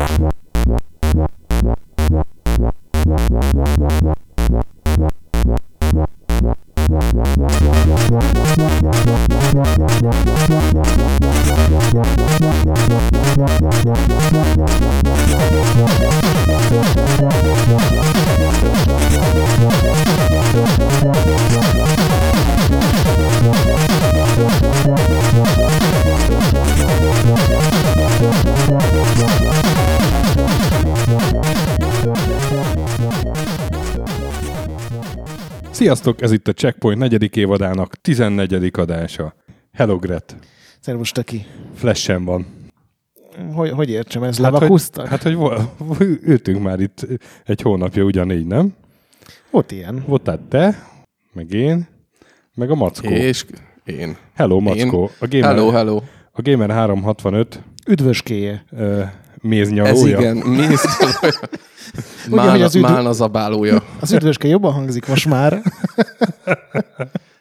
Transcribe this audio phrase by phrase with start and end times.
[0.00, 0.40] What?
[35.80, 38.70] Sziasztok, ez itt a Checkpoint negyedik évadának 14.
[38.72, 39.34] adása.
[39.72, 40.36] Hello, Gret.
[40.80, 41.44] Szervus, Taki.
[41.74, 42.46] Flashen van.
[43.54, 45.00] Hogy, hogy értsem, ez Hát, levakuszta?
[45.00, 47.06] hogy, hát, hogy vol- ültünk már itt
[47.44, 48.74] egy hónapja ugyanígy, nem?
[49.50, 50.04] Volt ilyen.
[50.06, 50.86] Voltál te,
[51.32, 51.88] meg én,
[52.54, 53.08] meg a Mackó.
[53.08, 53.44] És
[53.84, 54.16] én.
[54.34, 55.10] Hello, Mackó.
[55.20, 55.96] A Gamer, Hello, hello.
[56.32, 58.64] a Gamer 365 Üdvöskéje.
[59.42, 60.18] Uh, Ez méznyalója.
[60.18, 60.84] igen, mész.
[61.20, 61.34] hogy
[62.30, 63.82] Málna, az üdv- málna zabálója.
[64.00, 65.62] Az üdvöske jobban hangzik most már.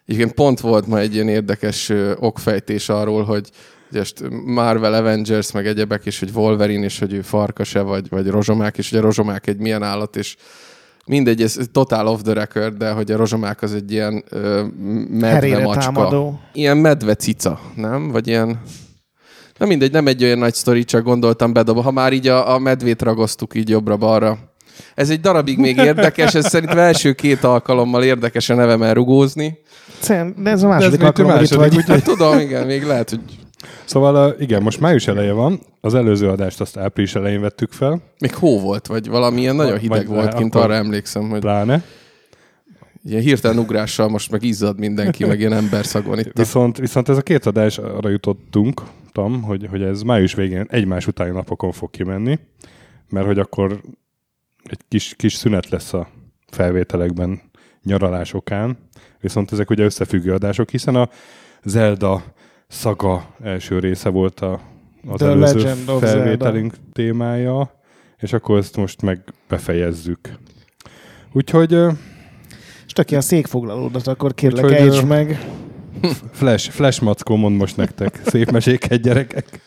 [0.06, 3.50] Igen, pont volt ma egy ilyen érdekes okfejtés arról, hogy
[3.92, 4.04] ugye
[4.46, 8.90] Marvel Avengers, meg egyebek, és hogy Wolverine, és hogy ő farkase, vagy, vagy rozsomák, és
[8.90, 10.36] hogy a rozsomák egy milyen állat, és
[11.06, 14.64] mindegy, ez totál off the record, de hogy a rozsomák az egy ilyen ö,
[15.10, 15.92] medve Herére macska.
[15.92, 16.40] támadó.
[16.54, 18.12] Ilyen medve cica, nem?
[18.12, 18.62] Vagy ilyen...
[19.60, 21.84] Na mindegy, nem egy olyan nagy sztori, csak gondoltam bedob.
[21.84, 24.38] Ha már így a, a medvét ragoztuk így jobbra-balra.
[24.96, 29.58] Ez egy darabig még érdekes, ez szerintem első két alkalommal érdekes a nevemmel rugózni.
[30.00, 31.76] Szerint- De ez a De ez második még alkalom, második, vagy.
[31.76, 33.20] úgyhogy- tudom, igen, még lehet, hogy
[33.86, 38.36] Szóval igen, most május eleje van, az előző adást azt április elején vettük fel, még
[38.36, 41.84] hó volt, vagy valamilyen nagyon hideg vagy volt le- kint, arra emlékszem, hogy pláne.
[43.03, 46.28] Ilyen hirtelen ugrással most meg izzad mindenki, meg ilyen emberszagon itt.
[46.28, 46.31] A...
[46.42, 51.08] Viszont, viszont ez a két adás arra jutottunk, tam, hogy, hogy ez május végén egymás
[51.08, 52.39] utáni napokon fog kimenni,
[53.09, 53.81] mert hogy akkor
[54.64, 56.08] egy kis, kis szünet lesz a
[56.47, 57.42] felvételekben
[57.83, 58.77] nyaralás okán,
[59.20, 61.09] viszont ezek ugye összefüggő adások, hiszen a
[61.64, 62.23] Zelda
[62.67, 64.61] szaga első része volt a,
[65.08, 67.82] az The előző Legend felvételünk témája,
[68.17, 70.20] és akkor ezt most meg befejezzük.
[71.32, 71.77] Úgyhogy
[72.99, 75.48] ö, És Taki, a székfoglalódat akkor kérlek Úgyhogy, ejtsd meg.
[76.32, 79.61] Flash, Flash Mackó mond most nektek szép meséket, gyerekek.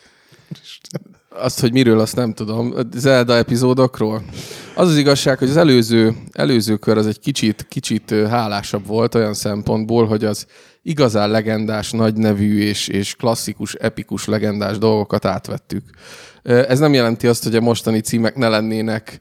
[1.29, 2.73] Azt, hogy miről, azt nem tudom.
[2.95, 4.23] Zelda epizódokról.
[4.75, 9.33] Az az igazság, hogy az előző, előző kör az egy kicsit, kicsit hálásabb volt olyan
[9.33, 10.47] szempontból, hogy az
[10.81, 15.83] igazán legendás, nagynevű és, és klasszikus, epikus, legendás dolgokat átvettük.
[16.43, 19.19] Ez nem jelenti azt, hogy a mostani címek ne lennének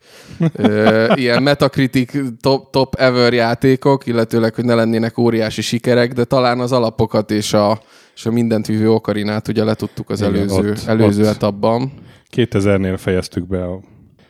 [1.15, 6.73] ilyen Metacritic top, top ever játékok, illetőleg, hogy ne lennének óriási sikerek, de talán az
[6.73, 7.81] alapokat és a,
[8.15, 11.29] és a mindent vívő okarinát ugye letudtuk az Igen, előző, ott- előző ott.
[11.29, 11.93] etapban.
[12.37, 13.81] 2000-nél fejeztük be a...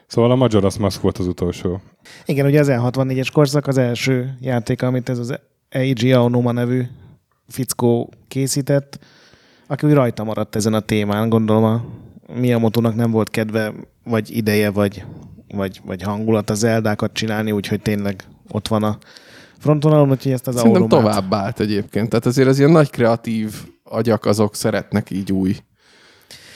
[0.06, 1.80] Szóval a Majora's Mask volt az utolsó.
[2.24, 5.38] Igen, ugye az E64-es korszak az első játék, amit ez az
[5.68, 6.82] Eiji Aonuma nevű
[7.48, 8.98] fickó készített,
[9.66, 11.28] aki úgy rajta maradt ezen a témán.
[11.28, 11.84] Gondolom a
[12.34, 13.72] Miyamoto-nak nem volt kedve,
[14.04, 15.04] vagy ideje, vagy,
[15.54, 18.98] vagy, vagy hangulat az Zeldákat csinálni, úgyhogy tényleg ott van a
[19.58, 22.08] frontonalon, úgyhogy ezt az Szerintem Aonumát- tovább állt egyébként.
[22.08, 25.56] Tehát azért az ilyen nagy kreatív agyak azok szeretnek így új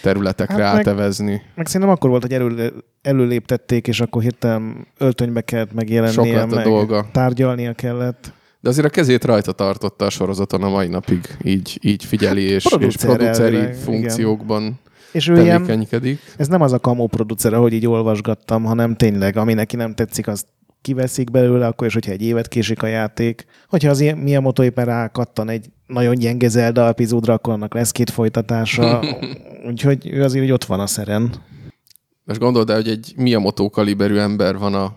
[0.02, 1.42] területekre Hát hát meg- átevezni.
[1.54, 2.72] Meg szerintem akkor volt, hogy elő,
[3.02, 7.06] előléptették, és akkor hirtelen öltönybe kellett Sok megjelennie, lett a meg dolga.
[7.12, 8.32] tárgyalnia kellett.
[8.60, 11.36] De azért a kezét rajta tartotta a sorozaton a mai napig.
[11.42, 14.80] Így, így figyeli, és, és Producer produceri elvileg, funkciókban
[15.12, 15.86] És ő ilyen,
[16.36, 20.26] ez nem az a kamó producer, ahogy így olvasgattam, hanem tényleg, ami neki nem tetszik,
[20.26, 20.46] azt
[20.82, 23.44] kiveszik belőle, akkor és hogyha egy évet késik a játék.
[23.68, 28.10] Hogyha az ilyen Miyamoto éppen rákattan egy nagyon gyenge Zelda epizódra, akkor annak lesz két
[28.10, 29.04] folytatása.
[29.68, 31.34] Úgyhogy ő azért hogy ott van a szeren.
[32.24, 34.94] Most gondold el, hogy egy Miyamoto kaliberű ember van a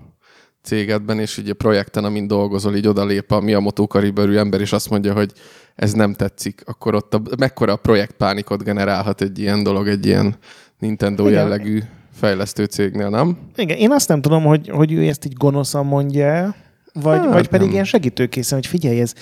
[0.69, 5.13] cégedben, és ugye projekten, amin dolgozol, így odalép a Miyamoto kaliberű ember, és azt mondja,
[5.13, 5.31] hogy
[5.75, 10.35] ez nem tetszik, akkor ott a, mekkora projektpánikot generálhat egy ilyen dolog, egy ilyen
[10.80, 11.34] Nintendo Igen.
[11.40, 11.80] jellegű
[12.13, 13.38] fejlesztő cégnél, nem?
[13.56, 16.56] Igen, én azt nem tudom, hogy, hogy ő ezt így gonoszan mondja
[16.94, 17.74] vagy, Hát vagy pedig nem.
[17.74, 19.13] ilyen segítőkészen, hogy figyelj, ez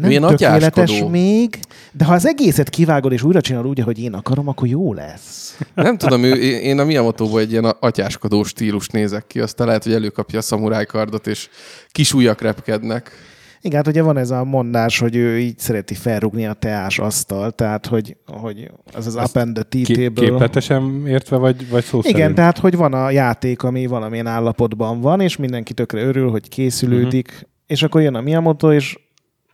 [0.00, 1.58] nem Ilyen tökéletes még,
[1.92, 5.58] de ha az egészet kivágod és újra csinálod úgy, ahogy én akarom, akkor jó lesz.
[5.74, 9.92] Nem tudom, ő, én a Miyamoto-ból egy ilyen atyáskodó stílust nézek ki, aztán lehet, hogy
[9.92, 11.48] előkapja a szamuráj kardot, és
[11.90, 13.12] kis ujjak repkednek.
[13.62, 17.50] Igen, hát ugye van ez a mondás, hogy ő így szereti felrugni a teás asztal,
[17.50, 20.24] tehát hogy, hogy az az up and the tea table.
[20.24, 22.34] képletesen értve, vagy, vagy szó Igen, szerint?
[22.34, 27.28] tehát hogy van a játék, ami valamilyen állapotban van, és mindenki tökre örül, hogy készülődik,
[27.28, 27.48] uh-huh.
[27.66, 28.98] és akkor jön a Miyamoto, és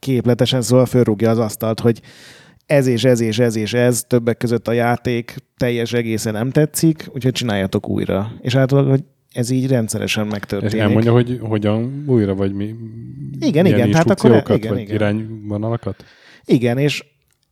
[0.06, 2.00] képletesen szóval fölrúgja az asztalt, hogy
[2.67, 7.08] ez és ez és ez és ez, többek között a játék teljes egészen nem tetszik,
[7.14, 8.32] úgyhogy csináljatok újra.
[8.41, 10.79] És általában, hogy ez így rendszeresen És megtörténik.
[10.79, 12.64] elmondja, hogy hogyan újra, vagy mi?
[13.41, 14.94] Igen, milyen igen, tehát akkor- igen, vagy igen.
[14.94, 16.05] irányvonalakat?
[16.44, 17.05] Igen, és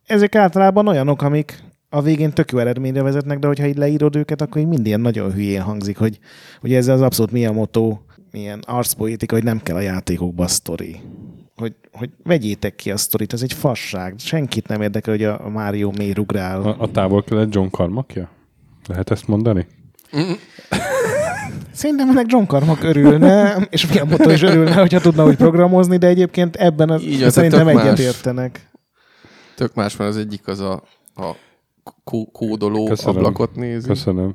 [0.06, 4.40] ezek általában olyanok, amik a végén tök jó eredményre vezetnek, de hogyha így leírod őket,
[4.42, 6.18] akkor így mind ilyen nagyon hülyén hangzik, hogy
[6.62, 7.98] ugye ez az abszolút Miyamoto
[8.30, 11.00] milyen arcpoétika, hogy nem kell a játékokba a sztori.
[11.56, 14.14] Hogy, hogy vegyétek ki a sztorit, ez egy fasság.
[14.18, 16.62] Senkit nem érdekel, hogy a Mario miért ugrál.
[16.62, 18.28] A, a távol kelet John Carmackja?
[18.86, 19.66] Lehet ezt mondani?
[21.72, 26.56] Szerintem ennek John Carmack örülne, és Miyamoto is örülne, hogyha tudna úgy programozni, de egyébként
[26.56, 27.84] ebben az, Így az, szerintem tök más.
[27.84, 28.70] egyetértenek.
[29.56, 30.72] Tök más, mert az egyik az a,
[31.14, 31.30] a
[32.04, 33.16] kó- kódoló Köszönöm.
[33.16, 33.86] ablakot nézi.
[33.86, 34.34] Köszönöm.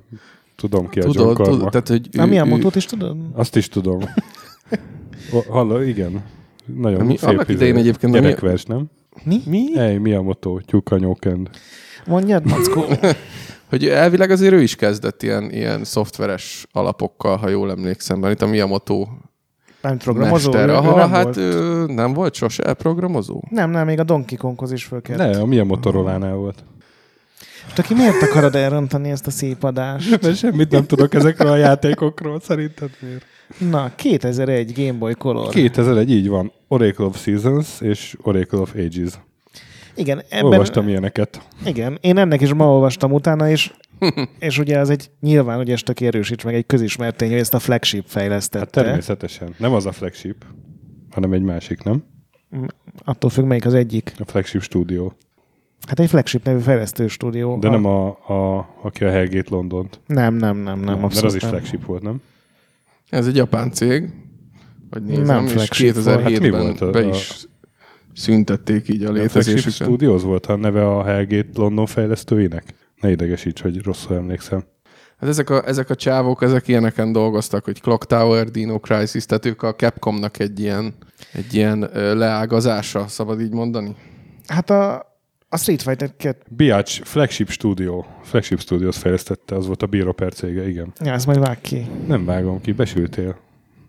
[0.56, 1.58] Tudom ki a John Tudod, Carmack.
[1.58, 3.18] tudod, tehát, hogy Na, Miyamoto-t is tudod?
[3.34, 4.00] Azt is tudom.
[5.50, 6.24] Halló, igen.
[6.78, 8.86] Nagyon Mi- szép annak izé, idején egyébként a mi- Gyerekvers, nem?
[9.24, 9.42] Mi?
[9.46, 9.78] Mi?
[9.78, 10.60] Ej, mi a motó?
[10.66, 11.50] Tyúkanyókend.
[12.06, 12.86] Mondjad, Mackó.
[13.70, 18.42] Hogy elvileg azért ő is kezdett ilyen, ilyen szoftveres alapokkal, ha jól emlékszem, mert itt
[18.42, 19.08] a Miyamoto
[19.82, 20.52] Nem programozó?
[20.52, 20.68] mester.
[20.70, 21.38] ő- ő Aha, nem hát volt.
[21.38, 23.42] ő nem volt sose programozó?
[23.50, 25.34] Nem, nem, még a Donkey Konghoz is föl kellett.
[25.34, 26.64] Ne, a mi a Motorolánál volt.
[27.64, 30.10] Most aki miért akarod elrontani ezt a szép adást?
[30.22, 33.26] Mert semmit nem tudok ezekről a játékokról, szerinted miért?
[33.58, 35.50] Na, 2001 Game Boy Color.
[35.50, 36.52] 2001, így van.
[36.68, 39.20] Oracle of Seasons és Oracle of Ages.
[39.96, 41.48] Igen, ebben, Olvastam ilyeneket.
[41.66, 43.74] Igen, én ennek is ma olvastam utána, és,
[44.40, 47.54] és ugye az egy nyilván, hogy ezt tök erősíts meg egy közismert tény, hogy ezt
[47.54, 48.82] a flagship Hát fejlesztette.
[48.84, 49.54] természetesen.
[49.58, 50.46] Nem az a flagship,
[51.12, 52.04] hanem egy másik, nem?
[53.04, 54.14] Attól függ, melyik az egyik.
[54.20, 55.14] A flagship stúdió.
[55.88, 57.58] Hát egy flagship nevű fejlesztő stúdió.
[57.58, 60.00] De nem a, a aki a Hellgate Londont.
[60.06, 60.94] Nem, nem, nem, nem.
[60.94, 61.52] Mert abszolút az is nem.
[61.52, 62.22] flagship volt, nem?
[63.10, 64.10] Ez egy japán cég,
[64.90, 66.06] hogy nézem, Nem és flagship volt.
[66.06, 67.48] Hát mi 2007-ben volt a- be is
[68.14, 69.74] szüntették így a létezésüket.
[69.74, 72.64] Studios volt a neve a Hellgate London fejlesztőinek?
[73.02, 74.64] Ne idegesíts, hogy rosszul emlékszem.
[75.18, 79.46] Hát ezek a, ezek a csávok, ezek ilyeneken dolgoztak, hogy Clock Tower, Dino Crisis, tehát
[79.46, 80.94] ők a Capcomnak egy ilyen,
[81.34, 83.96] egy ilyen leágazása, szabad így mondani?
[84.48, 85.09] Hát a,
[85.50, 86.38] a Street Fighter 2.
[86.50, 88.04] Biacs Flagship Studio.
[88.24, 90.94] Flagship Studios fejlesztette, az volt a Bíró per cége, igen.
[91.04, 91.88] Ja, ezt majd vág ki.
[92.08, 93.38] Nem vágom ki, besültél.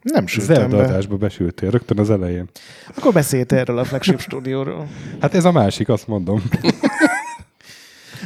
[0.03, 0.83] Nem sültem Zelda be.
[0.83, 2.49] adásba besültél, rögtön az elején.
[2.97, 4.89] Akkor beszélt erről a flagship stúdióról.
[5.21, 6.43] Hát ez a másik, azt mondom.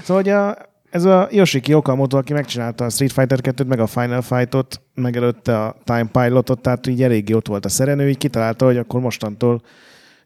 [0.03, 0.57] Szóval, hogy a,
[0.91, 5.17] ez a Yoshiki Okamoto, aki megcsinálta a Street Fighter 2-t, meg a Final Fight-ot, meg
[5.17, 8.77] előtte a Time Pilotot, tehát így eléggé ott volt a szeren, ő így kitalálta, hogy
[8.77, 9.63] akkor mostantól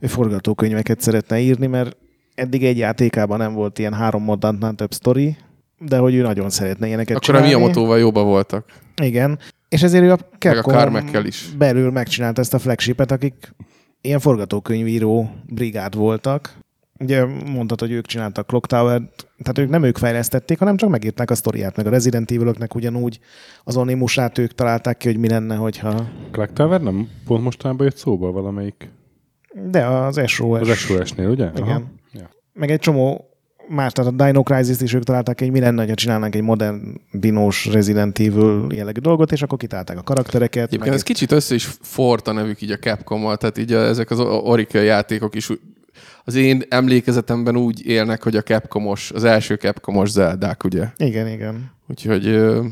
[0.00, 1.96] ő forgatókönyveket szeretne írni, mert
[2.38, 5.36] eddig egy játékában nem volt ilyen három moddantnál több sztori,
[5.78, 7.54] de hogy ő nagyon szeretne ilyeneket Akkor a csinálni.
[7.54, 8.64] Miyamotóval jóba voltak.
[9.02, 9.38] Igen.
[9.68, 11.48] És ezért ő a Capcom Carmack-kel is.
[11.58, 13.54] belül megcsinálta ezt a flagshipet, akik
[14.00, 16.56] ilyen forgatókönyvíró brigád voltak.
[17.00, 19.02] Ugye mondtad, hogy ők csináltak Clock tower
[19.42, 23.20] tehát ők nem ők fejlesztették, hanem csak megírták a sztoriát, meg a Resident evil ugyanúgy
[23.64, 26.08] az animusát ők találták ki, hogy mi lenne, hogyha...
[26.30, 28.90] Clock Tower nem pont mostanában jött szóba valamelyik.
[29.70, 30.60] De az SOS.
[30.60, 31.50] Az SOS-nél, ugye?
[31.56, 31.68] Igen.
[31.68, 31.82] Ja.
[32.58, 33.28] Meg egy csomó
[33.68, 37.00] más, tehát a Dino Crisis-t is ők találták hogy mi lenne, ha csinálnánk egy modern
[37.12, 40.66] dinós Resident Evil jellegű dolgot, és akkor kitálták a karaktereket.
[40.66, 44.10] Egyébként ez kicsit össze is fort a nevük így a Capcom-mal, tehát így a, ezek
[44.10, 45.50] az Oracle játékok is
[46.24, 50.84] az én emlékezetemben úgy élnek, hogy a Capcomos, az első Capcomos Zeldák, ugye?
[50.96, 51.70] Igen, igen.
[51.88, 52.64] Úgyhogy ö,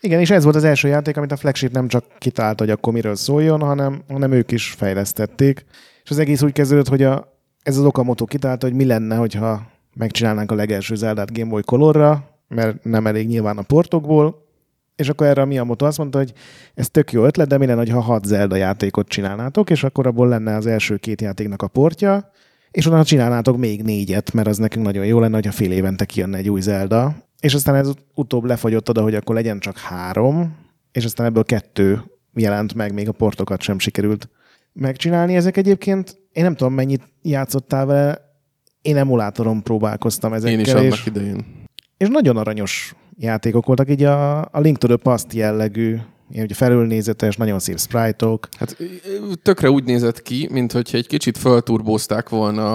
[0.00, 2.92] Igen, és ez volt az első játék, amit a flagship nem csak kitalálta, hogy akkor
[2.92, 5.64] miről szóljon, hanem, hanem ők is fejlesztették.
[6.04, 7.35] És az egész úgy kezdődött, hogy a,
[7.66, 12.30] ez az Okamoto kitalálta, hogy mi lenne, hogyha megcsinálnánk a legelső Zeldát Game Boy Colorra,
[12.48, 14.44] mert nem elég nyilván a portokból,
[14.96, 16.32] és akkor erre a Miyamoto azt mondta, hogy
[16.74, 20.28] ez tök jó ötlet, de mi lenne, ha hat Zelda játékot csinálnátok, és akkor abból
[20.28, 22.30] lenne az első két játéknak a portja,
[22.70, 26.36] és utána csinálnátok még négyet, mert az nekünk nagyon jó lenne, hogyha fél évente kijönne
[26.36, 27.14] egy új Zelda.
[27.40, 30.56] És aztán ez utóbb lefagyott oda, hogy akkor legyen csak három,
[30.92, 32.02] és aztán ebből kettő
[32.34, 34.28] jelent meg, még a portokat sem sikerült
[34.72, 35.36] megcsinálni.
[35.36, 38.20] Ezek egyébként, én nem tudom, mennyit játszottál vele,
[38.82, 41.44] én emulátoron próbálkoztam ezekkel, én is és, annak idején.
[41.96, 45.96] és nagyon aranyos játékok voltak, így a, a Link to the Past jellegű,
[46.30, 48.48] ilyen ugye felülnézetes, nagyon szép sprite-ok.
[48.58, 48.76] Hát
[49.42, 52.72] tökre úgy nézett ki, mint hogyha egy kicsit fölturbózták volna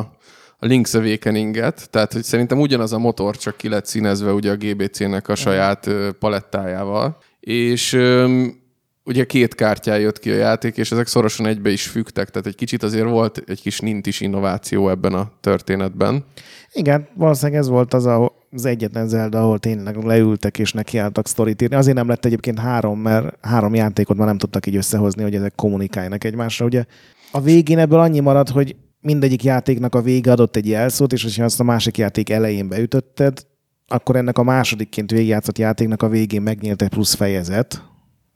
[0.57, 4.55] a Link's Awakening-et, tehát hogy szerintem ugyanaz a motor, csak ki lett színezve ugye a
[4.55, 5.89] GBC-nek a saját
[6.19, 7.17] palettájával.
[7.39, 8.60] És öm,
[9.03, 12.55] ugye két kártyán jött ki a játék, és ezek szorosan egybe is fügtek, tehát egy
[12.55, 16.25] kicsit azért volt egy kis nintis innováció ebben a történetben.
[16.73, 21.61] Igen, valószínűleg ez volt az a, az egyetlen Zelda, ahol tényleg leültek és nekiálltak sztorit
[21.61, 21.75] írni.
[21.75, 25.55] Azért nem lett egyébként három, mert három játékot már nem tudtak így összehozni, hogy ezek
[25.55, 26.65] kommunikáljanak egymásra.
[26.65, 26.85] Ugye
[27.31, 31.43] a végén ebből annyi maradt, hogy mindegyik játéknak a vége adott egy jelszót, és hogyha
[31.43, 33.45] azt a másik játék elején beütötted,
[33.87, 37.90] akkor ennek a másodikként végigjátszott játéknak a végén megnyílt egy plusz fejezet,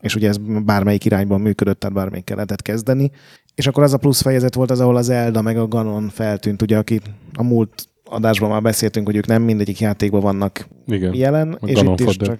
[0.05, 3.11] és ugye ez bármelyik irányban működött, tehát bármelyik lehetett kezdeni.
[3.55, 6.61] És akkor az a plusz fejezet volt az, ahol az Elda meg a Ganon feltűnt,
[6.61, 7.01] ugye, aki
[7.33, 11.13] a múlt adásban már beszéltünk, hogy ők nem mindegyik játékban vannak Igen.
[11.13, 12.27] jelen, A és Ganon itt is fodder.
[12.27, 12.39] csak...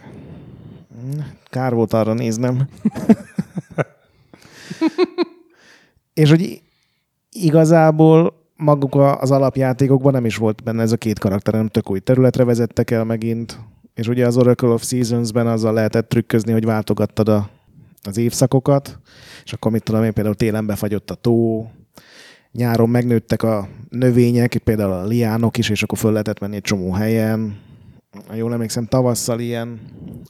[1.49, 2.63] Kár volt arra néznem.
[6.13, 6.61] és hogy
[7.31, 11.99] igazából maguk az alapjátékokban nem is volt benne ez a két karakter, hanem tök új
[11.99, 13.59] területre vezettek el megint.
[13.93, 17.49] És ugye az Oracle of Seasons-ben azzal lehetett trükközni, hogy váltogattad a,
[18.07, 18.99] az évszakokat,
[19.43, 21.65] és akkor mit tudom én, például télen befagyott a tó,
[22.51, 26.91] nyáron megnőttek a növények, például a liánok is, és akkor föl lehetett menni egy csomó
[26.91, 27.57] helyen.
[28.33, 29.79] Jól emlékszem, tavasszal ilyen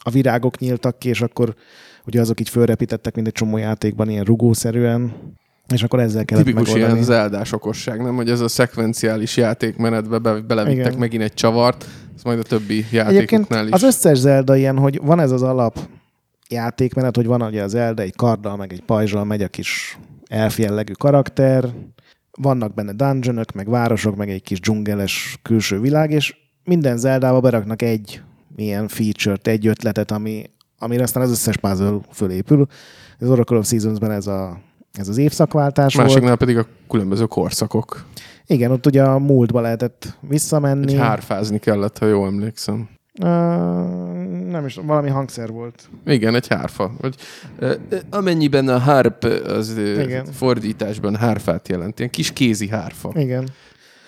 [0.03, 1.55] a virágok nyíltak ki, és akkor
[2.05, 5.13] ugye azok így fölrepítettek, mint egy csomó játékban, ilyen rugószerűen,
[5.73, 6.93] és akkor ezzel kellett Tipikus megoldani.
[6.93, 8.15] ilyen zeldás okosság, nem?
[8.15, 10.99] Hogy ez a szekvenciális játékmenetbe be, belevittek Igen.
[10.99, 13.71] megint egy csavart, ez majd a többi Egyébként játékoknál is.
[13.71, 15.79] az összes Zelda ilyen, hogy van ez az alap
[16.49, 19.97] játékmenet, hogy van ugye az Zelda egy karddal, meg egy pajzsal megy a kis
[20.27, 21.73] elf jellegű karakter,
[22.37, 27.81] vannak benne dungeonok, meg városok, meg egy kis dzsungeles külső világ, és minden Zeldába beraknak
[27.81, 28.21] egy
[28.55, 30.43] ilyen feature-t, egy ötletet, ami,
[30.79, 32.67] amire aztán az összes puzzle fölépül.
[33.19, 34.59] Az Oracle of Seasons-ben ez, a,
[34.91, 36.07] ez az évszakváltás volt.
[36.07, 38.05] Másiknál pedig a különböző korszakok.
[38.45, 40.91] Igen, ott ugye a múltba lehetett visszamenni.
[40.91, 42.89] Egy hárfázni kellett, ha jól emlékszem.
[43.21, 43.27] Uh,
[44.49, 45.89] nem is, valami hangszer volt.
[46.05, 46.91] Igen, egy hárfa.
[46.99, 47.15] Vagy,
[47.59, 47.73] ö,
[48.09, 50.25] amennyiben a harp az Igen.
[50.25, 51.99] fordításban hárfát jelent.
[51.99, 53.11] Ilyen kis kézi hárfa.
[53.15, 53.47] Igen,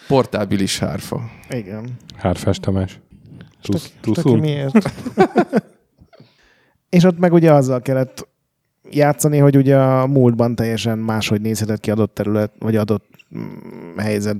[0.07, 1.21] Portábilis hárfa.
[1.49, 1.89] igen.
[2.15, 2.99] Hárfás Tamás.
[3.61, 4.75] Tusz, tök miért?
[6.89, 8.26] És ott meg ugye azzal kellett
[8.91, 13.06] játszani, hogy ugye a múltban teljesen máshogy nézhetett ki adott terület, vagy adott
[13.38, 14.38] mm, helyzet,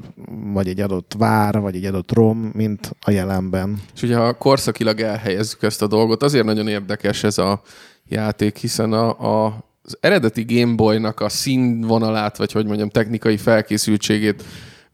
[0.54, 3.82] vagy egy adott vár, vagy egy adott rom, mint a jelenben.
[3.96, 7.62] És ugye ha korszakilag elhelyezzük ezt a dolgot, azért nagyon érdekes ez a
[8.08, 14.44] játék, hiszen a, a, az eredeti Game Boy-nak a színvonalát, vagy hogy mondjam, technikai felkészültségét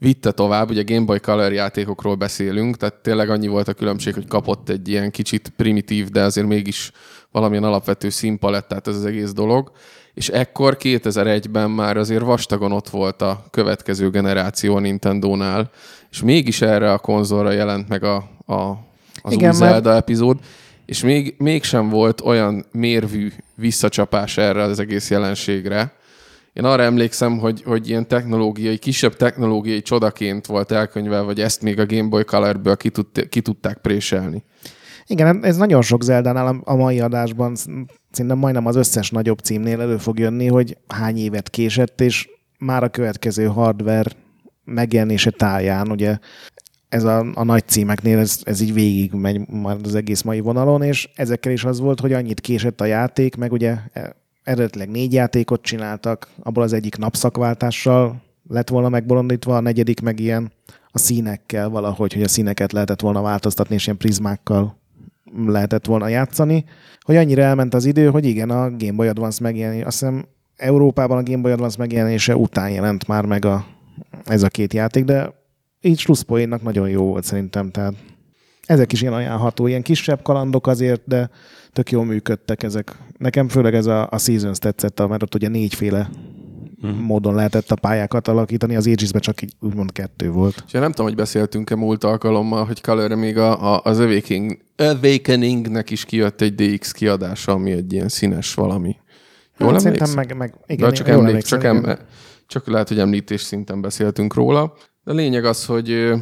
[0.03, 4.27] vitte tovább, ugye Game Boy Color játékokról beszélünk, tehát tényleg annyi volt a különbség, hogy
[4.27, 6.91] kapott egy ilyen kicsit primitív, de azért mégis
[7.33, 9.71] valamilyen alapvető színpalettát ez az egész dolog.
[10.13, 15.71] És ekkor 2001-ben már azért vastagon ott volt a következő generáció a Nintendo-nál,
[16.11, 18.53] és mégis erre a konzolra jelent meg a, a,
[19.21, 20.37] az Igen, új mert- Zelda epizód,
[20.85, 25.93] és még, mégsem volt olyan mérvű visszacsapás erre az egész jelenségre.
[26.53, 31.79] Én arra emlékszem, hogy, hogy ilyen technológiai, kisebb technológiai csodaként volt elkönyvelve, vagy ezt még
[31.79, 34.43] a Game Boy Color-ből ki, tud, ki tudták préselni.
[35.07, 37.55] Igen, ez nagyon sok Zeldánál a- mai adásban.
[38.11, 42.29] Szinte majdnem az összes nagyobb címnél elő fog jönni, hogy hány évet késett, és
[42.59, 44.11] már a következő hardware
[44.63, 46.17] megjelenése táján, ugye
[46.89, 50.81] ez a, a nagy címeknél ez, ez így végig megy már az egész mai vonalon,
[50.81, 55.13] és ezekkel is az volt, hogy annyit késett a játék, meg ugye e- eredetileg négy
[55.13, 60.51] játékot csináltak, abból az egyik napszakváltással lett volna megbolondítva, a negyedik meg ilyen
[60.91, 64.81] a színekkel valahogy, hogy a színeket lehetett volna változtatni, és ilyen prizmákkal
[65.45, 66.65] lehetett volna játszani,
[67.01, 70.25] hogy annyira elment az idő, hogy igen, a Game Boy Advance megjelenés, azt hiszem
[70.55, 73.65] Európában a Game Boy Advance megjelenése után jelent már meg a,
[74.25, 75.33] ez a két játék, de
[75.81, 77.93] így slusszpoénnak nagyon jó volt szerintem, tehát
[78.65, 81.29] ezek is ilyen ajánlható, ilyen kisebb kalandok azért, de
[81.73, 82.97] tök jól működtek ezek.
[83.17, 86.09] Nekem főleg ez a, a Seasons tetszett, mert ott ugye négyféle
[86.83, 86.93] Mhm.
[86.97, 90.63] módon lehetett a pályákat alakítani, az Aegis-ben csak így úgymond kettő volt.
[90.67, 95.89] És nem tudom, hogy beszéltünk-e múlt alkalommal, hogy color még a, a, az Awakening, Awakeningnek
[95.89, 98.95] is kijött egy DX kiadása, ami egy ilyen színes valami.
[99.57, 100.15] Jól Hát emlékszem?
[100.15, 101.97] meg, meg igen, De csak, jól emlék, csak, em,
[102.47, 104.73] csak lehet, hogy említés szinten beszéltünk róla.
[105.03, 106.15] De a lényeg az, hogy ö,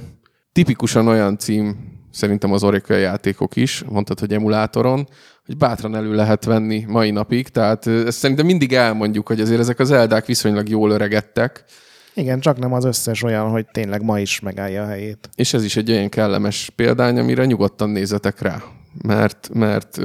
[0.51, 1.75] tipikusan olyan cím,
[2.11, 5.07] szerintem az Oracle játékok is, mondtad, hogy emulátoron,
[5.45, 9.79] hogy bátran elő lehet venni mai napig, tehát ezt szerintem mindig elmondjuk, hogy azért ezek
[9.79, 11.65] az eldák viszonylag jól öregedtek,
[12.13, 15.29] Igen, csak nem az összes olyan, hogy tényleg ma is megállja a helyét.
[15.35, 18.63] és ez is egy olyan kellemes példány, amire nyugodtan nézzetek rá.
[19.03, 19.99] Mert, mert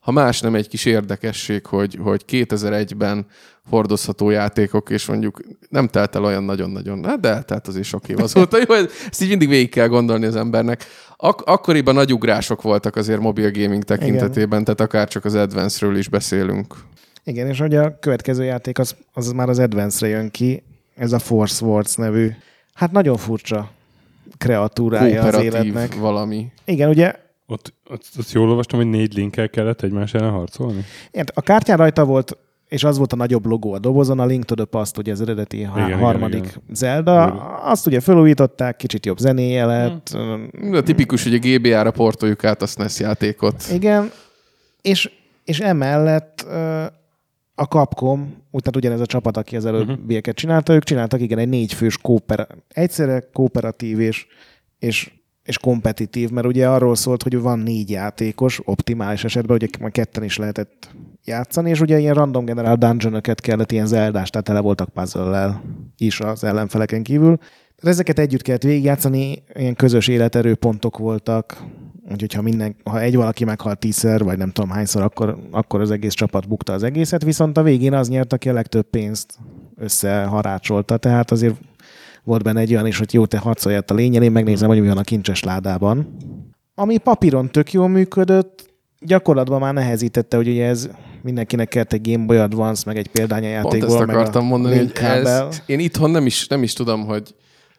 [0.00, 3.26] ha más nem egy kis érdekesség, hogy, hogy 2001-ben
[3.68, 8.18] hordozható játékok, és mondjuk nem telt el olyan nagyon-nagyon, hát de eltelt azért sok év
[8.18, 8.58] azóta.
[8.68, 8.74] Jó,
[9.10, 10.84] ezt így mindig végig kell gondolni az embernek.
[11.16, 16.08] Ak- akkoriban nagy ugrások voltak azért mobil gaming tekintetében, tehát akár csak az Advance-ről is
[16.08, 16.74] beszélünk.
[17.24, 20.62] Igen, és hogy a következő játék az, az már az Advance-re jön ki,
[20.96, 22.30] ez a Force Wars nevű.
[22.74, 23.70] Hát nagyon furcsa
[24.38, 25.94] kreatúrája az életnek.
[25.94, 26.46] valami.
[26.64, 27.12] Igen, ugye
[27.46, 30.84] Ott, ott, ott jól olvastam, hogy négy linkkel kellett egymás ellen harcolni?
[31.10, 32.36] ilyen, a kártyán rajta volt
[32.68, 35.20] és az volt a nagyobb logó a dobozon, a Link to the Past, ugye az
[35.20, 36.62] eredeti igen, igen, harmadik igen.
[36.72, 37.26] Zelda.
[37.26, 37.42] Igen.
[37.62, 40.16] Azt ugye felújították, kicsit jobb zenéje lett.
[40.70, 43.64] De tipikus, hogy a GBA-ra portoljuk át a SNES játékot.
[43.72, 44.10] Igen,
[44.82, 45.10] és,
[45.44, 46.46] és emellett
[47.54, 48.20] a Capcom,
[48.50, 52.46] úgy tehát ugyanez a csapat, aki az előbbieket csinálta, ők csináltak igen egy négyfős kópera,
[52.68, 54.26] egyszerre kooperatív és,
[54.78, 55.12] és,
[55.44, 60.24] és kompetitív, mert ugye arról szólt, hogy van négy játékos, optimális esetben, ugye már ketten
[60.24, 60.88] is lehetett
[61.24, 65.60] játszani, és ugye ilyen random generál dungeonöket kellett, ilyen zeldás, tehát tele voltak puzzle
[65.96, 67.36] is az ellenfeleken kívül.
[67.36, 71.62] Tehát ezeket együtt kellett végigjátszani, ilyen közös életerőpontok voltak,
[72.10, 75.90] úgyhogy ha, minden, ha egy valaki meghalt tízszer, vagy nem tudom hányszor, akkor, akkor az
[75.90, 79.38] egész csapat bukta az egészet, viszont a végén az nyert, aki a legtöbb pénzt
[79.76, 81.54] összeharácsolta, tehát azért
[82.24, 84.88] volt benne egy olyan is, hogy jó, te harcoljál a lényen, én megnézem, hogy mi
[84.88, 86.16] van a kincses ládában.
[86.74, 88.66] Ami papíron tök jól működött,
[89.00, 90.88] gyakorlatban már nehezítette, hogy ugye ez
[91.28, 94.76] mindenkinek kellett egy Game Boy Advance, meg egy Pont példányajátékból, ezt meg akartam a mondani,
[94.76, 97.34] hogy ez, én itthon nem is, nem is tudom, hogy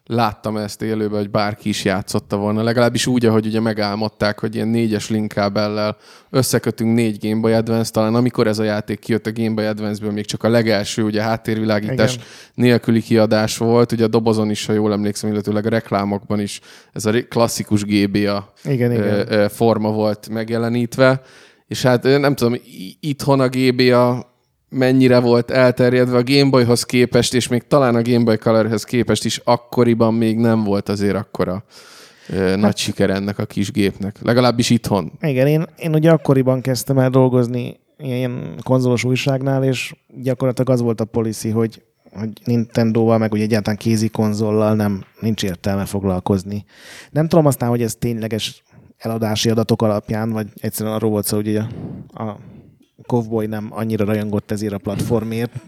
[0.05, 2.63] láttam ezt élőben, hogy bárki is játszotta volna.
[2.63, 5.97] Legalábbis úgy, ahogy ugye megálmodták, hogy ilyen négyes linkkábellel
[6.29, 10.11] összekötünk négy Game Boy Advance, talán amikor ez a játék kijött a Game Boy Advance-ből,
[10.11, 12.25] még csak a legelső, ugye háttérvilágítás Igen.
[12.53, 16.59] nélküli kiadás volt, ugye a dobozon is, ha jól emlékszem, illetőleg a reklámokban is
[16.93, 19.03] ez a klasszikus GBA Igen, igen.
[19.03, 21.21] ö, ö, forma volt megjelenítve,
[21.69, 22.55] és hát nem tudom,
[22.99, 24.27] itthon a GBA
[24.69, 29.25] mennyire volt elterjedve a Game Boyhoz képest, és még talán a Game Boy Colorhez képest
[29.25, 31.63] is akkoriban még nem volt azért akkora
[32.29, 34.15] ö, nagy siker ennek a kis gépnek.
[34.21, 35.11] Legalábbis itthon.
[35.21, 41.01] Igen, én, én ugye akkoriban kezdtem el dolgozni ilyen konzolos újságnál, és gyakorlatilag az volt
[41.01, 41.83] a policy, hogy,
[42.13, 46.65] hogy Nintendo-val, meg ugye egyáltalán kézi konzollal nem, nincs értelme foglalkozni.
[47.11, 48.63] Nem tudom aztán, hogy ez tényleges
[48.99, 51.67] eladási adatok alapján, vagy egyszerűen arról volt szó, hogy a,
[52.23, 52.37] a
[53.07, 55.51] Cowboy nem annyira rajongott ezért a platformért.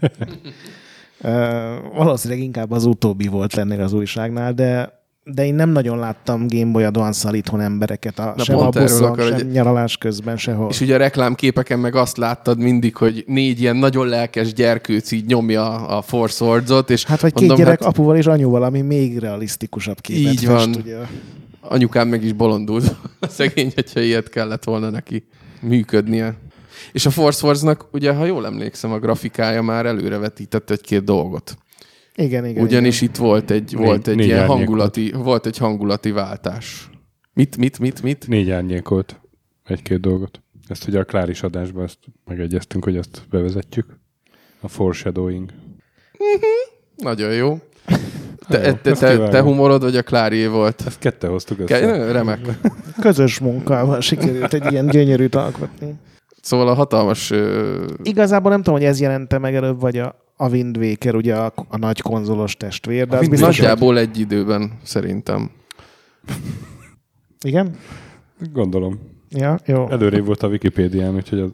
[1.96, 6.70] Valószínűleg inkább az utóbbi volt lennél az újságnál, de de én nem nagyon láttam Game
[6.72, 10.68] Boy Advance-szal itthon embereket, a, Na sem a buszon, sem hogy- nyaralás közben, sehol.
[10.70, 15.26] És ugye a reklámképeken meg azt láttad mindig, hogy négy ilyen nagyon lelkes gyerkőc így
[15.26, 18.80] nyomja a Four Swords-ot, és Hát vagy két mondom, gyerek hát apuval és anyuval, ami
[18.80, 20.74] még realisztikusabb képet Így fest, van.
[20.82, 20.96] ugye.
[21.62, 22.96] Anyukám meg is bolondult.
[23.20, 25.24] A szegény, hogyha ilyet kellett volna neki
[25.60, 26.36] működnie.
[26.92, 31.56] És a Force Wars-nak, ugye, ha jól emlékszem, a grafikája már előrevetített egy-két dolgot.
[32.14, 32.62] Igen, igen.
[32.62, 33.14] Ugyanis igen.
[33.14, 36.90] itt volt egy, Négy- volt egy négy ilyen árnyék hangulati, volt egy hangulati váltás.
[37.32, 38.28] Mit, mit, mit, mit?
[38.28, 39.20] Négy árnyékolt
[39.64, 40.42] egy-két dolgot.
[40.68, 44.00] Ezt ugye a Kláris adásban ezt megegyeztünk, hogy ezt bevezetjük.
[44.60, 45.50] A foreshadowing.
[46.96, 47.58] Nagyon jó.
[48.48, 49.42] Jó, Te, te, ezt te, te kivágom.
[49.52, 50.82] humorod, vagy a Klárié volt?
[50.86, 51.80] Ezt kette hoztuk össze.
[51.80, 52.38] Ke- Remek.
[53.00, 55.94] Közös munkával sikerült egy ilyen gyönyörűt alkotni.
[56.40, 57.30] Szóval a hatalmas...
[57.30, 61.34] ö, Igazából nem tudom, hogy ez jelente meg előbb, vagy a, a Wind Waker, ugye
[61.36, 63.66] a, a nagy konzolos testvér, de A az biztos, hogy...
[63.66, 65.50] Nagyjából egy időben, szerintem.
[67.44, 67.76] Igen?
[68.52, 69.00] Gondolom.
[69.30, 69.88] Ja, jó.
[69.90, 71.50] Előrébb volt a Wikipédián, úgyhogy az...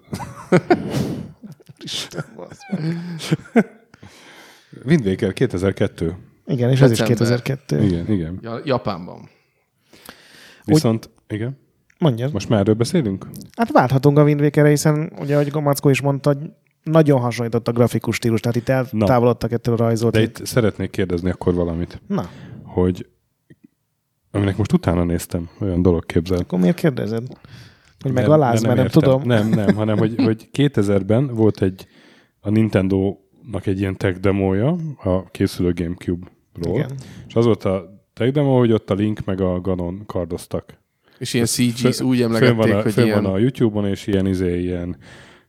[4.84, 6.14] Wind Waker 2002.
[6.48, 7.42] Igen, és ez is December.
[7.42, 7.82] 2002.
[7.82, 8.38] Igen, igen.
[8.42, 9.28] Ja, Japánban.
[10.64, 11.58] Viszont, igen.
[11.98, 12.28] Mondja.
[12.32, 13.26] Most már erről beszélünk?
[13.56, 16.50] Hát válthatunk a Wind Wakerre, hiszen ugye, ahogy Gomackó is mondta, hogy
[16.82, 20.12] nagyon hasonlított a grafikus stílus, tehát itt eltávolodtak ettől a rajzolt.
[20.12, 22.28] De itt szeretnék kérdezni akkor valamit, Na,
[22.62, 23.06] hogy
[24.30, 26.38] aminek most utána néztem, olyan dolog képzel.
[26.38, 27.26] akkor miért kérdezed?
[28.00, 29.02] Hogy megaláz, mert nem, értem.
[29.02, 29.22] tudom.
[29.22, 31.86] Nem, nem, hanem hogy, hogy 2000-ben volt egy
[32.40, 35.72] a Nintendo-nak egy ilyen tech demója a készülő
[36.60, 36.90] Gamecube-ról, Igen.
[37.28, 40.78] és az volt a tech demo, hogy ott a Link meg a Ganon kardoztak.
[41.18, 43.22] És ilyen CGs Fö- úgy emlegették, van, a, hogy fönn ilyen...
[43.22, 44.96] van a YouTube-on, és ilyen, izé, ilyen,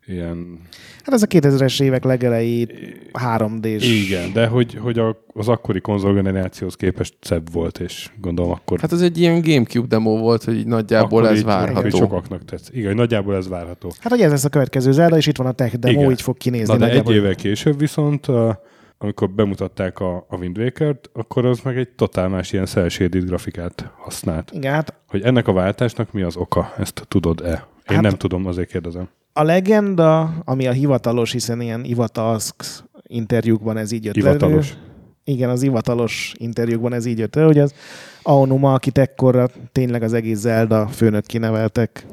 [0.06, 0.60] ilyen
[1.04, 2.68] Hát ez a 2000-es évek legelejé
[3.14, 4.06] 3D-s.
[4.06, 8.92] igen, de hogy, hogy a, az akkori konzolgenerációhoz képest szebb volt, és gondolom akkor Hát
[8.92, 11.82] az egy ilyen Gamecube demo volt, hogy így nagyjából akkor ez így, várható.
[11.82, 12.70] Hogy sokaknak tetsz.
[12.72, 13.92] Igen, hogy nagyjából ez várható.
[14.00, 16.12] Hát, hogy ez lesz a következő Zelda, és itt van a tech demo, Igen.
[16.12, 16.74] így fog kinézni.
[16.74, 18.54] Na de egy évvel később viszont, uh,
[19.02, 23.92] amikor bemutatták a, a Wind Waker-t, akkor az meg egy totál más ilyen cel-shaded grafikát
[23.98, 24.52] használt.
[24.54, 26.74] Igen, hát Hogy ennek a váltásnak mi az oka?
[26.78, 27.50] Ezt tudod-e?
[27.90, 29.10] Én Hát- nem tudom, azért kérdezem.
[29.34, 32.56] a legenda, ami a hivatalos, hiszen ilyen Ivatalsk
[33.04, 34.70] interjúkban ez így jött Hivatalos.
[34.72, 34.80] elő.
[35.24, 37.74] Igen, az hivatalos interjúkban ez így jött elő, hogy az
[38.22, 42.06] Aonuma, akit ekkorra tényleg az egész Zelda főnök kineveltek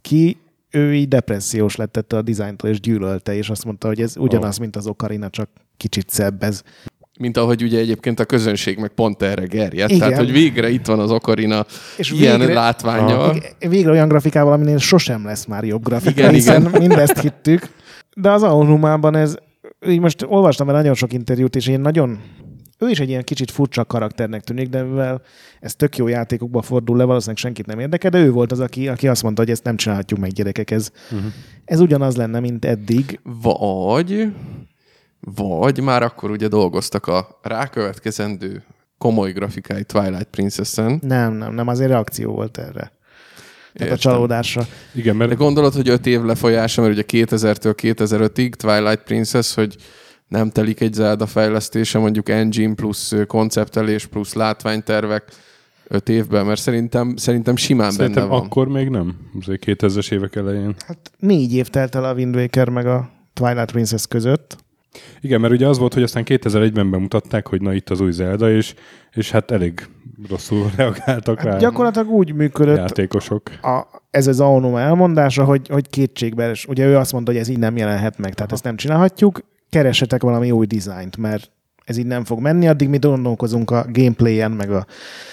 [0.00, 0.36] ki,
[0.70, 4.58] ő így depressziós lett ettől a dizájntól, és gyűlölte, és azt mondta, hogy ez ugyanaz,
[4.58, 6.62] mint az Ocarina, csak kicsit szebb ez.
[7.18, 9.90] Mint ahogy ugye egyébként a közönség meg pont erre gerjedt.
[9.90, 9.98] Igen.
[10.08, 13.36] Tehát, hogy végre itt van az Ocarina És ilyen végre- látványjal.
[13.36, 17.68] Igen, Végre olyan grafikával, aminél sosem lesz már jobb grafika, Igen, hiszen mindezt hittük.
[18.16, 19.34] De az Aonumában ez,
[19.86, 22.18] így most olvastam el nagyon sok interjút, és én nagyon
[22.80, 25.22] ő is egy ilyen kicsit furcsa karakternek tűnik, de mivel
[25.60, 28.88] ez tök jó játékokba fordul le, valószínűleg senkit nem érdekel, de ő volt az, aki,
[28.88, 31.32] aki azt mondta, hogy ezt nem csinálhatjuk meg gyerekek, ez, uh-huh.
[31.64, 33.20] ez ugyanaz lenne, mint eddig.
[33.42, 34.32] Vagy,
[35.20, 38.64] vagy már akkor ugye dolgoztak a rákövetkezendő
[38.98, 40.98] komoly grafikai Twilight Princess-en.
[41.02, 42.92] Nem, nem, nem, azért reakció volt erre.
[43.72, 44.66] Tehát a csalódásra.
[44.94, 45.30] Igen, mert...
[45.30, 49.76] De gondolod, hogy öt év lefolyása, mert ugye 2000-től 2005-ig Twilight Princess, hogy
[50.30, 55.24] nem telik egy Zelda fejlesztése, mondjuk engine plusz konceptelés plusz látványtervek
[55.88, 58.44] öt évben, mert szerintem, szerintem simán Szerintem benne van.
[58.44, 60.74] akkor még nem, azért 2000-es évek elején.
[60.86, 64.56] Hát négy év telt el a Wind Waker meg a Twilight Princess között.
[65.20, 68.50] Igen, mert ugye az volt, hogy aztán 2001-ben bemutatták, hogy na itt az új Zelda,
[68.50, 68.74] és,
[69.12, 69.88] és hát elég
[70.28, 73.42] rosszul reagáltak Hát rá gyakorlatilag úgy működött játékosok.
[73.62, 77.48] a, ez az Aonuma elmondása, hogy, hogy kétségbe, és ugye ő azt mondta, hogy ez
[77.48, 79.40] így nem jelenhet meg, tehát ezt nem csinálhatjuk,
[79.70, 81.50] keresetek valami új dizájnt, mert
[81.84, 84.86] ez így nem fog menni, addig mi gondolkozunk a gameplayen, meg a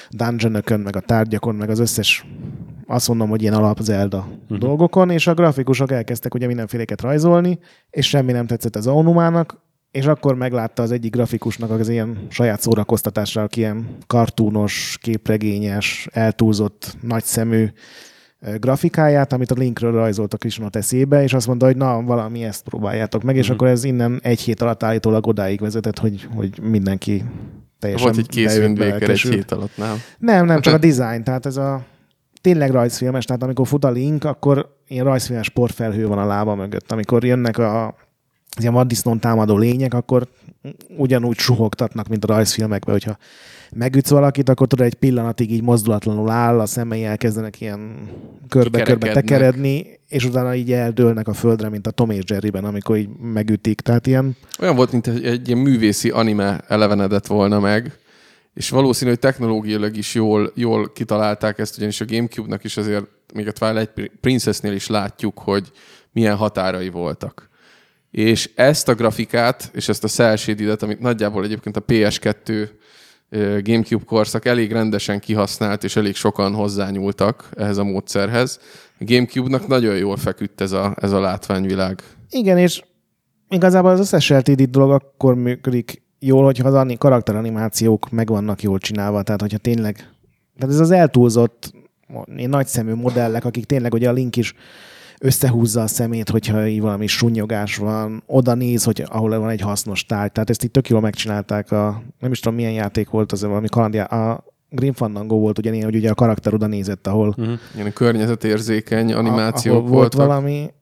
[0.09, 2.25] dungeonökön, meg a tárgyakon, meg az összes
[2.87, 4.57] azt mondom, hogy ilyen alap Zelda uh-huh.
[4.57, 10.05] dolgokon, és a grafikusok elkezdtek ugye mindenféléket rajzolni, és semmi nem tetszett az Aonumának, és
[10.05, 17.67] akkor meglátta az egyik grafikusnak az ilyen saját szórakoztatásra, aki ilyen kartúnos, képregényes, eltúlzott, nagyszemű
[18.59, 22.63] grafikáját, amit a linkről rajzolt a Krishnot eszébe, és azt mondta, hogy na, valami ezt
[22.63, 23.53] próbáljátok meg, és Mhm.
[23.53, 27.23] akkor ez innen egy hét alatt állítólag odáig vezetett, hogy, hogy mindenki
[27.79, 29.95] teljesen Volt egy kész egy hét alatt, nem?
[30.17, 31.85] Nem, nem, csak a design, tehát ez a
[32.41, 36.91] tényleg rajzfilmes, tehát amikor fut a link, akkor ilyen rajzfilmes porfelhő van a lába mögött.
[36.91, 37.95] Amikor jönnek a
[38.59, 40.27] ilyen vaddisznón támadó lények, akkor
[40.97, 43.17] ugyanúgy suhogtatnak, mint a rajzfilmekben, hogyha
[43.75, 48.09] megütsz valakit, akkor tudod, egy pillanatig így mozdulatlanul áll, a szemei elkezdenek ilyen
[48.49, 53.09] körbe-körbe tekeredni, és utána így eldőlnek a földre, mint a Tom és Jerryben, amikor így
[53.21, 53.81] megütik.
[53.81, 57.97] Tehát ilyen Olyan volt, mint egy, egy ilyen művészi anime elevenedett volna meg,
[58.53, 63.47] és valószínű, hogy technológiailag is jól, jól kitalálták ezt, ugyanis a Gamecube-nak is azért, még
[63.47, 65.71] a Twilight Princess-nél is látjuk, hogy
[66.11, 67.49] milyen határai voltak.
[68.11, 72.63] És ezt a grafikát, és ezt a shaded amit nagyjából egyébként a PS2 ö,
[73.63, 78.59] Gamecube korszak elég rendesen kihasznált, és elég sokan hozzányúltak ehhez a módszerhez.
[78.99, 82.01] A Gamecube-nak nagyon jól feküdt ez a, ez a látványvilág.
[82.29, 82.83] Igen, és
[83.49, 88.77] igazából az összes LTD dolog akkor működik jól, hogyha az ani- karakteranimációk meg vannak jól
[88.77, 89.95] csinálva, tehát hogyha tényleg,
[90.57, 91.73] tehát ez az eltúlzott
[92.35, 94.53] ilyen nagyszemű modellek, akik tényleg ugye a link is
[95.19, 100.05] összehúzza a szemét, hogyha így valami sunyogás van, oda néz, hogy ahol van egy hasznos
[100.05, 100.31] tárgy.
[100.31, 103.67] Tehát ezt itt tök jól megcsinálták a, nem is tudom milyen játék volt az, valami
[103.67, 107.35] kalandjá, a Grim Fandango volt ugyanilyen, hogy ugye a karakter oda nézett, ahol
[107.75, 110.27] Ilyen környezetérzékeny animációk ahol volt voltak.
[110.27, 110.73] valami,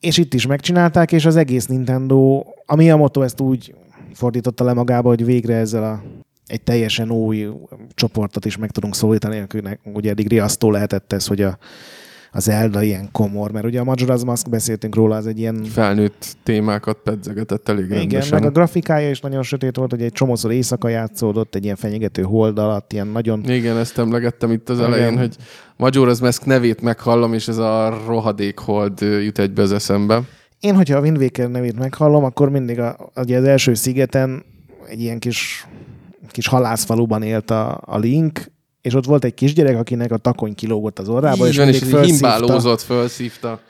[0.00, 3.74] és itt is megcsinálták, és az egész Nintendo, a Miyamoto ezt úgy
[4.12, 6.02] fordította le magába, hogy végre ezzel a
[6.46, 7.48] egy teljesen új
[7.94, 11.58] csoportot is meg tudunk szólítani, akinek ugye eddig riasztó lehetett ez, hogy a,
[12.36, 16.36] az Zelda ilyen komor, mert ugye a Majora's Mask beszéltünk róla, az egy ilyen felnőtt
[16.42, 18.38] témákat pedzegetett elég igen, rendesen.
[18.38, 22.22] meg a grafikája is nagyon sötét volt, hogy egy csomószor éjszaka játszódott, egy ilyen fenyegető
[22.22, 24.92] hold alatt, ilyen nagyon Igen, ezt emlegettem itt az Igen.
[24.92, 25.36] elején, hogy
[25.78, 30.22] Majora's Mask nevét meghallom, és ez a rohadék hold jut egybe az eszembe.
[30.60, 34.44] Én, hogyha a Wind Waker nevét meghallom, akkor mindig a, ugye az első szigeten
[34.88, 35.66] egy ilyen kis,
[36.30, 38.54] kis halászfaluban élt a, a Link,
[38.86, 41.78] és ott volt egy kisgyerek, akinek a takony kilógott az orrába, Így és van, és
[41.78, 42.02] felszívta.
[42.02, 43.60] himbálózott, felszívta.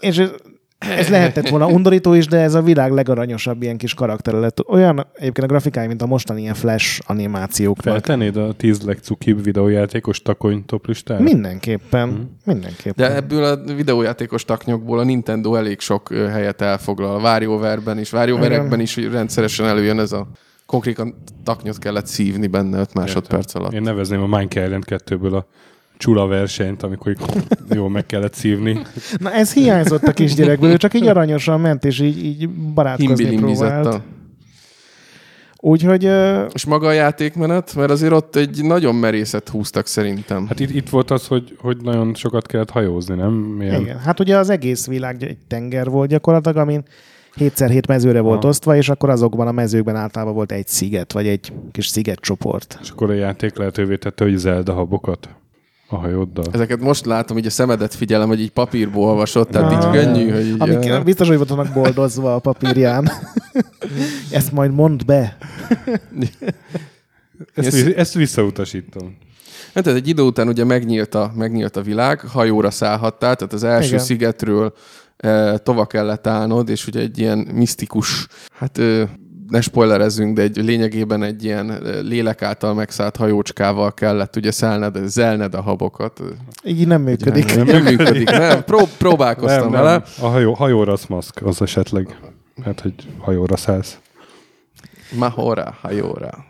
[0.00, 0.30] És ez,
[0.78, 4.68] ez lehetett volna undorító is, de ez a világ legaranyosabb ilyen kis karakter lett.
[4.68, 7.92] Olyan egyébként a grafikája, mint a mostani ilyen flash animációknak.
[7.94, 11.22] Feltennéd a 10 legcukibb videójátékos takony top listára?
[11.22, 12.20] Mindenképpen, Mhm.
[12.44, 13.08] mindenképpen.
[13.08, 17.14] De ebből a videójátékos taknyokból a Nintendo elég sok helyet elfoglal.
[17.16, 20.26] A WarioWare-ben is, WarioWare-ekben is rendszeresen előjön ez a
[20.66, 23.72] konkrétan taknyot kellett szívni benne 5 másodperc alatt.
[23.72, 25.46] Én nevezném a Minecraft Island 2-ből a
[25.96, 27.16] csula versenyt, amikor
[27.70, 28.82] jól meg kellett szívni.
[29.18, 34.00] Na ez hiányzott a kisgyerekből, ő csak így aranyosan ment, és így, így barátkozni próbált.
[35.66, 40.46] Úgyhogy ö, És maga a játékmenet, mert azért ott egy nagyon merészet húztak szerintem.
[40.46, 43.32] Hát itt, itt volt az, hogy, hogy nagyon sokat kellett hajózni, nem?
[43.32, 43.80] Milyen?
[43.80, 46.82] igen, hát ugye az egész világ egy tenger volt gyakorlatilag, amin
[47.38, 48.48] 7x7 mezőre volt Aha.
[48.48, 52.78] osztva, és akkor azokban a mezőkben általában volt egy sziget, vagy egy kis szigetcsoport.
[52.82, 55.28] És akkor a játék lehetővé tette, hogy Zelda habokat
[55.88, 56.44] a hajóddal.
[56.52, 59.92] Ezeket most látom, így a szemedet figyelem, hogy így papírból olvasott, tehát így Ah.
[59.92, 60.56] könnyű, hogy így...
[60.58, 63.10] Amik eh, biztos, hogy vannak boldozva a papírján.
[64.30, 65.34] Ezt majd mondd be.
[67.54, 69.16] Ezt, ezt visszautasítom.
[69.74, 73.64] Hát ez egy idő után ugye megnyílt a, megnyílt a világ, hajóra szállhattál, tehát az
[73.64, 73.98] első Igen.
[73.98, 74.72] Szigetről
[75.56, 78.80] tova kellett állnod, és ugye egy ilyen misztikus, hát
[79.48, 85.54] ne spoilerezzünk, de egy lényegében egy ilyen lélek által megszállt hajócskával kellett ugye szelned, zelned
[85.54, 86.20] a habokat.
[86.64, 87.54] Így nem működik.
[87.54, 88.64] Nem, nem működik, nem.
[88.64, 89.90] Pró- próbálkoztam Nem, vele.
[89.90, 90.02] nem.
[90.20, 92.18] A hajó, hajóra maszk, az esetleg.
[92.64, 93.98] Hát, hogy hajóra szállsz.
[95.16, 96.44] Mahora, hajóra.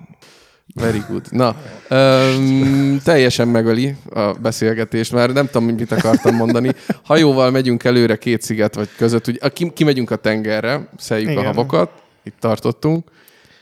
[0.74, 1.26] Very good.
[1.30, 1.56] Na,
[1.90, 6.70] um, teljesen megöli a beszélgetést, már nem tudom, mit akartam mondani.
[7.04, 11.42] Hajóval megyünk előre két sziget vagy között, ugye, ki, kimegyünk a tengerre, szeljük Igen.
[11.42, 11.90] a habokat,
[12.22, 13.10] itt tartottunk,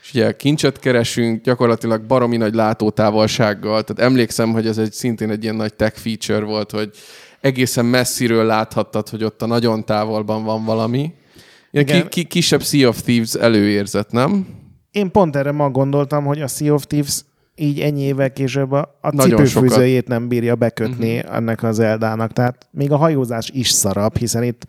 [0.01, 5.43] és ugye kincset keresünk, gyakorlatilag baromi nagy látótávolsággal, tehát emlékszem, hogy ez egy szintén egy
[5.43, 6.89] ilyen nagy tech feature volt, hogy
[7.41, 11.13] egészen messziről láthattad, hogy ott a nagyon távolban van valami.
[11.71, 14.61] Ilyen ki, ki, kisebb Sea of Thieves előérzet, nem?
[14.93, 17.21] Én pont erre ma gondoltam, hogy a Sea of Thieves
[17.55, 21.35] így ennyi évvel később a, a cipőfűzőjét nem bírja bekötni uh-huh.
[21.35, 22.33] ennek az Eldának.
[22.33, 24.65] Tehát még a hajózás is szarabb, hiszen itt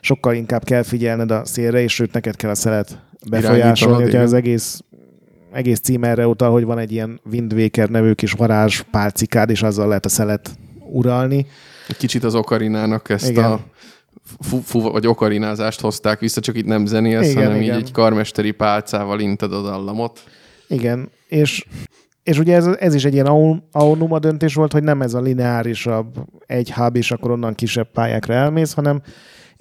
[0.00, 4.32] sokkal inkább kell figyelned a szélre, és sőt neked kell a szelet befolyásolni, hogyha az
[4.32, 4.80] egész
[5.52, 9.62] egész cím erre utal, hogy van egy ilyen Wind Waker nevű kis varázs pálcikád, és
[9.62, 10.50] azzal lehet a szelet
[10.92, 11.46] uralni.
[11.88, 13.44] Egy kicsit az okarinának ezt Igen.
[13.44, 13.60] a
[14.38, 17.74] fu, fu, vagy okarinázást hozták vissza, csak itt nem zenélsz, Igen, hanem igen.
[17.74, 20.24] így egy karmesteri pálcával inted a dallamot.
[20.68, 21.64] Igen, és,
[22.22, 26.14] és ugye ez, ez is egy ilyen autonoma döntés volt, hogy nem ez a lineárisabb
[26.46, 29.02] egy hub, és akkor onnan kisebb pályákra elmész, hanem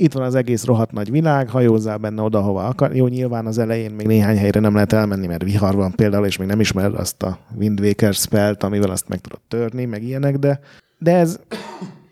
[0.01, 2.95] itt van az egész rohadt nagy világ, hajózzál benne oda, hova akar.
[2.95, 6.37] Jó, nyilván az elején még néhány helyre nem lehet elmenni, mert vihar van például, és
[6.37, 10.37] még nem ismered azt a Wind Waker spellt, amivel azt meg tudod törni, meg ilyenek,
[10.37, 10.59] de,
[10.97, 11.39] de ez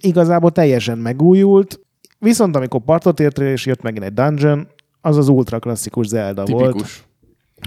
[0.01, 1.79] igazából teljesen megújult.
[2.19, 4.67] Viszont amikor partot értél, és jött megint egy dungeon,
[5.01, 7.07] az az ultra klasszikus Zelda volt Tipikus.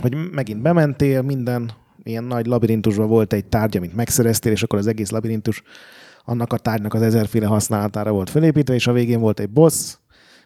[0.01, 1.71] hogy megint bementél, minden
[2.03, 5.63] ilyen nagy labirintusban volt egy tárgy, amit megszereztél, és akkor az egész labirintus
[6.25, 9.95] annak a tárgynak az ezerféle használatára volt felépítve, és a végén volt egy boss,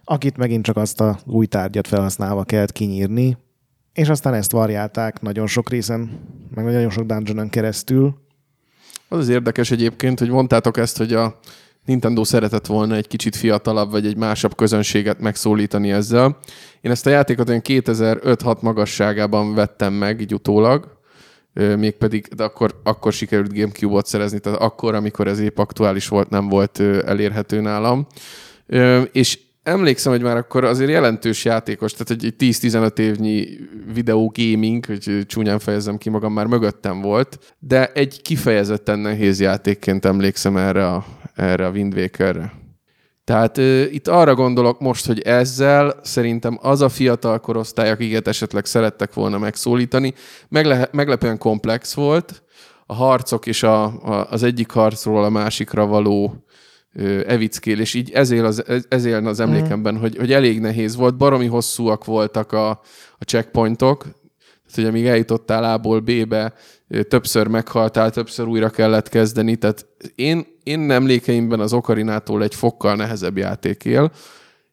[0.04, 3.36] akit megint csak azt a új tárgyat felhasználva kellett kinyírni,
[3.92, 6.20] és aztán ezt variálták nagyon sok részen,
[6.54, 8.14] meg nagyon sok dungeonon keresztül.
[9.08, 11.38] Az az érdekes egyébként, hogy mondtátok ezt, hogy a
[11.84, 16.38] Nintendo szeretett volna egy kicsit fiatalabb, vagy egy másabb közönséget megszólítani ezzel.
[16.80, 20.98] Én ezt a játékot olyan 2005-6 magasságában vettem meg, így utólag,
[21.54, 26.48] mégpedig, de akkor, akkor sikerült Gamecube-ot szerezni, tehát akkor, amikor ez épp aktuális volt, nem
[26.48, 28.06] volt elérhető nálam.
[29.12, 33.46] És emlékszem, hogy már akkor azért jelentős játékos, tehát egy 10-15 évnyi
[33.94, 40.04] videó gaming, hogy csúnyán fejezem ki magam, már mögöttem volt, de egy kifejezetten nehéz játékként
[40.04, 42.52] emlékszem erre a, erre a Wind Wakerre.
[43.24, 48.64] Tehát ö, itt arra gondolok most, hogy ezzel szerintem az a fiatal korosztály, akiket esetleg
[48.64, 50.14] szerettek volna megszólítani,
[50.48, 52.42] megle- meglepően komplex volt,
[52.86, 56.43] a harcok és a, a, az egyik harcról a másikra való
[57.26, 60.96] evickél, és így ez él az, ez, ez él az emlékemben, hogy, hogy elég nehéz
[60.96, 62.70] volt, baromi hosszúak voltak a,
[63.18, 64.06] a checkpointok,
[64.74, 66.52] tehát, hogy amíg eljutottál A-ból B-be,
[67.08, 73.36] többször meghaltál, többször újra kellett kezdeni, tehát én, én emlékeimben az Okarinától egy fokkal nehezebb
[73.36, 74.12] játék él,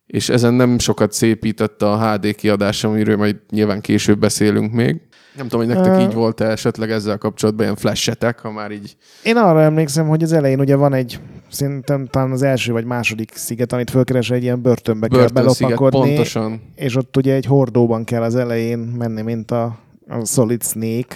[0.05, 5.01] és ezen nem sokat szépített a HD kiadás, amiről majd nyilván később beszélünk még.
[5.35, 8.95] Nem tudom, hogy nektek Ö- így volt-e esetleg ezzel kapcsolatban ilyen flashetek, ha már így...
[9.23, 13.31] Én arra emlékszem, hogy az elején ugye van egy, szerintem talán az első vagy második
[13.35, 16.07] sziget, amit fölkeres, egy ilyen börtönbe kell Börtönsziget, belopakodni.
[16.07, 16.61] pontosan.
[16.75, 19.63] és ott ugye egy hordóban kell az elején menni, mint a,
[20.07, 21.15] a Solid Snake,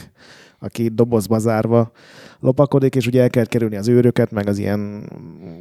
[0.59, 1.91] aki dobozba zárva
[2.39, 5.09] lopakodik, és ugye el kell kerülni az őröket, meg az ilyen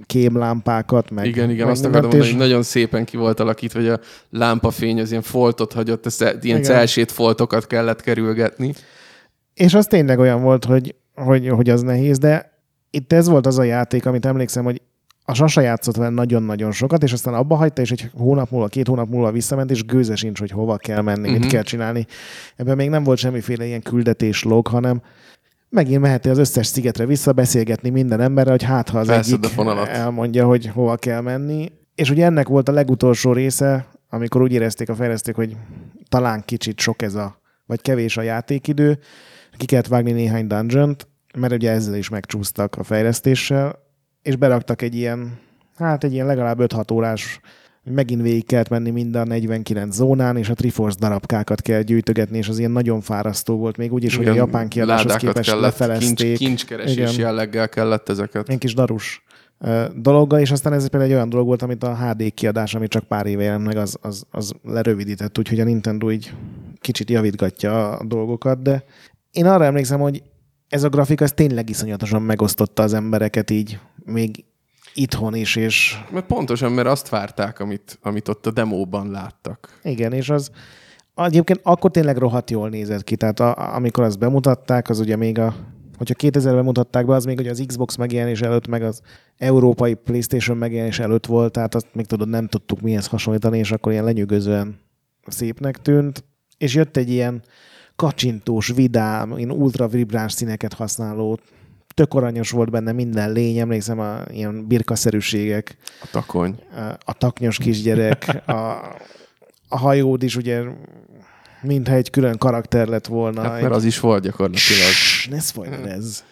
[0.06, 3.88] kémlámpákat, meg igen, igen, meg azt akarom mondani, hogy nagyon szépen ki volt alakítva, hogy
[3.88, 8.72] a lámpafény az ilyen foltot hagyott, ezt ilyen celsét foltokat kellett kerülgetni.
[9.54, 12.52] És az tényleg olyan volt, hogy, hogy, hogy az nehéz, de
[12.90, 14.82] itt ez volt az a játék, amit emlékszem, hogy
[15.26, 18.86] a Sasa játszott vele nagyon-nagyon sokat, és aztán abba hagyta, és egy hónap múlva, két
[18.86, 21.32] hónap múlva visszament, és gőze sincs, hogy hova kell menni, uh-huh.
[21.32, 21.50] mit Mhm.
[21.50, 22.06] kell csinálni.
[22.56, 25.02] Ebben még nem volt semmiféle ilyen küldetés log, hanem
[25.74, 29.88] megint mehettél az összes szigetre vissza, beszélgetni minden emberrel, hogy hát ha az Felszed egyik
[29.88, 31.72] elmondja, hogy hova kell menni.
[31.94, 35.56] És ugye ennek volt a legutolsó része, amikor úgy érezték a fejlesztők, hogy
[36.08, 38.98] talán kicsit sok ez a, vagy kevés a játékidő,
[39.56, 40.96] ki kellett vágni néhány dungeon
[41.34, 43.78] mert ugye ezzel is megcsúsztak a fejlesztéssel,
[44.22, 45.38] és beraktak egy ilyen,
[45.76, 47.40] hát egy ilyen legalább 5-6 órás,
[47.84, 52.48] megint végig kellett menni mind a 49 zónán, és a Triforce darabkákat kell gyűjtögetni, és
[52.48, 56.16] az ilyen nagyon fárasztó volt, még úgy is, hogy a japán kiadáshoz képest kellett, lefelezték.
[56.16, 57.14] Kincs, kincskeresés Igen.
[57.18, 58.46] jelleggel kellett ezeket.
[58.46, 59.22] Ilyen kis darus
[59.96, 63.04] dologgal, és aztán ez például egy olyan dolog volt, amit a HD kiadás, ami csak
[63.04, 66.34] pár éve jelent meg, az, az, az lerövidített, úgyhogy a Nintendo így
[66.80, 68.84] kicsit javítgatja a dolgokat, de
[69.30, 70.22] én arra emlékszem, hogy
[70.68, 74.44] ez a grafika ez tényleg iszonyatosan megosztotta az embereket így, még
[74.94, 79.78] itthon is, és Mert pontosan, mert azt várták, amit, amit ott a demóban láttak.
[79.82, 80.50] igen, és az
[81.14, 85.38] egyébként akkor tényleg rohadt jól nézett ki, tehát a, amikor azt bemutatták, az ugye még
[85.38, 85.54] a
[85.96, 89.00] hogyha 2000-ben mutatták be, az még ugye az Xbox megjelenés előtt, meg az
[89.36, 93.92] európai PlayStation megjelenés előtt volt, tehát azt még tudod, nem tudtuk mihez hasonlítani, és akkor
[93.92, 94.80] ilyen lenyűgözően
[95.26, 96.24] szépnek tűnt.
[96.58, 97.42] És jött egy ilyen
[97.96, 101.38] kacsintós, vidám, ilyen ultra vibráns színeket használó,
[101.94, 106.58] tök aranyos volt benne minden lény, emlékszem a ilyen birkaszerűségek, A takony.
[107.04, 108.52] a taknyos kisgyerek, a,
[109.68, 110.62] a hajód is ugye
[111.62, 113.42] mintha egy külön karakter lett volna.
[113.42, 114.88] Hát, egy- mert az is volt gyakorlatilag.
[115.30, 116.24] Ne spoiler ez.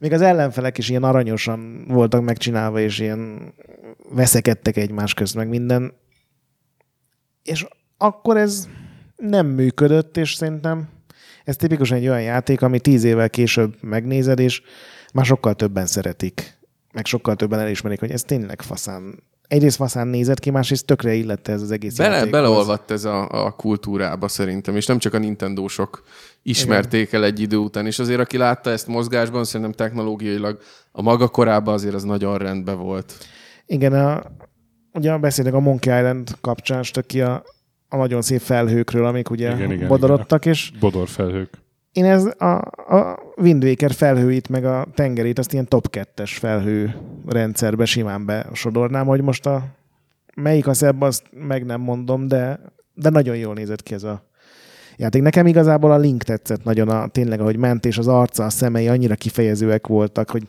[0.00, 3.52] Még az ellenfelek is ilyen aranyosan voltak megcsinálva, és ilyen
[4.10, 5.92] veszekedtek egymás közt, meg minden.
[7.42, 8.68] És akkor ez
[9.16, 10.88] nem működött, és szerintem
[11.48, 14.62] ez tipikusan egy olyan játék, ami tíz évvel később megnézed, és
[15.12, 16.58] már sokkal többen szeretik,
[16.92, 19.22] meg sokkal többen elismerik, hogy ez tényleg faszán.
[19.46, 22.40] Egyrészt faszán nézett ki, másrészt tökre illette ez az egész Bele, játékhoz.
[22.40, 26.02] beleolvadt ez a, a kultúrába szerintem, és nem csak a Nintendósok
[26.42, 30.58] ismerték el egy idő után, és azért aki látta ezt mozgásban, szerintem technológiailag
[30.92, 33.14] a maga korában azért az nagyon rendben volt.
[33.66, 34.22] Igen, a,
[34.92, 37.44] ugye beszélnek a Monkey Island kapcsán, és ki a,
[37.88, 40.52] a nagyon szép felhőkről, amik ugye Igen, igen, bodorodtak, igen.
[40.54, 41.50] és Bodorfelhők.
[41.92, 42.52] én ez a,
[42.96, 46.94] a Wind Waker felhőit, meg a tengerét, azt ilyen top 2-es felhő
[47.26, 49.64] rendszerbe simán besodornám, hogy most a
[50.34, 52.60] melyik a szebb, azt meg nem mondom, de,
[52.94, 54.26] de nagyon jól nézett ki ez a
[54.96, 55.22] játék.
[55.22, 58.88] Nekem igazából a Link tetszett nagyon, a, tényleg, ahogy ment, és az arca, a szemei
[58.88, 60.46] annyira kifejezőek voltak, hogy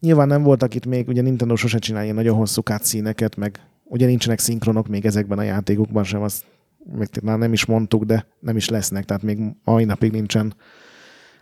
[0.00, 4.38] nyilván nem voltak itt még, ugye Nintendo sose csinálja nagyon hosszú cutscene meg ugye nincsenek
[4.38, 6.44] szinkronok még ezekben a játékokban sem, azt
[6.92, 10.54] még már nem is mondtuk, de nem is lesznek, tehát még mai napig nincsen.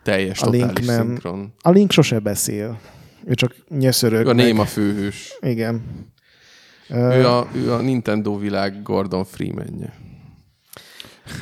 [0.02, 1.54] Teljes, A Link nem- szinkron.
[1.60, 2.78] A Link sose beszél.
[3.24, 4.26] Ő csak nyöszörög.
[4.26, 5.36] A meg- néma főhős.
[5.40, 5.82] Igen.
[6.88, 9.92] Ő a, ő a Nintendo világ Gordon Freeman-je.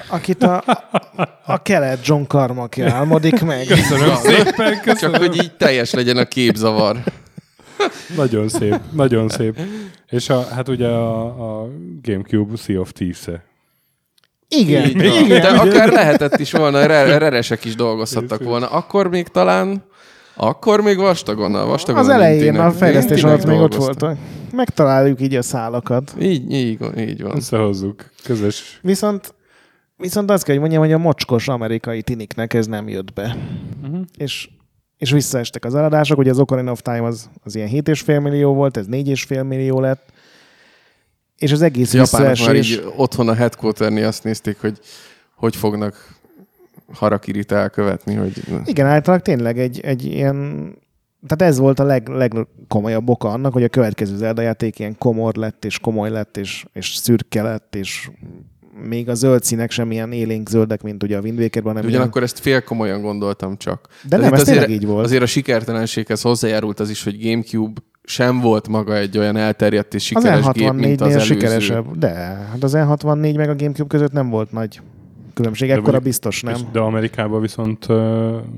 [0.08, 0.64] Akit a,
[1.44, 3.66] a kelet John Carmack álmodik meg.
[3.66, 5.20] Köszönöm szépen, Csak köszönöm.
[5.20, 6.96] hogy így teljes legyen a képzavar.
[8.16, 9.60] Nagyon szép, nagyon szép.
[10.06, 11.24] És a, hát ugye a,
[11.62, 11.68] a
[12.02, 13.44] Gamecube Sea of Thieves-e.
[14.56, 15.24] Igen, Így van.
[15.24, 15.40] igen.
[15.40, 18.66] De akár lehetett is volna, re- reresek is dolgozhattak volna.
[18.66, 19.84] Akkor még talán,
[20.34, 24.16] akkor még vastagon, a vastagon Az elején a fejlesztés alatt még ott voltak.
[24.52, 26.14] Megtaláljuk így a szálakat.
[26.20, 27.36] Így, így, van, így van.
[27.36, 28.10] Összehozzuk.
[28.24, 28.78] Közös.
[28.82, 29.34] Viszont,
[29.96, 33.36] viszont azt kell, hogy mondjam, hogy a mocskos amerikai tiniknek ez nem jött be.
[33.82, 34.00] Uh-huh.
[34.16, 34.48] És,
[34.98, 36.18] és visszaestek az eladások.
[36.18, 40.12] Ugye az Ocarina of Time az, az ilyen 7,5 millió volt, ez 4,5 millió lett.
[41.40, 44.78] És az egész Japánok már így otthon a headquarterni azt nézték, hogy
[45.40, 46.18] hogy fognak
[46.92, 50.36] harakirit elkövetni, hogy Igen, általában tényleg egy, egy ilyen...
[51.26, 55.34] Tehát ez volt a leg, legkomolyabb oka annak, hogy a következő Zelda játék ilyen komor
[55.34, 58.10] lett, és komoly lett, és, és szürke lett, és
[58.88, 62.22] még a zöld színek sem ilyen élénk zöldek, mint ugye a Wind Wakerben, hanem ugyanakkor
[62.22, 63.88] ezt fél komolyan gondoltam csak.
[64.08, 65.04] De nem, itt ez azért, így volt.
[65.04, 70.12] Azért a sikertelenséghez hozzájárult az is, hogy GameCube sem volt maga egy olyan elterjedt és
[70.14, 71.34] az sikeres gép, mint az N64-nél előző.
[71.34, 71.98] sikeresebb.
[71.98, 72.08] De,
[72.50, 74.80] hát az N64 meg a Gamecube között nem volt nagy
[75.34, 75.68] különbség.
[75.68, 76.54] De Ekkora mondjuk- biztos nem.
[76.72, 77.88] De Amerikában viszont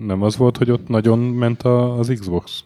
[0.07, 2.65] nem az volt, hogy ott nagyon ment a, az Xbox.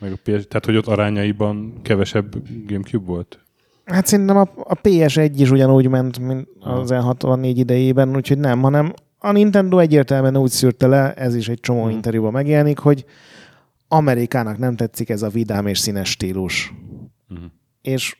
[0.00, 2.34] Meg a PS, tehát, hogy ott arányaiban kevesebb
[2.66, 3.38] Gamecube volt.
[3.84, 8.92] Hát szerintem a, a PS1 is ugyanúgy ment, mint az N64 idejében, úgyhogy nem, hanem
[9.18, 11.90] a Nintendo egyértelműen úgy szűrte le, ez is egy csomó Mhm.
[11.90, 13.04] interjúban megjelenik, hogy
[13.88, 16.72] Amerikának nem tetszik ez a vidám és színes stílus.
[17.28, 17.44] Mhm.
[17.82, 18.16] És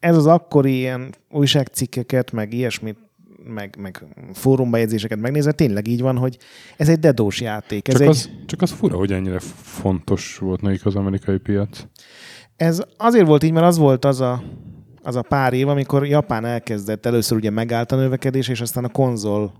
[0.00, 2.96] ez az akkori ilyen újságcikkeket, meg ilyesmit,
[3.44, 6.38] meg, meg fórumbejegyzéseket megnézve, tényleg így van, hogy
[6.76, 7.88] ez egy dedós játék.
[7.88, 11.86] Ez, Csak egy, az, csak az fura, hogy ennyire fontos volt nekik az amerikai piac.
[12.56, 14.42] ez azért volt így, mert az volt az a,
[15.02, 18.88] az a pár év, amikor Japán elkezdett, először ugye megállt a növekedés, és aztán a
[18.88, 19.52] konzol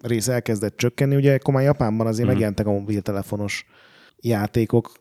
[0.00, 1.16] rész elkezdett csökkenni.
[1.16, 2.30] Ugye akkor már Japánban azért mm.
[2.30, 3.66] megjelentek a mobiltelefonos
[4.22, 4.92] játékok.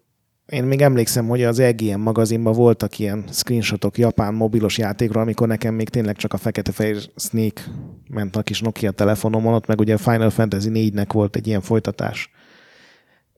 [0.46, 5.74] Én még emlékszem, hogy az EGM magazinban voltak ilyen screenshotok japán mobilos játékról, amikor nekem
[5.74, 7.62] még tényleg csak a fekete-fehér Snake
[8.10, 11.62] ment a kis Nokia telefonomon, ott meg ugye a Final Fantasy 4-nek volt egy ilyen
[11.62, 12.32] folytatás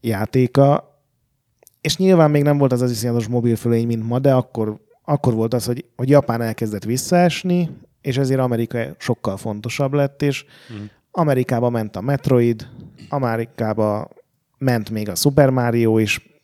[0.01, 0.91] játéka,
[1.81, 5.53] és nyilván még nem volt az az iszonyatos mobilfölény, mint ma, de akkor, akkor volt
[5.53, 7.69] az, hogy, hogy Japán elkezdett visszaesni,
[8.01, 10.83] és ezért Amerika sokkal fontosabb lett, és Mhm.
[11.11, 12.67] Amerikába ment a Metroid,
[13.09, 14.09] Amerikába
[14.63, 16.39] ment még a Super Mario is,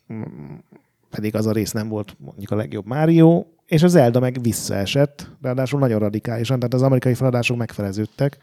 [1.10, 5.30] pedig az a rész nem volt mondjuk a legjobb Mario, és az Zelda meg visszaesett,
[5.42, 8.38] ráadásul nagyon radikálisan, tehát az amerikai feladások megfeleződtek.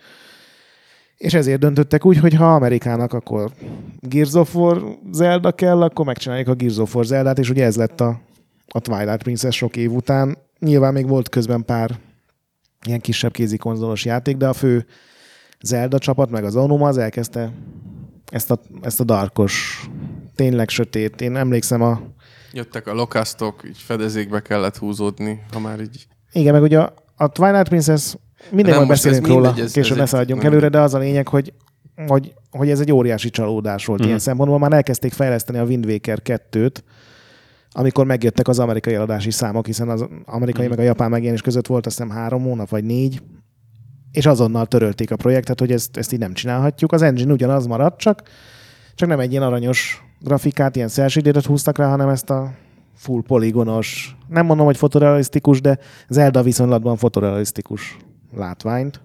[1.18, 3.52] És ezért döntöttek úgy, hogy ha Amerikának akkor
[4.00, 7.76] Gears of War Zelda kell, akkor megcsináljuk a Gears of War Zeldát, és ugye ez
[7.76, 8.20] lett a,
[8.68, 10.38] a Twilight Princess sok év után.
[10.60, 12.00] Nyilván még volt közben pár
[12.86, 14.86] ilyen kisebb kézi konzolos játék, de a fő
[15.62, 17.52] Zelda csapat, meg az Onuma az elkezdte
[18.32, 19.86] ezt a, ezt a darkos,
[20.36, 21.22] tényleg sötét.
[21.22, 22.02] Én emlékszem a...
[22.54, 26.08] Jöttek a lokasztok, így fedezékbe kellett húzódni, ha már így...
[26.32, 28.16] Igen, meg ugye a, a Twilight Princess
[28.50, 30.94] mindig Nem, majd beszélünk róla, mindegy, ez- később ez ne egy- szaladjunk előre, de az
[30.94, 31.54] a lényeg, hogy,
[32.08, 34.08] hogy, hogy ez egy óriási csalódás volt Mhm.
[34.08, 34.60] ilyen szempontból.
[34.60, 36.76] Már elkezdték fejleszteni a Wind Waker 2-t,
[37.72, 40.70] amikor megjöttek az amerikai eladási számok, hiszen az amerikai Mhm.
[40.76, 43.22] meg a japán megjelenés között volt azt hiszem három hónap vagy négy,
[44.12, 46.92] és azonnal törölték a projektet, hogy ezt, ezt így nem csinálhatjuk.
[46.92, 48.22] Az engine ugyanaz maradt, csak,
[48.96, 52.54] csak nem egy ilyen aranyos grafikát, ilyen szelsődétet húztak rá, hanem ezt a
[52.96, 57.98] full poligonos, nem mondom, hogy fotorealisztikus, de Zelda viszonylatban fotorealisztikus
[58.34, 59.02] látványt.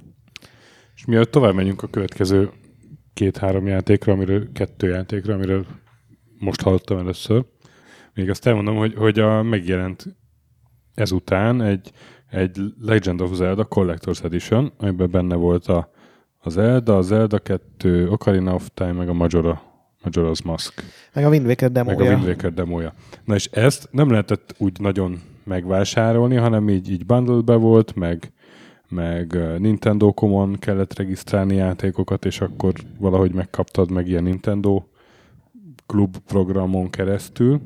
[0.95, 2.51] És mielőtt tovább megyünk a következő
[3.15, 5.67] két-három játékra, amiről, kettő játékra, amiről
[6.39, 7.45] most hallottam először,
[8.15, 10.17] még azt elmondom, hogy, hogy a, megjelent
[10.95, 11.91] ezután egy,
[12.33, 15.91] egy Legend of Zelda Collector's Edition, amiben benne volt a,
[16.39, 19.63] a Zelda, a Zelda 2, Ocarina of Time, meg a Majora,
[20.05, 20.83] Majora's Mask.
[21.13, 22.11] Meg a Wind Waker Meg a demója.
[22.11, 22.93] Wind Waker demója.
[23.25, 28.33] Na és ezt nem lehetett úgy nagyon megvásárolni, hanem így, így bundle volt, meg,
[28.89, 34.83] meg Nintendo Common kellett regisztrálni játékokat, és akkor valahogy megkaptad meg ilyen Nintendo
[35.87, 37.61] klub programon keresztül.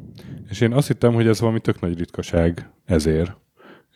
[0.48, 3.36] És én azt hittem, hogy ez valami tök nagy ritkaság ezért.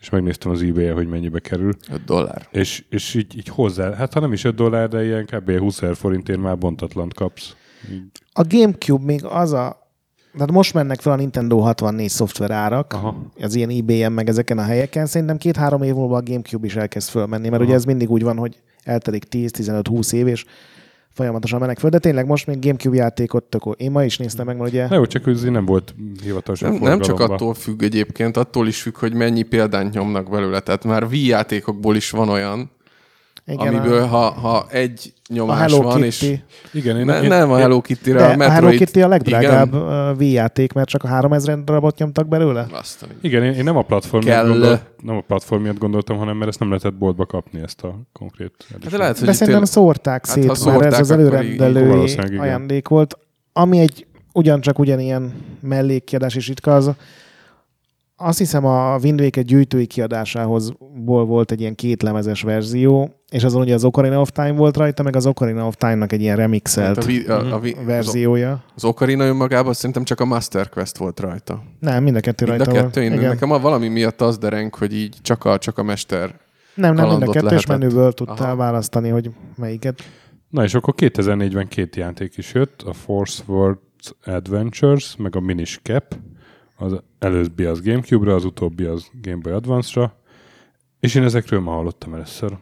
[0.01, 1.73] És megnéztem az ebay hogy mennyibe kerül.
[1.91, 2.47] 5 dollár.
[2.51, 5.57] És, és így, így hozzá, hát ha nem is 5 dollár, de ilyen kb.
[5.57, 7.55] 20 ezer forintért már bontatlant kapsz.
[7.91, 8.03] Így.
[8.33, 9.79] A Gamecube még az a...
[10.33, 13.31] Tehát most mennek fel a Nintendo 64 szoftver árak, Aha.
[13.41, 15.05] az ilyen IBM meg ezeken a helyeken.
[15.05, 17.63] Szerintem két-három év múlva a Gamecube is elkezd fölmenni, mert Aha.
[17.63, 20.45] ugye ez mindig úgy van, hogy eltelik 10-15-20 év, és
[21.13, 21.89] folyamatosan mennek föl.
[21.89, 23.63] De tényleg most még Gamecube játékot tök.
[23.77, 24.87] Én ma is néztem meg, mert ugye...
[24.87, 28.81] Na jó, csak ez nem volt hivatalosan Nem, nem csak attól függ egyébként, attól is
[28.81, 30.59] függ, hogy mennyi példányt nyomnak belőle.
[30.59, 32.71] Tehát már Wii játékokból is van olyan,
[33.51, 36.05] igen, amiből a, ha, ha egy a nyomás Hello van, Kitty.
[36.25, 36.37] és
[36.73, 38.51] Igen, én, ne, én, nem a Hello Kitty-re, De a a Metroid.
[38.63, 40.09] Hello Kitty a legdrágább Igen.
[40.11, 42.67] uh, Wii játék, mert csak a 3000 darabot nyomtak belőle.
[42.71, 44.47] Azt a- Igen, én, én nem a platform Kell.
[44.47, 47.99] gondolt, nem a platform miatt gondoltam, hanem mert ezt nem lehetett boltba kapni, ezt a
[48.13, 50.99] konkrét Hát de lehet, hogy De itt szerintem tél- szórták Hát, szét, mert szórták, ez
[50.99, 53.17] az előrendelői ajándék volt.
[53.53, 56.91] Ami egy ugyancsak ugyanilyen mellékkiadás is ritka, az
[58.21, 60.73] azt hiszem a Wind Waker gyűjtői kiadásához
[61.05, 65.15] volt egy ilyen kétlemezes verzió, és azon ugye az Ocarina of Time volt rajta, meg
[65.15, 68.63] az Ocarina of Time-nak egy ilyen Hát remixelt a, vi- a, a, vi- az, verziója.
[68.75, 71.63] az Ocarina önmagában szerintem csak a Master Quest volt rajta.
[71.79, 73.19] Nem, mind a kettő Mind a rajta kettő, én, volt.
[73.21, 73.33] Igen.
[73.33, 76.39] nekem a valami miatt az dereng, hogy így csak a, csak a mester.
[76.75, 77.67] Nem, nem, mind a kettős lehetett.
[77.79, 78.55] menüből tudtál Aha.
[78.55, 80.01] választani, hogy melyiket.
[80.49, 83.79] Na és akkor 2004-ben két játék is jött, a Force Words
[84.25, 86.15] Adventures, meg a Minish Cap,
[86.81, 90.15] az előbbi az Gamecube-ra, az utóbbi az Game Boy Advance-ra,
[90.99, 92.57] és én ezekről ma hallottam először.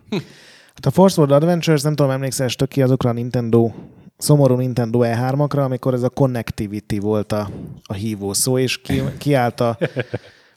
[0.74, 3.72] Hát a Force World Adventures, nem tudom, emlékszel tök ki azokra a Nintendo,
[4.18, 7.50] szomorú Nintendo E3-akra, amikor ez a connectivity volt a,
[7.84, 9.78] a hívó szó, és ki, kiállt a,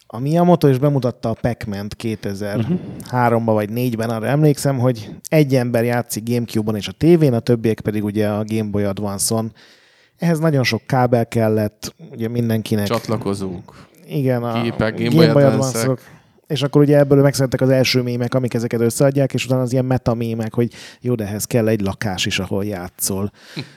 [0.06, 6.28] a Miyamoto, és bemutatta a Pac-Man-t 2003-ban vagy 4-ben, arra emlékszem, hogy egy ember játszik
[6.28, 9.52] Gamecube-on és a tévén, a többiek pedig ugye a Game Boy Advance-on.
[10.22, 12.86] Ehhez nagyon sok kábel kellett, ugye mindenkinek.
[12.86, 13.86] Csatlakozók.
[14.06, 15.00] Igen, a Képek.
[15.00, 16.00] Advance-ok.
[16.46, 19.84] És akkor ugye ebből megszülettek az első mémek, amik ezeket összeadják, és utána az ilyen
[19.84, 23.30] metamémek, hogy jó, de ehhez kell egy lakás is, ahol játszol.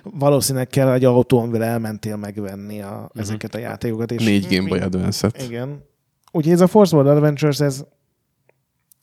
[0.04, 4.12] Valószínűleg kell egy autó, amivel elmentél megvenni a, ezeket a játékokat.
[4.12, 5.42] És Négy Game Boy Advance-et.
[5.42, 5.84] Igen.
[6.32, 7.84] Úgyhogy ez a Force World Adventures, ez,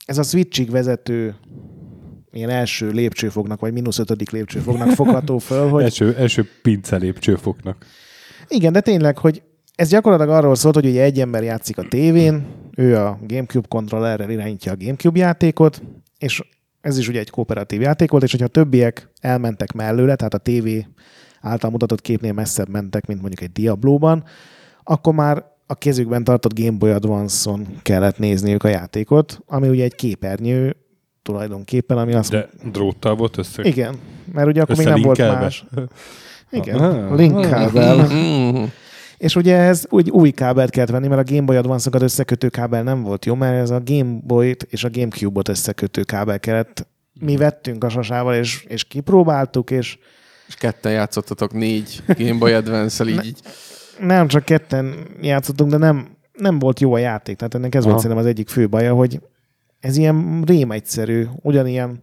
[0.05, 1.35] ez a Switchig vezető
[2.33, 7.85] ilyen első lépcsőfoknak, vagy mínusz ötödik lépcsőfoknak fogható föl, hogy Első, első pince lépcsőfoknak.
[8.47, 9.41] igen, de tényleg, hogy
[9.75, 14.29] ez gyakorlatilag arról szólt, hogy ugye egy ember játszik a tévén, ő a Gamecube kontrollerrel
[14.29, 15.81] irányítja a Gamecube játékot,
[16.17, 16.41] és
[16.81, 20.37] ez is ugye egy kooperatív játék volt, és hogyha a többiek elmentek mellőle, tehát a
[20.37, 20.87] tévé
[21.41, 24.23] által mutatott képnél messzebb mentek, mint mondjuk egy Diablo-ban,
[24.83, 29.95] akkor már a kezükben tartott Game Boy Advance-on kellett nézniük a játékot, ami ugye egy
[29.95, 30.75] képernyő
[31.23, 33.63] tulajdonképpen, ami azt De dróttal volt össze.
[33.63, 33.95] Igen,
[34.33, 35.65] mert ugye akkor még nem volt más.
[36.51, 37.15] Igen, Ah.
[37.15, 38.07] linkkábel.
[39.17, 42.83] És ugye ez úgy új kábelt kellett venni, mert a Game Boy Advance-okat összekötő kábel
[42.83, 46.87] nem volt jó, mert ez a Game Boy-t és a Gamecube-ot összekötő kábel kellett.
[47.19, 49.97] Mi vettünk a sasával, és, és kipróbáltuk, és
[50.47, 53.39] És ketten játszottatok négy Game Boy Advance-el így, így.
[53.99, 57.35] nem csak ketten játszottunk, de nem, nem volt jó a játék.
[57.35, 58.01] Tehát ennek ez volt Aha.
[58.03, 59.19] szerintem az egyik fő baja, hogy
[59.83, 62.01] ez ilyen rém egyszerű, ugyanilyan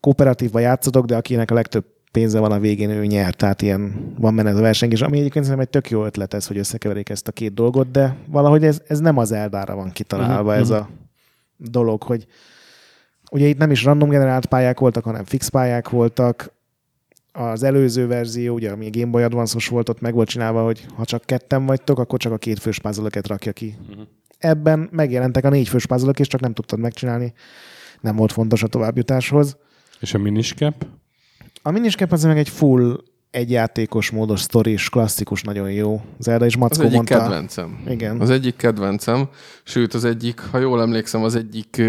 [0.00, 4.34] kooperatívba játszotok, de akinek a legtöbb pénze van a végén, ő nyert, tehát ilyen van
[4.34, 7.28] menet a verseny, és ami egyébként szerintem egy tök jó ötlet ez, hogy összekeverik ezt
[7.28, 10.88] a két dolgot, de valahogy ez, ez nem az Eldára van kitalálva Mhm, ez a
[11.56, 12.26] dolog, hogy
[13.30, 16.54] ugye itt nem is random generált pályák voltak, hanem fix pályák voltak,
[17.32, 20.86] az előző verzió, ugye ami a Game Boy advance volt, ott meg volt csinálva, hogy
[20.94, 23.76] ha csak ketten vagytok, akkor csak a két fős puzzle rakja ki.
[24.46, 27.32] Ebben megjelentek a négy fős puzzle és csak nem tudtad megcsinálni.
[28.00, 29.56] Nem volt fontos a továbbjutáshoz.
[30.00, 30.86] És a miniscap?
[31.62, 33.00] A miniscap az meg egy full
[33.36, 36.00] egyjátékos módos sztoris, klasszikus, nagyon jó.
[36.18, 37.18] Zelda és Az Mackó egyik mondta.
[37.18, 37.78] kedvencem.
[37.88, 38.20] Igen.
[38.20, 39.28] Az egyik kedvencem,
[39.64, 41.82] sőt az egyik, ha jól emlékszem, az egyik,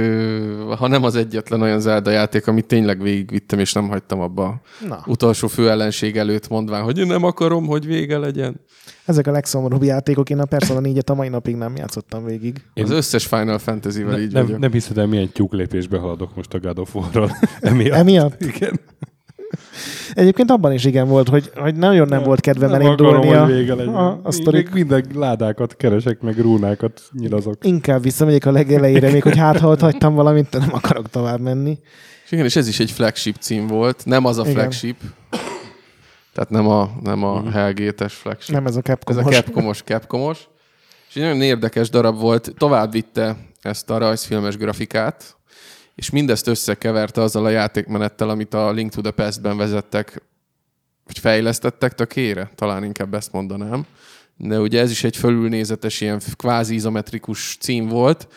[0.77, 5.03] ha nem az egyetlen olyan Zelda játék, amit tényleg végigvittem, és nem hagytam abba Na,
[5.05, 8.59] utolsó főellenség előtt mondván, hogy én nem akarom, hogy vége legyen.
[9.05, 10.29] ezek a legszomorúbb játékok.
[10.29, 12.61] Én a Persona 4-et a mai napig nem játszottam végig.
[12.73, 12.83] Én...
[12.83, 14.59] Az összes Final Fantasy-vel Ne, így nem, vagyok.
[14.59, 17.31] nem hiszed el, milyen tyúklépésbe haladok most a God of War-ral.
[17.59, 17.97] Emiatt.
[18.01, 18.41] Emiatt?
[18.41, 18.79] Igen.
[20.13, 23.45] Egyébként abban is igen volt, hogy, hogy nagyon nem volt kedvem nem elindulni akarom, a,
[23.45, 23.95] vége legyen.
[23.95, 24.71] a, a sztorik.
[24.71, 27.65] Még minden ládákat keresek, meg rúnákat nyilazok.
[27.65, 31.39] Inkább visszamegyek a legelejére, még hogy hát ha ott hagytam valamit, de nem akarok tovább
[31.39, 31.79] menni.
[32.25, 34.05] És igen, és ez is egy flagship cím volt.
[34.05, 34.53] Nem az a Igen.
[34.53, 34.97] flagship.
[36.33, 38.55] Tehát nem a, nem a Hellgate-es flagship.
[38.55, 39.17] Nem ez a Ez Capcom.
[39.17, 40.47] a Capcomos, Capcomos.
[41.09, 45.36] És egy nagyon érdekes darab volt, tovább vitte ezt a rajzfilmes grafikát,
[45.97, 50.21] és mindezt összekeverte azzal a játékmenettel, amit a Link to the Past-ben vezettek,
[51.05, 53.85] vagy fejlesztettek tökére, talán inkább ezt mondanám.
[54.35, 58.27] De ugye ez is egy fölülnézetes, ilyen kvázi izometrikus cím volt.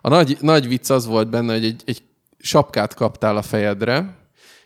[0.00, 2.02] A nagy, nagy vicc az volt benne, hogy egy, egy
[2.38, 4.18] sapkát kaptál a fejedre,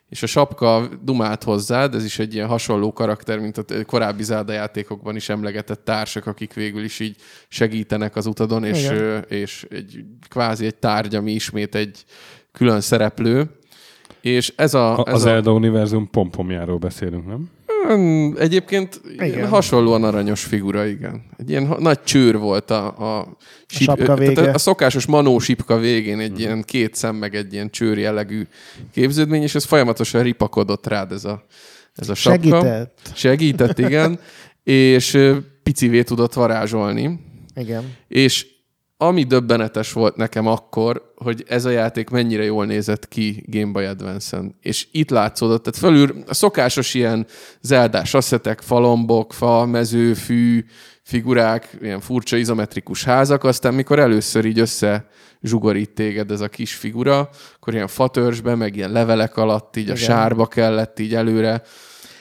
[0.08, 4.52] és a sapka dumált hozzád, ez is egy ilyen hasonló karakter, mint a korábbi Zelda
[4.52, 7.16] játékokban is emlegetett társak, akik végül is így
[7.48, 9.24] segítenek az utadon, és, Igen.
[9.28, 12.04] és egy kvázi egy tárgy, ami ismét egy
[12.54, 13.50] külön szereplő.
[14.20, 14.98] És ez a...
[14.98, 17.50] A, ez az a Elda univerzum pompomjáról beszélünk, nem?
[17.86, 19.48] Hmm, Egyébként Igen.
[19.48, 21.22] hasonlóan aranyos figura, igen.
[21.36, 22.86] Egy ilyen nagy csőr volt a,
[23.18, 23.36] a,
[23.66, 24.50] sapka tehát vége.
[24.50, 28.46] a szokásos manó sipka végén egy ilyen két szem, meg egy ilyen csőr jellegű
[28.92, 31.44] képződmény, és ez folyamatosan ripakodott rád ez a,
[31.94, 32.60] ez a sapka.
[32.60, 33.10] Segített.
[33.14, 34.18] Segített, igen.
[34.64, 35.18] és
[35.62, 37.20] picivé tudott varázsolni.
[37.54, 37.96] Igen.
[38.08, 38.46] És
[39.06, 43.84] ami döbbenetes volt nekem akkor, hogy ez a játék mennyire jól nézett ki Game Boy
[43.84, 44.56] Advance-en.
[44.60, 47.26] És itt látszódott, tehát fölül a szokásos ilyen
[47.60, 50.64] zeldás asszetek, falombok, fa, mező, fű,
[51.02, 55.08] figurák, ilyen furcsa izometrikus házak, aztán mikor először így össze
[55.42, 59.92] zsugorít téged ez a kis figura, akkor ilyen fatörzsbe, meg ilyen levelek alatt így a
[59.92, 60.04] Igen.
[60.04, 61.62] sárba kellett így előre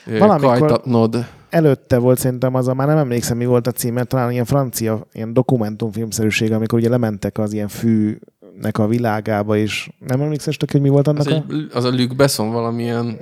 [0.06, 1.26] ö, Valamikor- kajtatnod.
[1.54, 5.06] Előtte volt szerintem az a, már nem emlékszem, mi volt a címe, talán ilyen francia,
[5.12, 10.88] ilyen dokumentumfilmszerűség, amikor ugye lementek az ilyen fűnek a világába, és nem emlékszem, hogy mi
[10.88, 13.16] volt annak Az, a egy, az a Luc Besson valamilyen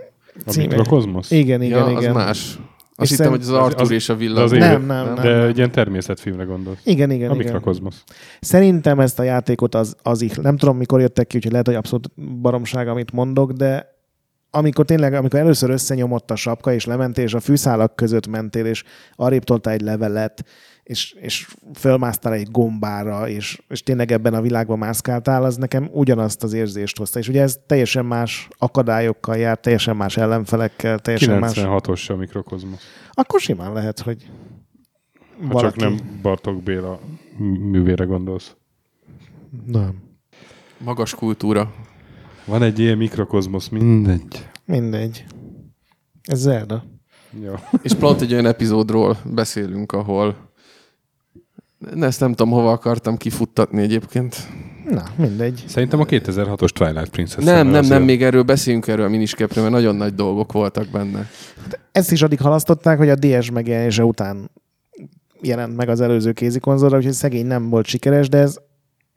[0.47, 0.67] A címe?
[0.67, 1.31] Mikrokozmosz?
[1.31, 2.11] Igen, igen, ja, igen.
[2.11, 2.59] az más.
[2.97, 4.45] Azt És hittem, hogy az Arthur az- és a villám.
[4.45, 5.15] az Nem, nem, nem.
[5.15, 6.81] De egy ilyen természetfilmre gondolsz.
[6.85, 7.45] Igen, igen, A igen.
[7.47, 8.05] Mikrokozmosz.
[8.41, 11.77] Szerintem ezt a játékot az, az ich, nem tudom mikor jöttek ki, úgyhogy lehet, hogy
[11.77, 12.11] abszolút
[12.41, 13.92] baromság, amit mondok, de
[14.55, 18.85] amikor tényleg, amikor először összenyomott a sapka, és lementél, és a fűszálak között mentél, és
[19.15, 20.45] arrébb toltál egy levelet,
[20.83, 26.43] és, és fölmásztál egy gombára, és, és tényleg ebben a világban mászkáltál, az nekem ugyanazt
[26.43, 27.19] az érzést hozta.
[27.19, 31.53] És ugye ez teljesen más akadályokkal jár, teljesen más ellenfelekkel, teljesen más.
[31.55, 32.83] 96-os a Mikrokozmosz.
[33.13, 34.31] Akkor simán lehet, hogy
[35.41, 35.79] Ha valaki...
[35.79, 37.01] csak nem Bartok Béla
[37.71, 38.57] művére gondolsz.
[39.67, 40.03] Nem.
[40.79, 41.73] Magas kultúra.
[42.45, 44.49] Van egy ilyen Mikrokozmosz, mindegy.
[44.65, 45.25] Mindegy.
[46.23, 46.85] Ez Zelda.
[47.45, 47.53] Jó.
[47.83, 50.51] És pont egy olyan epizódról beszélünk, ahol
[51.95, 54.37] Ne, ezt nem tudom, hova akartam kifuttatni egyébként.
[54.91, 55.65] Na, mindegy.
[55.67, 57.45] Szerintem a 2006-os Twilight Princess.
[57.45, 61.29] Nem, nem, nem, még erről beszéljünk erről a miniskepről, mert nagyon nagy dolgok voltak benne.
[61.93, 64.51] Ezt is addig halasztották, hogy a DS megjelenése után
[65.41, 68.59] jelent meg az előző kézikonzolra, úgyhogy szegény nem volt sikeres, de ez,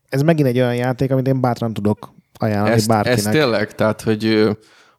[0.10, 3.18] ez megint egy olyan játék, amit én bátran tudok ajánlani Ezt, bárkinek.
[3.18, 4.50] ezt tényleg, tehát, hogy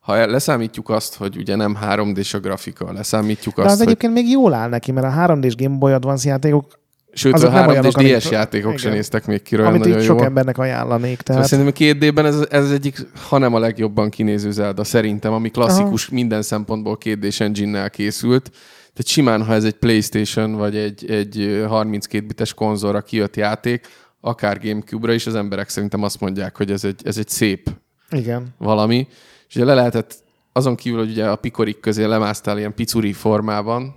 [0.01, 4.13] ha leszámítjuk azt, hogy ugye nem 3D-s a grafika, leszámítjuk de azt, az hogy egyébként
[4.13, 6.79] még jól áll neki, mert a 3D-s Game Boy Advance játékok,
[7.13, 8.93] Sőt, azok a nem 3D-s olyanok, DS amit- játékok sem igen.
[8.93, 10.03] néztek még ki amit így jól.
[10.03, 11.21] sok embernek ajánlanék.
[11.21, 11.25] Tehát...
[11.25, 15.33] Tehát Szerintem a két D-ben ez, ez egyik, ha nem a legjobban kinéző Zelda, szerintem,
[15.33, 16.15] ami klasszikus Aha.
[16.15, 18.51] minden szempontból két d engine-nel készült.
[18.93, 23.87] Tehát simán, ha ez egy Playstation vagy egy, egy ö, 32 bites konzolra kijött játék,
[24.21, 27.71] akár Gamecube-ra is, az emberek szerintem azt mondják, hogy ez egy, ez egy szép
[28.11, 28.47] igen.
[28.59, 29.07] valami.
[29.49, 33.95] És ugye le lehetett, azon kívül, hogy ugye a pikorik közé lemásztál ilyen picuri formában,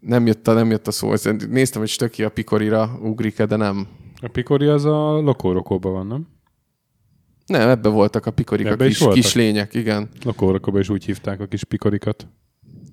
[0.00, 1.12] nem jött a, nem jött a szó.
[1.48, 3.88] Néztem, hogy stöki a pikorira ugrik de nem.
[4.20, 6.26] A Pikori az a Lokórokóban van, nem?
[7.46, 10.08] Nem, ebbe voltak a pikorik, a Ebbe is kis, kis lények, igen.
[10.24, 12.26] Lokórokóban is úgy hívták a kis Pikorikat.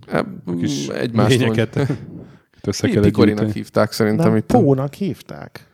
[0.08, 0.26] Hát,
[0.60, 1.90] Kis Egymást lényeket mond.
[2.62, 4.46] össze Pikorinak hívták szerintem Nem, itt.
[4.46, 5.68] Pónak hívták.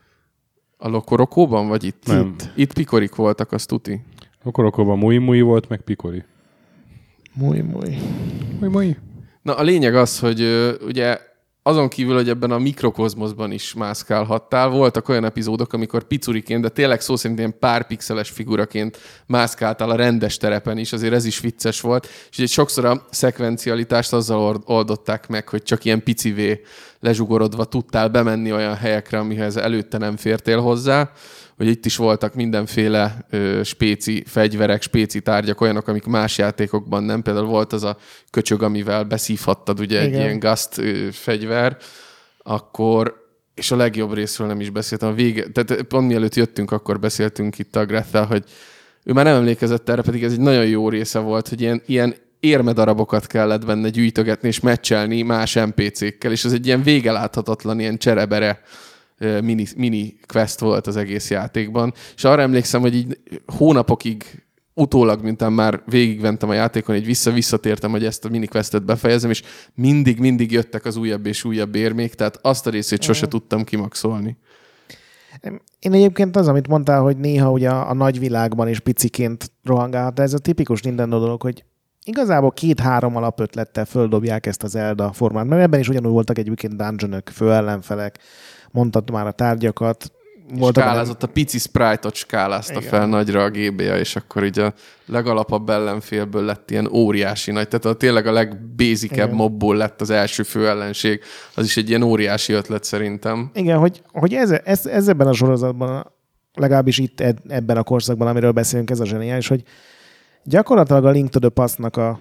[0.82, 2.06] A Lokorokóban, vagy itt?
[2.06, 2.26] Nem.
[2.26, 4.00] Itt, itt Pikorik voltak, azt tuti.
[4.44, 6.24] Akkor akkor Mui Mui volt, meg Pikori.
[7.34, 7.96] Múj, múj.
[8.60, 8.96] Mui Mui.
[9.42, 11.18] Na a lényeg az, hogy ö, ugye
[11.62, 17.00] azon kívül, hogy ebben a mikrokozmoszban is mászkálhattál, voltak olyan epizódok, amikor picuriként, de tényleg
[17.00, 21.80] szó szerint ilyen pár pixeles figuraként mászkáltál a rendes terepen is, azért ez is vicces
[21.80, 26.62] volt, és ugye sokszor a szekvencialitást azzal oldották meg, hogy csak ilyen picivé
[27.00, 31.10] lezsugorodva tudtál bemenni olyan helyekre, amihez előtte nem fértél hozzá,
[31.60, 37.22] hogy itt is voltak mindenféle ö, spéci fegyverek, spéci tárgyak, olyanok, amik más játékokban nem.
[37.22, 37.96] Például volt az a
[38.30, 40.20] köcsög, amivel beszívhattad ugye egy Igen.
[40.20, 41.76] ilyen gust ö, fegyver,
[42.38, 43.14] akkor
[43.54, 45.08] és a legjobb részről nem is beszéltem.
[45.08, 48.44] A vége, tehát pont mielőtt jöttünk, akkor beszéltünk itt a Grettel, hogy
[49.04, 52.14] ő már nem emlékezett erre, pedig ez egy nagyon jó része volt, hogy ilyen, ilyen
[52.40, 58.62] érmedarabokat kellett benne gyűjtögetni és meccselni más NPC-kkel, és ez egy ilyen végeláthatatlan, ilyen cserebere
[59.20, 61.92] mini, mini quest volt az egész játékban.
[62.16, 64.44] És arra emlékszem, hogy így hónapokig
[64.74, 69.42] utólag, mintán már végigventem a játékon, így vissza-visszatértem, hogy ezt a mini questet befejezem, és
[69.74, 74.38] mindig-mindig jöttek az újabb és újabb érmék, tehát azt a részét sose tudtam kimaxolni.
[75.78, 80.22] Én egyébként az, amit mondtál, hogy néha ugye a, a nagyvilágban is piciként rohangálhat, de
[80.22, 81.64] ez a tipikus Nintendo dolog, hogy
[82.04, 87.28] igazából két-három alapötlettel földobják ezt az Zelda formát, mert ebben is ugyanúgy voltak egyébként dungeonök,
[87.28, 88.18] főellenfelek,
[88.70, 90.12] mondtad már a tárgyakat,
[90.58, 92.88] voltak Skálázott, a pici sprite-ot skálázta Igen.
[92.88, 94.74] fel nagyra a GBA, és akkor így a
[95.06, 97.68] legalapabb ellenfélből lett ilyen óriási nagy.
[97.68, 99.34] Tehát a, tényleg a legbasicebb Igen.
[99.34, 101.20] mobból lett az első főellenség.
[101.54, 103.50] Az is egy ilyen óriási ötlet szerintem.
[103.54, 106.12] Igen, hogy, hogy ez, ez, ez ebben a sorozatban,
[106.54, 109.62] legalábbis itt ebben a korszakban, amiről beszélünk, ez a zseniális, hogy
[110.44, 112.20] gyakorlatilag a Link to the Past-nak a,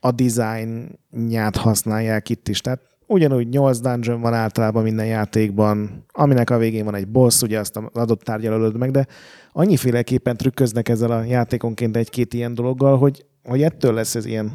[0.00, 2.60] a designját használják itt is.
[2.60, 7.58] Tehát ugyanúgy 8 dungeon van általában minden játékban, aminek a végén van egy boss, ugye
[7.58, 9.06] azt az adott tárgyal ölöd meg, de
[9.52, 14.52] annyiféleképpen trükköznek ezzel a játékonként egy-két ilyen dologgal, hogy, hogy ettől lesz ez ilyen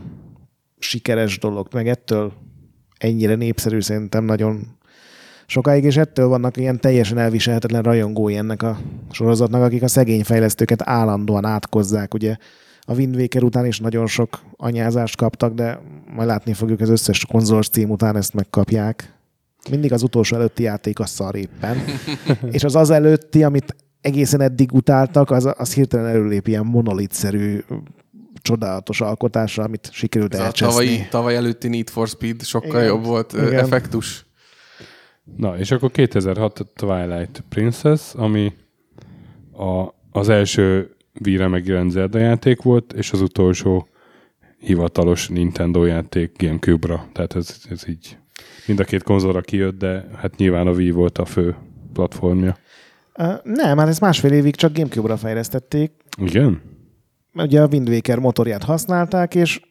[0.80, 2.34] sikeres dolog, meg ettől
[2.98, 4.78] ennyire népszerű szerintem nagyon
[5.46, 8.78] sokáig, és ettől vannak ilyen teljesen elviselhetetlen rajongói ennek a
[9.12, 12.14] sorozatnak, akik a szegény fejlesztőket állandóan átkozzák.
[12.14, 12.38] Ugye
[12.86, 15.80] a Wind Waker után is nagyon sok anyázást kaptak, de
[16.14, 19.14] majd látni fogjuk az összes konzolos cím után ezt megkapják.
[19.70, 21.78] Mindig az utolsó előtti játék a szar éppen.
[22.52, 27.60] és az az előtti, amit egészen eddig utáltak, az, az hirtelen előlép ilyen monolitszerű
[28.42, 30.74] csodálatos alkotásra, amit sikerült Ez a elcseszni.
[30.74, 32.84] tavalyi, tavaly előtti Need for Speed sokkal Igen.
[32.86, 33.54] jobb volt Igen.
[33.54, 34.26] effektus.
[35.38, 38.54] Na, és akkor 2006 Twilight Princess, ami
[39.52, 43.88] a, az első víre megjelent Zelda játék volt, és az utolsó
[44.58, 47.08] hivatalos Nintendo játék Gamecube-ra.
[47.14, 48.18] Tehát ez, ez így
[48.68, 51.56] mind a két konzolra kijött, de hát nyilván a Wii volt a fő
[51.94, 52.58] platformja.
[53.18, 55.92] Uh, nem, hát ezt másfél évig csak Gamecube-ra fejlesztették.
[56.18, 56.62] Igen?
[57.34, 59.62] Ugye a Wind Waker motorját használták, és,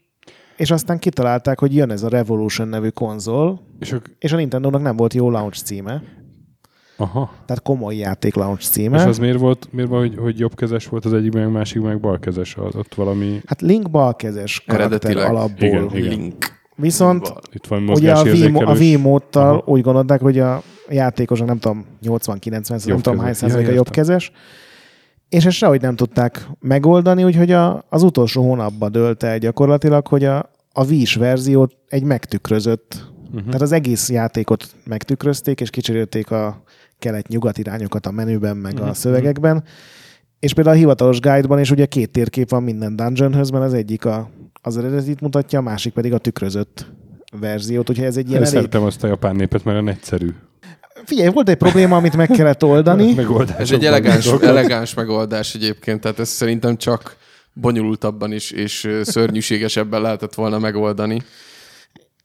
[0.57, 4.83] és aztán kitalálták, hogy jön ez a Revolution nevű konzol, És ak- és a Nintendo-nak
[4.83, 6.03] nem volt jó launch címe,
[7.03, 7.31] aha.
[7.47, 8.99] tehát komoly játék launch címe.
[8.99, 11.83] És az miért volt, miért van, hogy, hogy jobbkezes volt az egyik, meg a másik,
[11.83, 12.57] meg balkezes?
[12.57, 13.41] Az- Ott valami...
[13.47, 15.69] Hát Link balkezes karakter alapból.
[15.69, 16.19] Igen, igen.
[16.19, 16.35] Link.
[16.77, 18.41] Viszont Itt van ugye a mozgási
[18.79, 19.63] Wii, mo- a Aha.
[19.67, 23.75] úgy gondolták, hogy a játékosok nem tudom, 80-90, nem tudom hány Ja, értem.
[23.75, 24.33] jobbkezes,
[25.29, 30.25] és ezt sehogy nem tudták megoldani, úgyhogy a, az utolsó hónapban dölt el gyakorlatilag, hogy
[30.25, 33.45] a, a Wii-s verziót egy megtükrözött, uh-huh.
[33.45, 36.63] tehát az egész játékot megtükrözték, és kicserélték a
[37.03, 39.65] kelet-nyugat irányokat a menüben, meg a szövegekben,
[40.39, 44.05] és például a hivatalos guide-ban is ugye két térkép van minden dungeonhöz, mert az egyik
[44.05, 44.31] a,
[44.63, 46.87] az eredetit mutatja, a másik pedig a tükrözött
[47.41, 48.59] verziót, úgyhogy ez egy ilyen Én elég...
[48.59, 50.29] szeretem azt a japán népet, mert olyan egyszerű.
[51.05, 53.15] Figyelj, volt egy probléma, amit meg kellett oldani.
[53.15, 57.17] Megoldásokban Ez egy elegáns, elegáns megoldás egyébként, tehát ez szerintem csak
[57.53, 61.23] bonyolultabban is és szörnyűségesebben lehetett volna megoldani.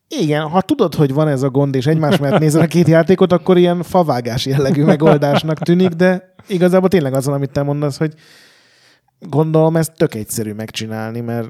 [0.10, 3.32] Igen, ha tudod, hogy van ez a gond, és egymás mellett nézel a két játékot,
[3.32, 8.14] akkor ilyen favágás jellegű megoldásnak tűnik, de igazából tényleg az van, amit te mondasz, hogy
[9.20, 11.50] gondolom ez tök egyszerű megcsinálni, mert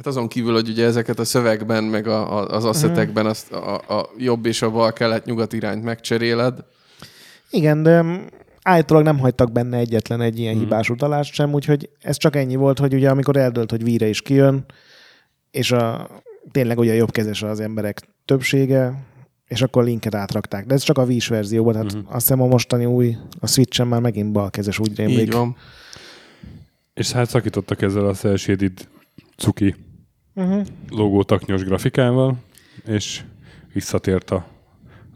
[0.00, 3.74] Hát azon kívül, hogy ugye ezeket a szövegben, meg a, a, az asszetekben azt a,
[3.74, 6.64] a jobb és a bal kelet-nyugat irányt megcseréled.
[7.50, 8.04] igen, de
[8.62, 12.78] állítólag nem hagytak benne egyetlen egy ilyen hibás utalást sem, úgyhogy ez csak ennyi volt,
[12.78, 14.64] hogy ugye amikor eldölt, hogy víre is kijön,
[15.50, 16.08] és a,
[16.50, 19.04] tényleg ugye jobbkezes az emberek többsége,
[19.46, 20.66] és akkor linket átrakták.
[20.66, 22.14] De ez csak a Wii-s verzióban, tehát uh-huh.
[22.14, 25.18] azt hiszem a mostani új, a Switch-en már megint balkezes, úgy rémlik.
[25.18, 25.56] Így van.
[26.94, 28.88] És hát szakítottak ezzel a Cell Shaded
[29.36, 29.74] cuki
[30.34, 30.66] Uh-huh.
[30.88, 32.36] logótaknyos grafikával,
[32.86, 33.22] és
[33.72, 34.46] visszatért a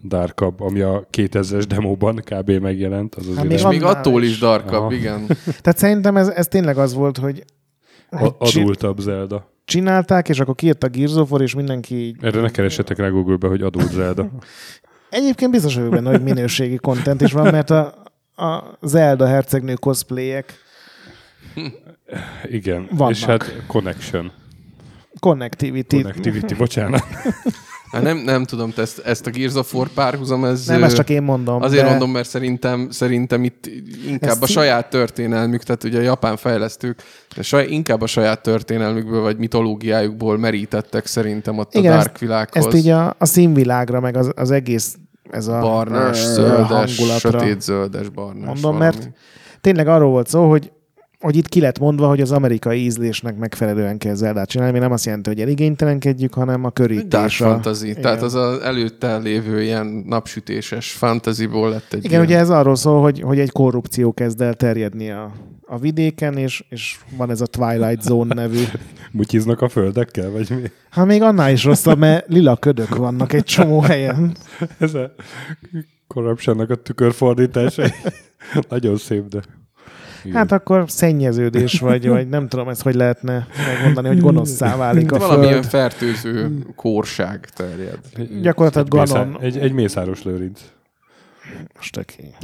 [0.04, 2.50] Darkab, ami a 2000-es demóban kb.
[2.50, 3.14] megjelent.
[3.14, 4.30] Az az Hát még És attól is.
[4.30, 4.92] is darkabb, Aha.
[4.92, 5.26] igen.
[5.44, 7.44] Tehát szerintem ez, ez tényleg az volt, hogy,
[8.10, 9.53] hogy a, adultabb Zelda.
[9.64, 12.16] Csinálták, és akkor kijött a Gears of War, és mindenki így...
[12.20, 14.30] Erre ne keressetek rá Google-be, hogy adult Zelda.
[15.10, 17.94] Egyébként biztos vagyok benne, hogy minőségi content is van, mert a,
[18.36, 20.62] a Zelda hercegnő cosplayek
[22.44, 22.88] Igen.
[22.90, 23.14] Vannak.
[23.14, 24.32] És hát Connection.
[25.20, 26.02] connectivity.
[26.02, 27.02] Connectivity, bocsánat.
[27.94, 30.66] Hát nem, nem tudom, te ezt, ezt a Gears of War párhuzam, ez...
[30.66, 31.62] Nem, ezt csak én mondom.
[31.62, 31.88] Azért de...
[31.88, 33.66] mondom, mert szerintem, szerintem itt
[34.06, 37.02] inkább Ezt a saját történelmük, tehát ugye a japán fejlesztők
[37.36, 42.18] a saj, inkább a saját történelmükből vagy mitológiájukból merítettek szerintem ott Igen, a ezt- Dark
[42.18, 42.66] világhoz.
[42.66, 44.96] Ezt így a, a színvilágra, meg az, az egész
[45.30, 48.44] ez a barnás, zöldes, sötét zöldes barnás.
[48.44, 48.78] Mondom, valami.
[48.78, 49.10] mert
[49.60, 50.72] tényleg arról volt szó, hogy
[51.24, 54.92] hogy itt ki lett mondva, hogy az amerikai ízlésnek megfelelően kell Zeldát csinálni, ami nem
[54.92, 57.08] azt jelenti, hogy eligénytelenkedjük, hanem a körítés.
[57.08, 57.88] Dark a- fantasy.
[57.88, 58.02] Igen.
[58.02, 62.22] Tehát az az előtte lévő ilyen napsütéses fantasyból lett egy Igen, ilyen...
[62.22, 65.32] ugye ez arról szól, hogy, hogy egy korrupció kezd el terjedni a,
[65.66, 68.62] a vidéken, és, és van ez a Twilight Zone nevű.
[69.12, 70.70] Mutyiznak a földekkel, vagy mi?
[70.90, 74.36] Hát még annál is rosszabb, mert lila ködök vannak egy csomó helyen.
[74.78, 75.14] Ez a
[76.06, 77.82] corruptionnak a tükörfordítása.
[78.68, 79.40] Nagyon szép, de...
[80.32, 85.18] Hát akkor szennyeződés, vagy, vagy nem tudom ezt, hogy lehetne megmondani, hogy gonoszszá válik a
[85.18, 85.66] Valamilyen föld.
[85.66, 87.98] fertőző kórság terjed.
[88.40, 89.38] Gyakorlatilag egy, Ganon.
[89.40, 90.60] egy, egy mészáros lőrinc.
[91.74, 92.34] Most oké.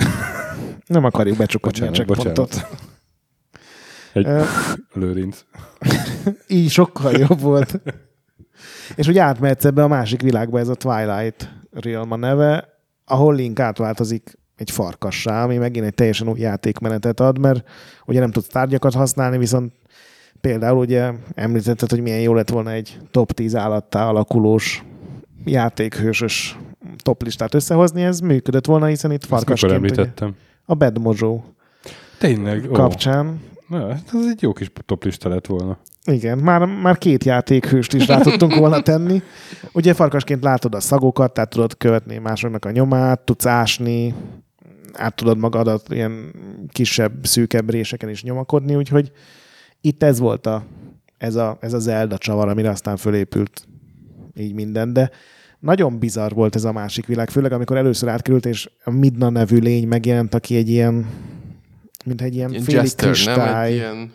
[0.87, 2.67] Nem akarjuk becsukatni a checkpointot.
[4.13, 4.27] Egy
[4.93, 5.45] lőrinc.
[6.49, 7.81] így sokkal jobb volt.
[8.95, 12.69] És hogy átmehetsz ebbe a másik világba, ez a Twilight Realm a neve,
[13.05, 17.69] ahol Link átváltozik egy farkassá, ami megint egy teljesen új játékmenetet ad, mert
[18.07, 19.73] ugye nem tudsz tárgyakat használni, viszont
[20.41, 24.85] például ugye említetted, hogy milyen jó lett volna egy top 10 állattá alakulós
[25.45, 26.59] játékhősös
[26.97, 30.35] toplistát összehozni, ez működött volna, hiszen itt farkasként ugye, említettem?
[30.65, 31.41] a Bad Mojo
[32.19, 32.67] Tényleg?
[32.71, 32.73] Ó.
[32.73, 33.41] kapcsán.
[33.69, 35.79] Na, hát ez egy jó kis toplista lett volna.
[36.05, 39.23] Igen, már, már két játékhőst is rá tudtunk volna tenni.
[39.73, 44.15] Ugye farkasként látod a szagokat, tehát tudod követni másoknak a nyomát, tudsz ásni,
[44.93, 46.33] át tudod magadat ilyen
[46.69, 49.13] kisebb, szűkebb réseken is nyomakodni, úgyhogy
[49.81, 50.65] itt ez volt a,
[51.19, 53.69] ez a, ez a Zelda csavar, amire aztán fölépült
[54.35, 55.11] így minden, de
[55.59, 59.59] nagyon bizarr volt ez a másik világ, főleg amikor először átkerült, és a Midna nevű
[59.59, 61.07] lény megjelent, aki egy ilyen,
[62.05, 63.73] mint egy ilyen, Ilyen félig jester, kristály.
[63.73, 64.13] Ilyen...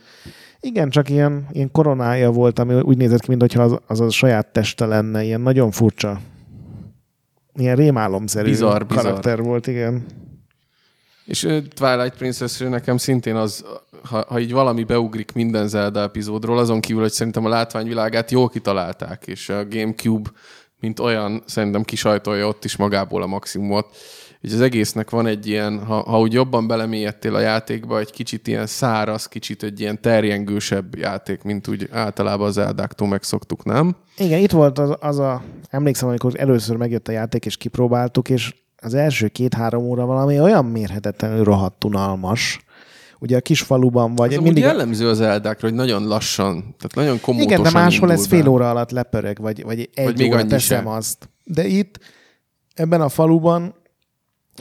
[0.59, 4.47] Igen, csak ilyen, ilyen koronája volt, ami úgy nézett ki, mintha az, az a saját
[4.47, 6.19] teste lenne, ilyen nagyon furcsa.
[7.55, 9.03] Ilyen rémálomszerű Bizarr, bizarr.
[9.03, 10.05] karakter volt, igen.
[11.25, 11.39] És
[11.75, 13.65] Twilight princess nekem szintén az,
[14.03, 18.49] ha, ha így valami beugrik minden Zelda epizódról, azon kívül, hogy szerintem a látványvilágát jól
[18.49, 20.29] kitalálták, és a Gamecube,
[20.79, 23.95] mint olyan, szerintem kisajtolja ott is magából a maximumot.
[24.41, 28.47] És az egésznek van egy ilyen, ha, ha úgy jobban belemélyedtél a játékba, egy kicsit
[28.47, 33.95] ilyen száraz, kicsit egy ilyen terjengősebb játék, mint úgy általában az Zeldáktól megszoktuk, nem?
[34.17, 38.53] Igen, itt volt az, az a, emlékszem, amikor először megjött a játék, és kipróbáltuk, és
[38.81, 42.59] az első két-három óra valami olyan mérhetetlenül rohadt unalmas.
[43.19, 44.33] Ugye a kis faluban vagy.
[44.33, 48.27] Ez mindig jellemző az Zeldákra, hogy nagyon lassan, tehát nagyon komótosan Igen, de máshol ez
[48.27, 50.87] fél óra alatt lepörög, vagy, vagy egy Vagy óra teszem sem.
[50.87, 51.29] azt.
[51.43, 51.99] De itt,
[52.73, 53.75] ebben a faluban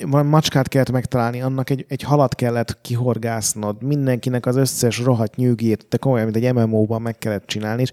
[0.02, 5.86] van macskát kellett megtalálni, annak egy, egy halat kellett kihorgásznod, mindenkinek az összes rohadt nyűgét,
[5.88, 7.90] de komolyan, mint egy MMO-ban meg kellett csinálni, és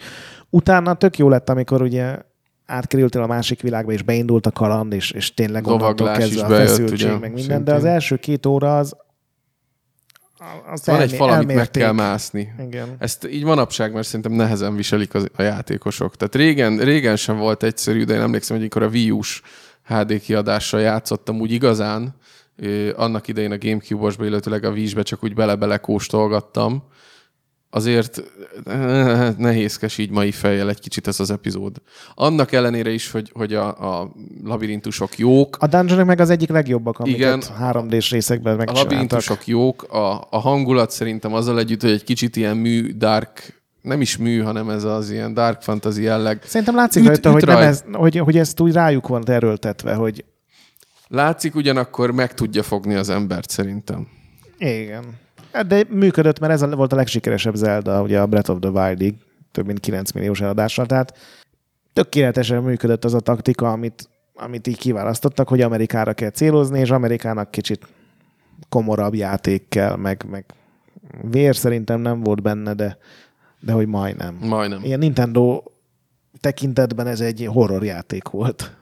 [0.50, 2.18] utána tök jó lett, amikor ugye
[2.66, 6.68] átkerültél a másik világba, és beindult a kaland, és, és tényleg onnantól kezdve a bejött,
[6.68, 7.64] feszültség, ugye, meg minden, szintén.
[7.64, 8.96] de az első két óra az
[10.66, 11.84] azt Van egy elmé- fal, amit meg elmérték.
[11.84, 12.54] kell mászni.
[12.68, 12.96] Igen.
[13.00, 16.16] Ezt így manapság, mert szerintem nehezen viselik az, a játékosok.
[16.16, 19.42] Tehát régen, régen sem volt egyszerű, de én emlékszem, hogy amikor a Wii U-s
[19.86, 22.16] HD kiadással játszottam úgy igazán,
[22.56, 26.84] ö, annak idején a Gamecube-osba, illetőleg a Wii-sbe csak úgy bele-bele kóstolgattam,
[27.74, 28.24] azért
[28.66, 31.78] eh, nehézkes így mai fejjel egy kicsit ez az epizód.
[32.16, 34.12] Annak ellenére is, hogy, hogy a, a
[34.44, 37.42] labirintusok jók, A dungeonok meg az egyik legjobbak, amiket Igen.
[37.60, 42.58] 3D-s részekben a labirintusok jók, a, a hangulat szerintem azzal együtt, hogy egy kicsit ilyen
[42.58, 46.42] mű, dark, nem is mű, hanem ez az ilyen dark fantasy jelleg.
[46.46, 47.70] Szerintem látszik Üt- rajta, hogy, nem ütrajt.
[47.72, 50.26] ez, hogy, hogy ezt úgy rájuk van erőltetve, hogy
[51.08, 54.08] Látszik, ugyanakkor meg tudja fogni az embert szerintem.
[54.58, 55.04] igen.
[55.54, 59.16] Hát De működött, mert ez volt a legsikeresebb Zelda, ugye a Breath of the Wild-ig,
[59.52, 61.18] több mint 9 milliós eladással, tehát
[61.94, 67.52] tökéletesen működött az a taktika, amit, amit így kiválasztottak, hogy Amerikára kell célozni, és Amerikának
[67.52, 67.88] kicsit
[68.70, 70.46] komorabb játék kell, meg, meg
[71.32, 72.98] vér szerintem nem volt benne, de,
[73.60, 74.38] de hogy majdnem.
[74.42, 74.84] Majdnem.
[74.84, 75.64] Ilyen Nintendo
[76.40, 78.76] tekintetben ez egy horrorjáték volt.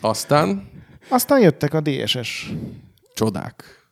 [0.00, 0.68] Aztán
[1.08, 2.52] Aztán jöttek a DSS
[3.14, 3.83] csodák.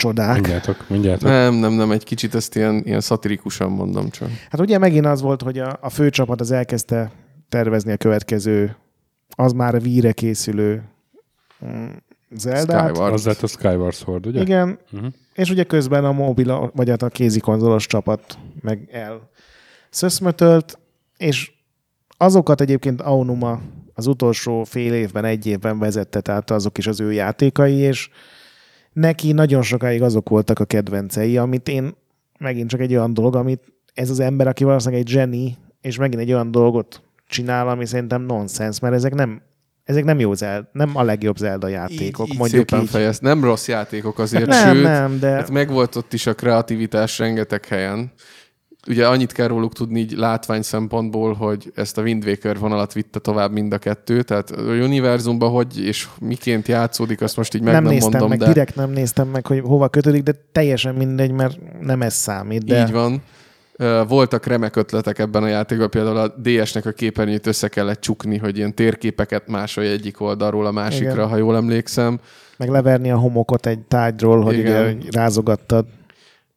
[0.00, 0.34] Csodák.
[0.34, 1.28] Mindjátok, mindjátok.
[1.28, 4.28] Nem, nem, nem, egy kicsit ezt ilyen, ilyen szatirikusan mondom csak.
[4.50, 7.10] Hát ugye megint az volt, hogy a, a főcsapat az elkezdte
[7.48, 8.76] tervezni a következő,
[9.36, 10.82] az már víre készülő
[11.66, 11.86] mm.
[12.38, 12.96] Skyward.
[12.98, 14.40] Az lett a Skyward Sword, ugye?
[14.40, 15.12] Igen, Uh-huh.
[15.34, 19.30] és ugye közben a mobil, vagy hát a kézikonzolos csapat meg el
[19.90, 20.78] szöszmötölt,
[21.16, 21.52] és
[22.16, 23.60] azokat egyébként Aonuma
[23.94, 28.10] az utolsó fél évben, egy évben vezette, tehát azok is az ő játékai, és
[28.92, 31.94] neki nagyon sokáig azok voltak a kedvencei, amit én
[32.38, 36.22] megint csak egy olyan dolog, amit ez az ember, aki valószínűleg egy zseni, és megint
[36.22, 39.42] egy olyan dolgot csinál, ami szerintem nonsens, mert ezek nem
[39.84, 42.90] ezek nem jó Zelda, nem a legjobb Zelda játékok, így, így mondjuk szépen így.
[42.90, 43.18] fejez.
[43.18, 47.64] Nem rossz játékok azért, nem, sőt, nem, de hát megvolt ott is a kreativitás rengeteg
[47.64, 48.12] helyen.
[48.88, 53.18] Ugye annyit kell róluk tudni így látvány szempontból, hogy ezt a Wind Waker vonalat vitte
[53.18, 57.72] tovább mind a kettő, tehát a univerzumban hogy és miként játszódik, azt most így meg
[57.72, 60.94] nem, nem, néztem mondom, meg, de direkt nem néztem meg, hogy hova kötődik, de teljesen
[60.94, 62.64] mindegy, mert nem ez számít.
[62.64, 63.22] De így van.
[64.08, 68.56] Voltak remek ötletek ebben a játékban, például a DS-nek a képernyőt össze kellett csukni, hogy
[68.56, 71.28] ilyen térképeket másolja egyik oldalról a másikra, Igen.
[71.28, 72.20] ha jól emlékszem.
[72.56, 74.96] meg leverni a homokot egy tárgyról, hogy Igen.
[74.96, 75.86] ugye rázogattad.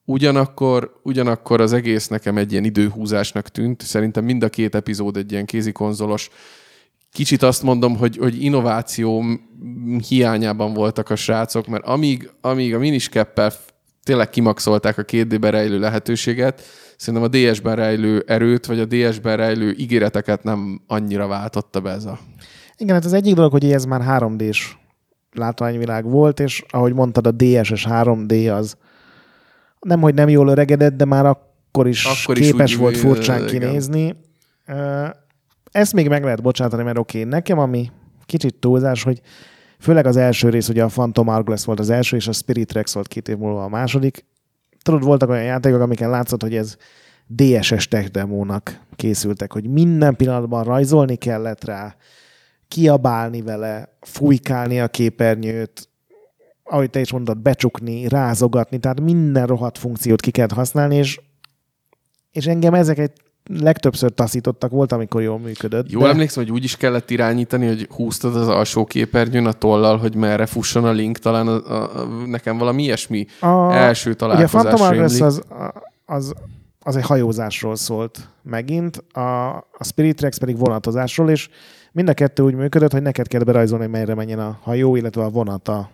[0.06, 3.82] Ugyanakkor, ugyanakkor az egész nekem egy ilyen időhúzásnak tűnt.
[3.82, 6.30] Szerintem mind a két epizód egy ilyen kézikonzolos.
[7.12, 9.24] Kicsit azt mondom, hogy, hogy innováció
[10.08, 13.52] hiányában voltak a srácok, mert amíg, amíg a miniskeppel
[14.04, 16.62] tényleg kimaxolták a 2D-ben rejlő lehetőséget,
[16.98, 22.06] szerintem a DS-ben rejlő erőt, vagy a DS-ben rejlő ígéreteket nem annyira váltotta be ez
[22.06, 22.20] a...
[22.78, 24.76] Igen, hát az egyik dolog, hogy ez már 3D-s
[25.32, 28.78] látványvilág volt, és ahogy mondtad, a DSS 3D az
[29.84, 33.46] nem, hogy nem jól öregedett, de már akkor is, Akkor is képes úgy, volt furcsán
[33.46, 34.16] kinézni.
[35.72, 37.92] Ezt még meg lehet bocsátani, mert oké, okay, nekem ami
[38.26, 39.22] kicsit túlzás, hogy
[39.80, 42.94] főleg az első rész, ugye a Phantom Hourglass volt az első, és a Spirit Rex
[42.94, 44.26] volt két év múlva a második.
[44.82, 46.76] Tudod, voltak olyan játékok, amiken látszott, hogy ez
[47.28, 51.96] DSS tech demónak készültek, hogy minden pillanatban rajzolni kellett rá,
[52.68, 55.90] kiabálni vele, fújkálni a képernyőt,
[56.64, 61.20] ahogy te is mondod, becsukni, rázogatni, tehát minden rohadt funkciót ki kellett használni, és,
[62.32, 63.12] és engem ezek egy
[63.50, 65.92] legtöbbször taszítottak, volt, amikor jól működött.
[65.92, 70.16] Jól emlékszem, hogy úgy is kellett irányítani, hogy húztad az alsó képernyőn a tollal, hogy
[70.16, 74.28] merre fusson a link, talán a, a, a, nekem valami ilyesmi a, első Ugye a
[74.28, 75.22] találkozás Phantom rémlik.
[75.22, 75.44] az,
[76.06, 76.34] az,
[76.80, 81.50] az egy hajózásról szólt megint, a, a Spirit Rex pedig vonatozásról, és
[81.92, 85.24] mind a kettő úgy működött, hogy neked kell berajzolni, hogy merre menjen a hajó, illetve
[85.24, 85.90] a vonata.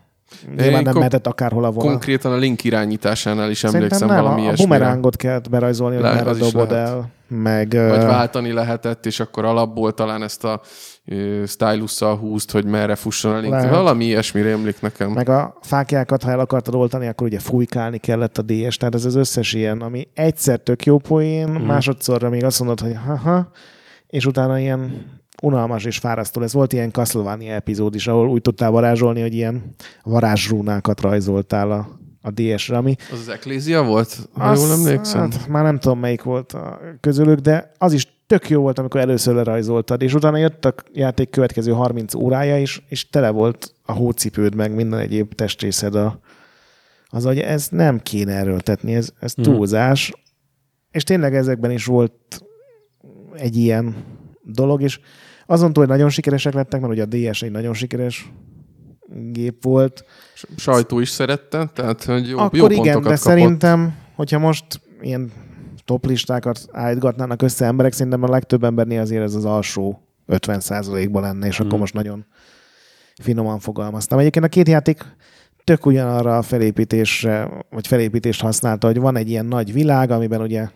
[0.58, 1.90] Nyilván nem mehetett akárhol a vonat.
[1.90, 4.78] Konkrétan a link irányításánál is Szerintem emlékszem nem, valami a, a ilyesmire.
[4.78, 6.88] bumerángot kellett berajzolni, hogy merre dobod lehet.
[6.88, 7.10] el.
[7.28, 10.62] Meg, Vagy váltani lehetett, és akkor alapból talán ezt a
[11.06, 13.54] ö, stylusszal húzt, hogy merre fusson a link.
[13.54, 13.70] Lehet.
[13.70, 15.12] Valami ilyesmi rémlik nekem.
[15.12, 19.06] meg a fákjákat, ha el akartad oltani, akkor ugye fújkálni kellett a DS, tehát ez
[19.06, 21.62] az összes ilyen, ami egyszer tök jó poén, Mhm.
[21.62, 21.66] mm.
[21.66, 23.52] másodszorra még azt mondod, hogy haha,
[24.08, 25.06] és utána ilyen
[25.42, 26.54] unalmas és fárasztó lesz.
[26.54, 32.32] Volt ilyen Castlevania epizód is, ahol úgy tudtál varázsolni, hogy ilyen varázsrúnákat rajzoltál a, a
[32.32, 35.20] DS-re, ami Az az Ecclesia volt, ha jól emlékszem?
[35.32, 39.00] Hát, már nem tudom, melyik volt a közülük, de az is tök jó volt, amikor
[39.00, 43.92] először lerajzoltad, és utána jött a játék következő 30 órája is, és tele volt a
[43.92, 46.20] hócipőd, meg minden egyéb testrészed a,
[47.08, 49.52] az, hogy ez nem kéne erőltetni, ez, ez Mhm.
[49.52, 50.14] túlzás.
[50.92, 52.42] És tényleg ezekben is volt
[53.34, 53.96] egy ilyen
[54.44, 55.00] dolog, és
[55.50, 58.32] azon túl, hogy nagyon sikeresek lettek, mert ugye a DS egy nagyon sikeres
[59.32, 60.06] gép volt,
[60.56, 63.18] Sajtó is szerette, tehát hogy jó, akkor jó igen, de kapott.
[63.18, 64.66] szerintem, hogyha most
[65.02, 65.32] ilyen
[65.86, 71.48] top listákat állítgatnának össze emberek, szerintem a legtöbb embernél azért ez az alsó 50%-ban lenne,
[71.48, 71.80] és akkor Hmm.
[71.80, 72.26] most nagyon
[73.22, 74.20] finoman fogalmaztam.
[74.20, 75.06] Egyébként a két játék
[75.64, 80.68] tök ugyanarra a felépítésre, vagy felépítést használta, hogy van egy ilyen nagy világ, amiben ugye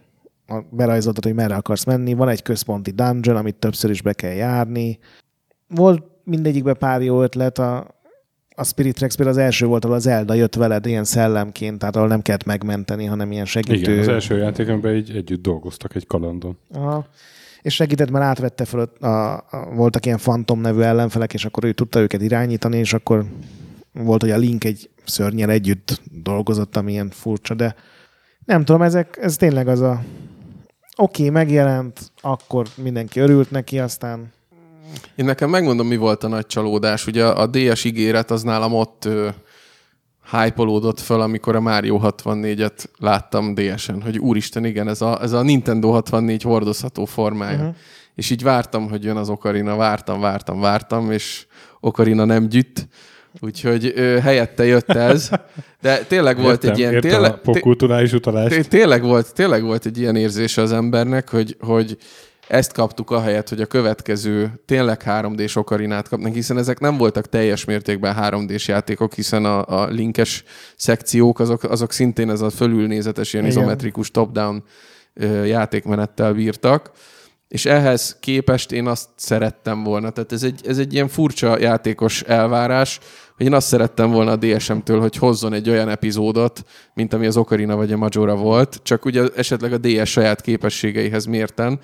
[0.47, 4.33] a- berajzoltad, hogy merre akarsz menni, van egy központi dungeon, amit többször is be kell
[4.33, 4.99] járni.
[5.67, 7.87] Volt mindegyikben pár jó ötlet, a,
[8.55, 11.95] a Spirit Rex például az első volt, ahol az Zelda jött veled ilyen szellemként, tehát
[11.95, 13.91] ahol nem kellett megmenteni, hanem ilyen segítő.
[13.91, 16.57] Igen, az első játékemben így együtt dolgoztak egy kalandon.
[16.73, 17.07] Aha.
[17.61, 19.43] És segített, mert átvette föl, a, a,
[19.75, 23.25] voltak ilyen Phantom nevű ellenfelek, és akkor ő tudta őket irányítani, és akkor
[23.91, 27.75] volt, hogy a Link egy szörnyel együtt dolgozott, ami ilyen furcsa, de
[28.45, 30.03] nem tudom, ezek, ez tényleg az a
[30.95, 34.31] oké, okay, megjelent, akkor mindenki örült neki, aztán
[35.15, 37.07] Én nekem megmondom, mi volt a nagy csalódás.
[37.07, 39.07] Ugye a DS ígéret az nálam ott
[40.31, 45.41] hype föl, amikor a Mario 64-et láttam DS-en, hogy úristen, igen, ez a, ez a
[45.41, 47.57] Nintendo 64 hordozható formája.
[47.57, 47.75] Uh-huh.
[48.15, 51.45] és így vártam, hogy jön az Okarina, vártam, vártam, vártam, és
[51.79, 52.87] Okarina nem gyütt,
[53.39, 55.29] úgyhogy ö, helyette jött ez,
[55.81, 56.93] de tényleg volt értem, egy ilyen...
[56.93, 58.55] Értem Tényleg, a popkulturális utalást.
[58.55, 61.97] té- tényleg, volt, tényleg volt egy ilyen érzése az embernek, hogy, hogy
[62.47, 67.65] ezt kaptuk ahelyett, hogy a következő tényleg 3D-s okarinát kapnak, hiszen ezek nem voltak teljes
[67.65, 70.43] mértékben 3D-s játékok, hiszen a, a linkes
[70.75, 73.57] szekciók azok, azok szintén ez a fölülnézetes, ilyen Igen.
[73.57, 74.63] izometrikus top-down
[75.45, 76.91] játékmenettel bírtak,
[77.53, 80.09] és ehhez képest én azt szerettem volna.
[80.09, 82.99] Tehát ez egy, ez egy ilyen furcsa játékos elvárás,
[83.37, 87.37] hogy én azt szerettem volna a DSM-től, hogy hozzon egy olyan epizódot, mint ami az
[87.37, 91.79] Ocarina vagy a Majora volt, csak ugye esetleg a DS saját képességeihez mérten.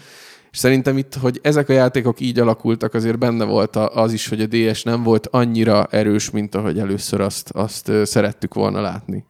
[0.52, 4.42] És szerintem itt, hogy ezek a játékok így alakultak, azért benne volt az is, hogy
[4.42, 9.26] a DS nem volt annyira erős, mint ahogy először azt, azt szerettük volna látni.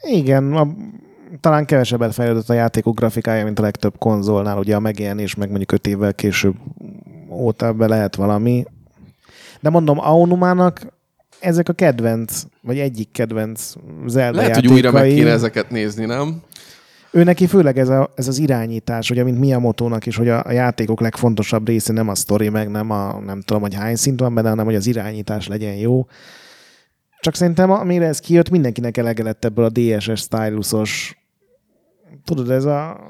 [0.00, 0.68] Igen, a,
[1.40, 5.72] talán kevesebbet fejlődött a játékok grafikája, mint a legtöbb konzolnál, ugye a megjelenés meg mondjuk
[5.72, 6.54] öt évvel később
[7.30, 8.64] óta be lehet valami.
[9.60, 10.86] De mondom, Aonumának
[11.40, 13.72] ezek a kedvenc, vagy egyik kedvenc
[14.06, 14.76] Zelda Lehet, hogy játékai.
[14.76, 16.42] újra meg kéne ezeket nézni, nem?
[17.12, 20.52] Ő neki főleg ez, a, ez az irányítás, ugye, mint Miyamoto-nak is, hogy a, a
[20.52, 24.34] játékok legfontosabb része nem a sztori, meg nem a, nem tudom, hogy hány szint van
[24.34, 26.06] benne, hanem hogy az irányítás legyen jó.
[27.20, 31.19] Csak szerintem, amire ez kijött, mindenkinek elege lett ebből a DSS stylusos
[32.24, 33.00] tudod, ez a...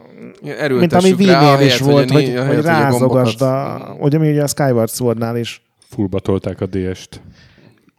[0.69, 3.97] Mint ami ahelyett, is volt, a hogy, né- hogy, a rázogasd gombokat- a...
[3.99, 5.63] Hogy ami ugye a Skyward Swordnál is.
[5.89, 7.21] Fullba tolták a DS-t.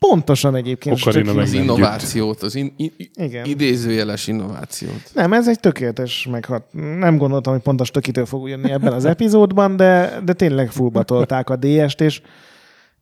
[0.10, 1.06] Pontosan egyébként.
[1.26, 3.46] Meg Az innovációt, az in, i, Igen.
[3.46, 5.12] idézőjeles innovációt.
[5.14, 6.64] Nem, ez egy tökéletes meghat.
[6.98, 11.50] Nem gondoltam, hogy pontos tökitől fog jönni ebben az epizódban, de, de tényleg fullba tolták
[11.50, 12.22] a DS-t, és,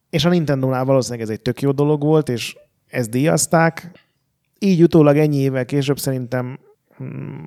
[0.10, 2.56] és a Nintendo-nál valószínűleg ez egy tök jó dolog volt, és
[2.88, 3.92] ezt díjazták.
[4.60, 6.60] Így utólag ennyi évvel később szerintem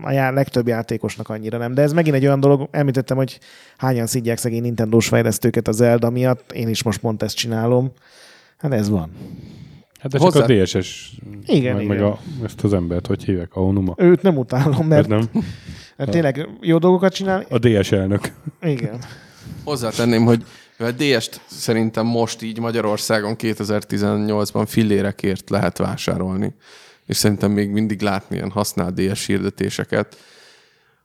[0.03, 1.75] a já- legtöbb játékosnak annyira nem.
[1.75, 3.39] De ez megint egy olyan dolog, említettem, hogy
[3.77, 6.53] hányan szidják szegény Nintendo-s fejlesztőket a Zelda miatt.
[6.53, 7.93] Én is most pont ezt csinálom.
[8.59, 9.11] Hát ez van.
[10.01, 11.13] Hát de csak Hozzá- a DSS,
[11.47, 11.97] Igen, meg, igen.
[11.97, 13.95] meg a, ezt az embert, hogy hívják, Aonuma.
[13.97, 15.43] Őt nem utálom, Mert mert, nem,
[15.97, 17.47] mert tényleg jó dolgokat csinál.
[17.49, 18.33] a DS elnök.
[18.63, 18.99] Igen.
[19.65, 20.45] Hozzátenném, hogy
[20.79, 26.55] a DS-t szerintem most így Magyarországon 2018-ban fillérekért lehet vásárolni.
[27.13, 30.17] És szerintem még mindig látni ilyen használt DS hirdetéseket.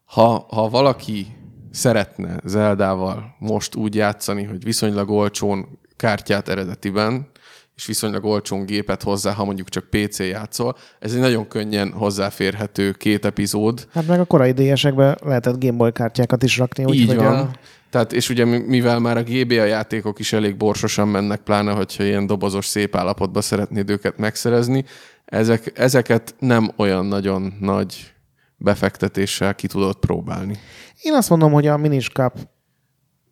[0.06, 1.28] Ha, ha valaki
[1.72, 7.30] szeretne Zeldával most úgy játszani, hogy viszonylag olcsón kártyát eredetiben,
[7.76, 12.92] és viszonylag olcsón gépet hozzá, ha mondjuk csak PC játszol, ez egy nagyon könnyen hozzáférhető
[12.92, 16.84] két epizód, Hát meg a korai DS-ekben lehetett Gameboy kártyákat is rakni.
[16.84, 17.36] úgy, így van.
[17.36, 17.52] A...
[17.90, 22.04] Tehát, és ugye mi- mivel már a GBA játékok is elég borsosan mennek, pláne, hogyha
[22.04, 24.86] ilyen dobozos szép állapotban szeretnéd őket megszerezni,
[25.26, 28.14] ezek, ezeket nem olyan nagyon nagy
[28.58, 30.58] befektetéssel ki tudod próbálni.
[31.02, 32.34] Én azt mondom, hogy a Minish Cup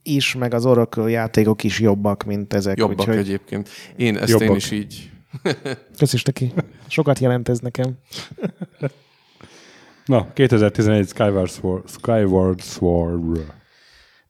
[0.04, 2.78] is, meg az Oracle játékok is jobbak, mint ezek.
[2.78, 3.18] Jobbak úgyhogy...
[3.18, 3.70] egyébként.
[3.96, 4.48] Én ezt Jobbak.
[4.50, 5.12] én is így...
[5.98, 6.54] Köszönöm neki.
[6.88, 7.94] Sokat jelent ez nekem.
[10.06, 11.90] Na, 2011 Skyward Sword.
[11.90, 13.54] Skyward Sword.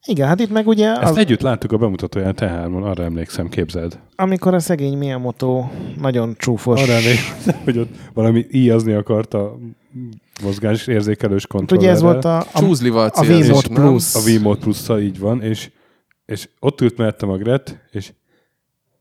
[0.07, 3.99] Igen, hát itt meg ugye, Ezt az, együtt láttuk a bemutatóján T3-on, arra emlékszem, képzeld.
[4.15, 6.81] amikor a szegény Miyamoto nagyon csúfos.
[6.81, 9.57] Arra emlékszem, hogy ott valami íjazni akarta a
[10.43, 11.95] mozgás érzékelős Hát kontrollerrel.
[11.95, 13.67] ugye ez volt a, a, Csúzlival a Wiimote?
[13.73, 14.15] Plus.
[14.15, 15.71] A Wiimote plus így van, és,
[16.25, 18.13] és ott ült mellettem a Gret, és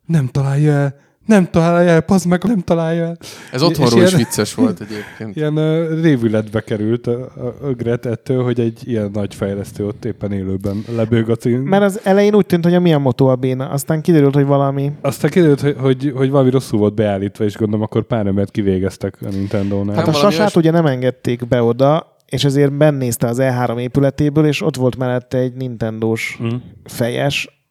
[0.07, 0.97] nem találja el,
[1.27, 3.17] nem találja el, pazd meg, nem találja el.
[3.53, 5.37] Ez otthonról És is ilyen- vicces volt egyébként.
[5.37, 10.05] Ilyen uh, révületbe került a, a, a Gret ettől, hogy egy ilyen nagy fejlesztő ott
[10.05, 11.61] éppen élőben lebőg a cím.
[11.63, 15.31] Mert az elején úgy tűnt, hogy a Miyamoto a béna, aztán kiderült, hogy valami Aztán
[15.31, 19.29] kiderült, hogy, hogy, hogy valami rosszul volt beállítva, és gondolom akkor pár embert kivégeztek a
[19.29, 19.95] Nintendo-nál.
[19.95, 23.79] Hát Nem a valami sasát ugye nem engedték be oda, és ezért bennézte az E3
[23.79, 26.49] épületéből, és ott volt mellette egy Nintendo-s Mm.
[26.85, 27.64] fejes,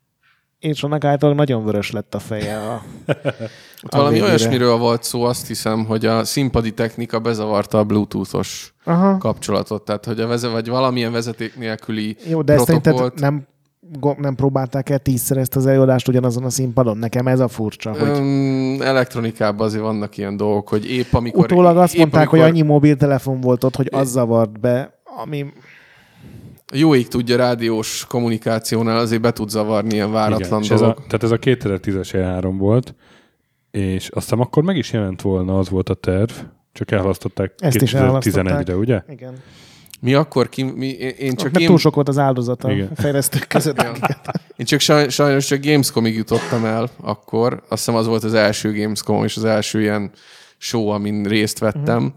[0.63, 2.57] és annak által nagyon vörös lett a feje.
[2.57, 2.81] A,
[3.83, 4.29] Ott valami végére.
[4.29, 9.17] olyasmiről volt szó, azt hiszem, hogy a színpadi technika bezavarta a bluetoothos Aha.
[9.17, 13.47] kapcsolatot, tehát hogy a veze, vagy valamilyen vezeték nélküli Jó, de ezt szerinted protokollt- nem,
[14.17, 16.97] nem próbálták el tízszer ezt az előadást ugyanazon a színpadon?
[16.97, 21.43] Nekem ez a furcsa, hogy Öm, elektronikában azért vannak ilyen dolgok, hogy épp amikor...
[21.43, 25.45] utólag azt épp mondták, amikor hogy annyi mobiltelefon volt ott, hogy az zavart be, ami
[26.73, 30.97] Jóig tudja rádiós kommunikációnál azért be tud zavarni ilyen váratlan ez dolog.
[30.97, 32.95] a, tehát ez a 2010-es E3 volt,
[33.71, 36.31] és aztán akkor meg is jelent volna, az volt a terv,
[36.71, 39.01] csak elhalasztották Ezt is 2011-re, ugye?
[39.09, 39.33] igen.
[39.99, 40.63] Mi akkor ki...
[40.63, 42.89] Mi, én, csak Mert én, túl sok volt az áldozata Igen.
[42.95, 43.81] a fejlesztők között.
[43.81, 43.91] Ja.
[44.55, 47.53] Én csak saj, sajnos csak Gamescomig jutottam el akkor.
[47.53, 50.11] Azt hiszem az volt az első Gamescom és az első ilyen
[50.57, 52.03] show, amin részt vettem.
[52.03, 52.13] Mhm.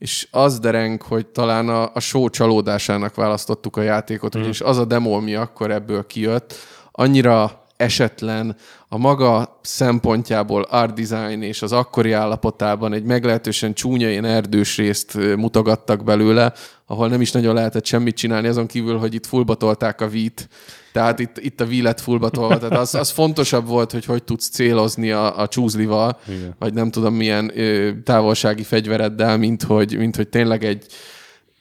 [0.00, 4.42] És az dereng, hogy talán a, a show csalódásának választottuk a játékot, mm.
[4.42, 6.54] és az a demo, ami akkor ebből kijött,
[6.92, 8.56] annyira esetlen,
[8.88, 15.14] a maga szempontjából art design és az akkori állapotában egy meglehetősen csúnya ilyen erdős részt
[15.36, 16.52] mutogattak belőle,
[16.86, 20.48] ahol nem is nagyon lehetett semmit csinálni, azon kívül, hogy itt fullbatolták a vít,
[20.92, 24.48] tehát itt, itt a V lett fullbatolva, tehát az, az fontosabb volt, hogy hogy tudsz
[24.48, 26.54] célozni a, a csúzlival, Igen.
[26.58, 30.86] vagy nem tudom milyen ö, távolsági fegyvereddel, mint hogy, mint hogy tényleg egy,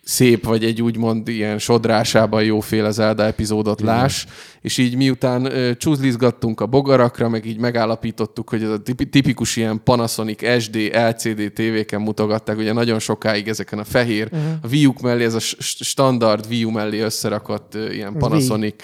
[0.09, 4.25] szép, vagy egy úgymond ilyen sodrásában jóféle Zelda epizódot láss,
[4.61, 9.81] és így miután uh, csúzlizgattunk a bogarakra, meg így megállapítottuk, hogy ez a tipikus ilyen
[9.83, 14.51] Panasonic SD, LCD tévéken mutogatták, ugye nagyon sokáig ezeken a fehér, uh-huh.
[14.61, 18.83] a Wii mellé, ez a standard Wii mellé összerakott uh, ilyen Panasonic.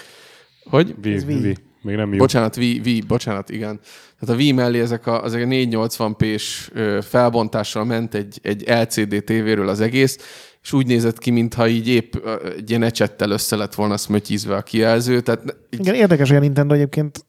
[0.69, 0.95] Hogy?
[1.03, 1.35] Wii, Wii.
[1.35, 1.55] Wii.
[1.81, 2.17] Még nem Wii.
[2.17, 3.79] Bocsánat, Wii, Wii, bocsánat, igen.
[4.19, 9.69] Tehát a Wii mellé ezek a, ezek a 480p-s felbontással ment egy, egy LCD tévéről
[9.69, 10.17] az egész,
[10.63, 12.15] és úgy nézett ki, mintha így épp
[12.57, 15.21] egy ilyen ecsettel össze lett volna szmötyízve a kijelző.
[15.21, 15.79] Tehát így...
[15.79, 17.25] Igen, érdekes, hogy a Nintendo egyébként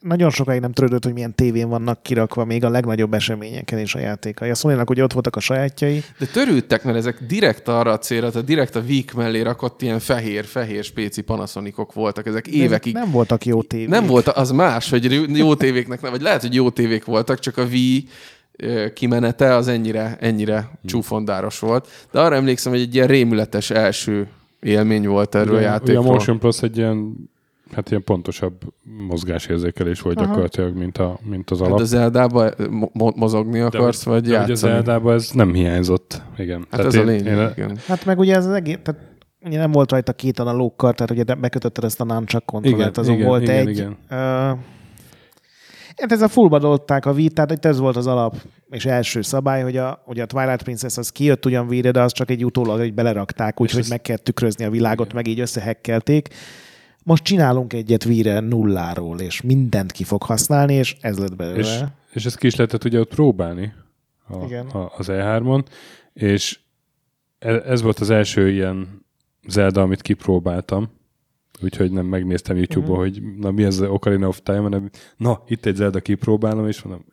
[0.00, 3.98] nagyon sokáig nem törődött, hogy milyen tévén vannak kirakva még a legnagyobb eseményeken is a
[3.98, 4.50] játékai.
[4.50, 6.02] A sony hogy ott voltak a sajátjai.
[6.18, 9.98] De törődtek, mert ezek direkt arra a célra, tehát direkt a Week mellé rakott ilyen
[9.98, 12.26] fehér-fehér spéci panasonikok voltak.
[12.26, 12.94] Ezek De évekig.
[12.94, 13.88] Ezek nem voltak jó tévék.
[13.88, 17.56] Nem volt, az más, hogy jó tévéknek nem, vagy lehet, hogy jó tévék voltak, csak
[17.56, 18.08] a Wii
[18.94, 20.70] kimenete az ennyire, ennyire hmm.
[20.86, 21.88] csúfondáros volt.
[22.12, 24.28] De arra emlékszem, hogy egy ilyen rémületes első
[24.60, 25.98] élmény volt erről ugye, a játékról.
[25.98, 27.14] Ugye a Motion Plus egy ilyen
[27.74, 28.54] hát ilyen pontosabb
[29.08, 30.26] mozgásérzékelés volt Aha.
[30.26, 31.72] gyakorlatilag, mint, a, mint az alap.
[31.72, 32.50] Hát az Zeldába
[32.92, 34.52] mo- mozogni akarsz, de, vagy de játszani?
[34.52, 36.58] az Zeldába ez nem hiányzott, igen.
[36.58, 37.78] Hát tehát ez én, a lényeg, én, igen.
[37.86, 39.00] Hát meg ugye ez az egész, tehát
[39.44, 43.26] ugye nem volt rajta két analókkal, tehát ugye bekötötted ezt a nunchuck kontrollert, azon igen,
[43.26, 43.68] volt igen, egy.
[43.68, 43.96] Igen.
[44.10, 44.58] Uh,
[45.96, 48.36] Hát ez a fullbadolták a vít, tehát itt ez volt az alap
[48.70, 52.12] és első szabály, hogy a, hogy a Twilight Princess az kijött ugyan víre, de az
[52.12, 55.16] csak egy utólag, hogy belerakták, úgyhogy meg kell tükrözni a világot, Igen.
[55.16, 56.28] meg így összehekkelték.
[57.02, 61.58] Most csinálunk egyet víre nulláról, és mindent ki fog használni, és ez lett belőle.
[61.58, 61.80] És,
[62.12, 63.72] és ezt ki is lehetett ugye ott próbálni
[64.28, 64.66] a, Igen.
[64.66, 65.64] A, az E3-on,
[66.12, 66.58] és
[67.38, 69.04] e- ez volt az első ilyen
[69.48, 70.90] Zelda, amit kipróbáltam,
[71.62, 73.12] úgyhogy nem megnéztem YouTube-on, uh-huh.
[73.12, 76.82] hogy na mi ez az Ocarina of Time, hanem na, itt egy Zelda kipróbálom, és
[76.82, 77.04] mondom,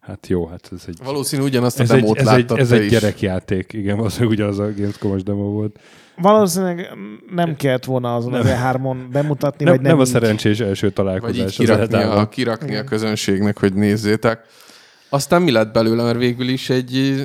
[0.00, 0.98] hát jó, hát ez egy...
[1.04, 4.72] Valószínű ugyanazt a ez demót egy, ez egy, ez egy gyerekjáték, igen, valószínűleg ugyanaz a
[4.72, 5.80] Gamescom-os demo volt.
[6.16, 6.88] Valószínűleg
[7.30, 11.36] nem kellett volna azon a 3 bemutatni, nem, vagy nem Nem a szerencsés első találkozás.
[11.36, 14.40] Vagy így kirakni, a, kirakni a közönségnek, hogy nézzétek.
[15.08, 17.22] Aztán mi lett belőle, mert végül is egy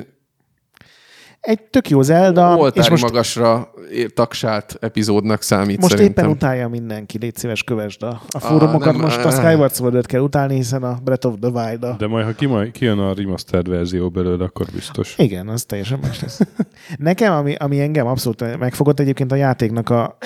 [1.48, 2.56] egy tök jó Zelda.
[2.56, 3.70] Oltári és most magasra
[4.14, 6.24] tagsált epizódnak számít Most szerintem.
[6.24, 8.94] éppen utálja mindenki, légy szíves, kövesd a, a fórumokat.
[8.94, 11.96] Ah, most a Skyward sword kell utálni, hiszen a Breath of the Wild -a.
[11.98, 15.14] De majd, ha ki, kijön a remastered verzió belőle, akkor biztos.
[15.18, 16.40] Igen, az teljesen más lesz.
[16.96, 20.16] Nekem, ami, ami engem abszolút megfogott egyébként a játéknak a,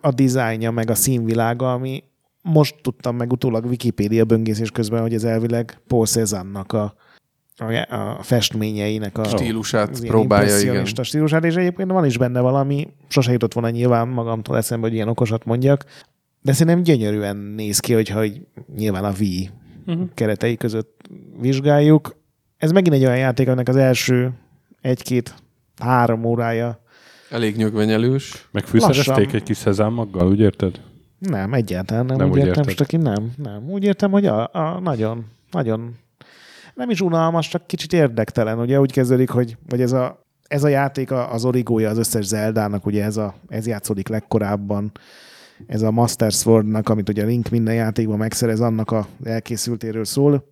[0.00, 2.04] a dizájnja, meg a színvilága, ami
[2.42, 6.94] most tudtam meg utólag Wikipédia böngészés közben, hogy ez elvileg Paul Cézanne-nak a
[7.58, 10.86] a, a festményeinek a stílusát próbálja, igen.
[10.96, 14.94] A stílusát, és egyébként van is benne valami, sose jutott volna nyilván magamtól eszembe, hogy
[14.94, 15.84] ilyen okosat mondjak,
[16.42, 18.40] de szerintem gyönyörűen néz ki, hogyha hogy
[18.76, 19.22] nyilván a V
[19.86, 20.08] uh-huh.
[20.14, 21.08] keretei között
[21.40, 22.16] vizsgáljuk.
[22.56, 24.30] Ez megint egy olyan játék, aminek az első
[24.80, 25.34] egy-két,
[25.76, 26.80] három órája
[27.30, 28.48] Elég nyögvenyelős.
[28.50, 30.80] Meg fűszerezték egy kis szezámmaggal, úgy érted?
[31.18, 33.70] Nem, egyáltalán nem, nem úgy, úgy értem, most aki nem, nem.
[33.70, 35.94] Úgy értem, hogy a, a nagyon, nagyon
[36.78, 38.58] nem is unalmas, csak kicsit érdektelen.
[38.58, 42.86] Ugye úgy kezdődik, hogy vagy ez a, ez a játék az origója az összes Zeldának,
[42.86, 44.92] ugye ez, a, ez játszódik legkorábban,
[45.66, 50.44] ez a Master Swordnak, amit ugye Link minden játékban megszerez, annak a elkészültéről szól.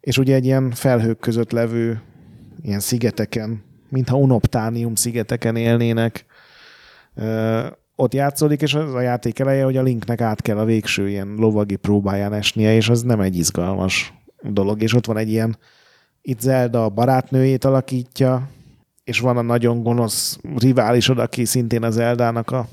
[0.00, 2.00] És ugye egy ilyen felhők között levő
[2.62, 6.24] ilyen szigeteken, mintha Unoptánium szigeteken élnének,
[7.14, 11.08] ö, ott játszódik, és az a játék eleje, hogy a Linknek át kell a végső
[11.08, 15.58] ilyen lovagi próbáján esnie, és az nem egy izgalmas dolog, és ott van egy ilyen,
[16.22, 18.48] itt Zelda a barátnőjét alakítja,
[19.04, 22.68] és van a nagyon gonosz riválisod, aki szintén az Zeldának a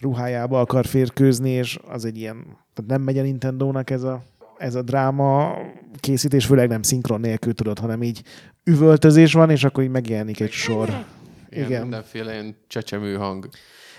[0.00, 4.22] ruhájába akar férkőzni, és az egy ilyen, tehát nem megy a Nintendo-nak ez a,
[4.58, 5.54] ez a dráma
[6.00, 8.22] készítés, főleg nem szinkron nélkül tudod, hanem így
[8.64, 10.88] üvöltözés van, és akkor így megjelenik egy sor.
[10.88, 11.66] Igen.
[11.66, 11.80] Igen.
[11.80, 13.48] Mindenféle ilyen csecsemő hang.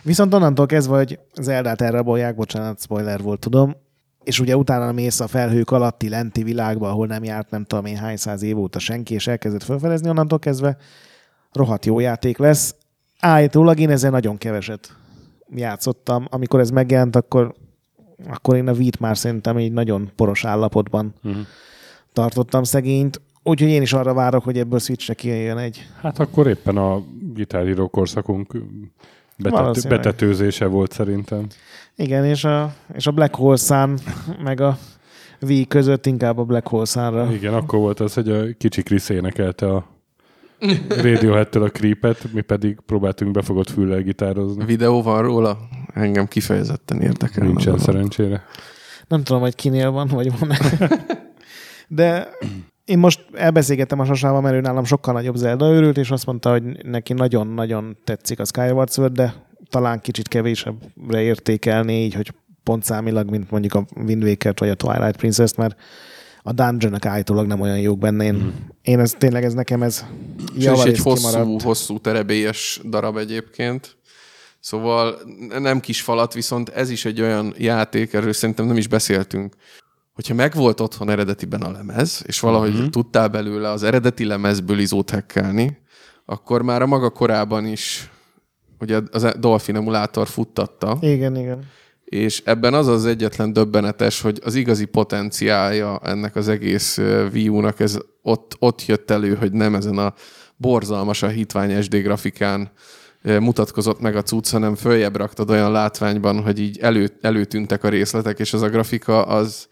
[0.01, 3.75] Viszont onnantól kezdve, hogy Zeldát elrabolják, bocsánat, spoiler volt, tudom,
[4.23, 7.97] és ugye utána mész a felhők alatti lenti világba, ahol nem járt nem tudom én
[7.97, 10.77] hány száz év óta senki, és elkezdett felfedezni, onnantól kezdve
[11.51, 12.75] rohadt jó játék lesz.
[13.19, 14.95] Állítólag én ezzel nagyon keveset
[15.55, 16.27] játszottam.
[16.29, 17.53] Amikor ez megjelent, akkor,
[18.27, 21.41] akkor én a Vít már szerintem egy nagyon poros állapotban uh-huh.
[22.13, 23.21] tartottam szegényt.
[23.43, 25.87] Úgyhogy én is arra várok, hogy ebből Switchre kijön egy.
[26.01, 28.55] Hát akkor éppen a Guitar Hero korszakunk
[29.37, 30.01] betet- Valószínűleg.
[30.01, 31.47] betetőzése volt szerintem.
[31.95, 33.97] Igen, és a, és a Black Hole Sun,
[34.43, 34.77] meg a
[35.41, 37.31] Wii között inkább a Black Hole Sunra.
[37.33, 39.85] Igen, akkor volt az, hogy a kicsi Krisz énekelte a
[40.89, 44.65] Radiohead-től a creepet, mi pedig próbáltunk befogott füllel gitározni.
[44.65, 45.57] Videó van róla?
[45.93, 47.45] Engem kifejezetten érdekel.
[47.45, 48.43] Nincsen szerencsére.
[49.07, 50.49] Nem tudom, hogy kinél van, vagy van
[51.87, 52.27] De
[52.85, 56.51] én most elbeszélgettem a Sasával, mert ő nálam sokkal nagyobb Zelda őrült, és azt mondta,
[56.51, 59.33] hogy neki nagyon-nagyon tetszik a Skyward Sword, de
[59.69, 62.33] talán kicsit kevésebbre értékelni, így, hogy
[62.63, 65.75] pontszámilag, mint mondjuk a Wind Waker-t vagy a Twilight Princess-t, mert
[66.43, 68.23] a dungeonok állítólag nem olyan jók benne.
[68.23, 68.47] Én, mm.
[68.81, 70.05] én ez tényleg, ez nekem ez
[70.57, 71.61] És egy hosszú, kimaradt.
[71.61, 73.97] hosszú terebélyes darab egyébként.
[74.59, 75.15] Szóval
[75.59, 79.55] nem kis falat, viszont ez is egy olyan játék, erről szerintem nem is beszéltünk,
[80.13, 82.89] hogyha megvolt otthon eredetiben a lemez, és valahogy uh-huh.
[82.89, 85.77] tudtál belőle az eredeti lemezből izót hekkelni,
[86.25, 88.11] akkor már a maga korában is
[88.79, 91.63] ugye az Dolphin emulátor futtatta, Igen, igen.
[92.05, 96.97] és ebben az az egyetlen döbbenetes, hogy az igazi potenciálja ennek az egész
[97.33, 100.13] Wii U-nak ez ott, ott jött elő, hogy nem ezen a
[100.57, 102.71] borzalmas a hitvány SD grafikán
[103.23, 108.39] mutatkozott meg a cucc, hanem följebb raktad olyan látványban, hogy így elő, előtűntek a részletek,
[108.39, 109.67] és az a grafika az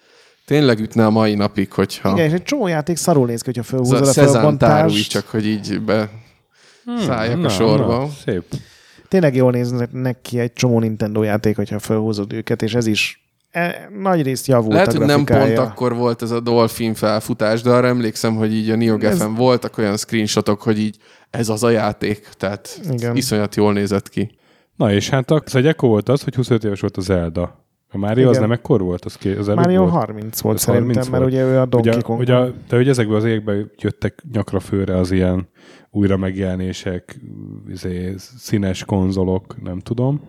[0.52, 3.62] tényleg ütne a mai napig, hogyha Igen, és egy csomó játék szarul néz ki, hogyha
[3.62, 5.10] az felhúzod a felbontást.
[5.10, 6.10] csak hogy így be
[7.06, 7.98] szálljak Na, a sorba.
[7.98, 8.44] na, szép.
[9.08, 13.90] Tényleg jól néznek ki egy csomó Nintendo játék, hogyha felhúzod őket, és ez is e,
[14.02, 17.70] nagy részt javult Lehet, a hogy nem pont akkor volt ez a Dolphin felfutás, de
[17.70, 20.98] arra emlékszem, hogy így a NeoGaf-en voltak olyan screenshotok, hogy így
[21.30, 23.16] ez az a játék, tehát Igen.
[23.16, 24.38] iszonyat jól nézett ki.
[24.76, 27.70] Na és hát az egy ekkor volt az, hogy 25 éves volt a Zelda.
[27.94, 29.06] A Mario az nem ekkor volt?
[29.06, 29.92] Az, ké- az előbb Mario volt?
[29.92, 31.34] 30 volt Ez szerintem, 30 mert volt.
[31.34, 32.20] ugye ő a Donkey Ugye, Kong.
[32.20, 32.36] ugye,
[32.70, 35.48] de ugye ezekből az években jöttek nyakra főre az ilyen
[35.90, 37.20] újra megjelenések,
[37.70, 40.22] izé, színes konzolok, nem tudom.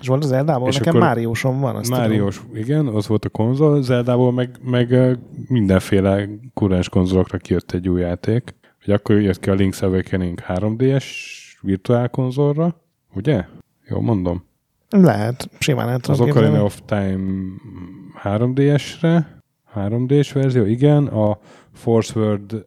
[0.00, 0.68] És volt az Eldából?
[0.68, 2.00] És Nekem Máriósom van, azt tudom.
[2.00, 5.18] Máriós, igen, az volt a konzol, Zeldából meg, meg
[5.48, 8.54] mindenféle kurrens konzolokra kijött egy új játék.
[8.84, 11.04] Hogy akkor jött ki a Link's Awakening 3DS
[11.60, 12.80] virtuál konzolra,
[13.14, 13.44] ugye?
[13.88, 14.44] Jó mondom.
[14.90, 17.42] Lehet, simán tudom Az Ocarina of Time
[18.22, 19.42] 3DS-re,
[19.74, 21.38] 3D-s verzió, igen, a
[21.72, 22.66] Force World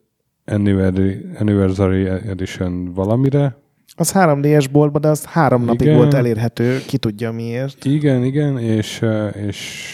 [1.40, 3.62] Anniversary, Edition valamire,
[3.96, 5.96] Az 3DS boltban, de az három napig Igen.
[5.98, 7.86] volt elérhető, ki tudja miért.
[7.86, 9.90] Igen, igen, és, eh, és,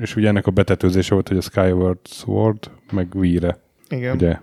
[0.00, 3.58] és ugye ennek a betetőzése volt, hogy a Skyward Sword, meg Wii-re,
[3.88, 4.14] Igen.
[4.14, 4.38] ugye?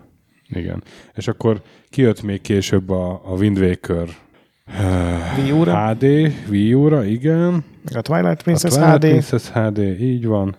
[0.48, 0.82] Igen.
[1.14, 4.08] És akkor kijött még később a, a Wind Waker
[5.36, 6.02] Wii U-ra, HD,
[6.48, 7.64] Wii U-ra, igen.
[7.94, 10.56] a Twilight A Princess Twilight HD, Princess HD, így van.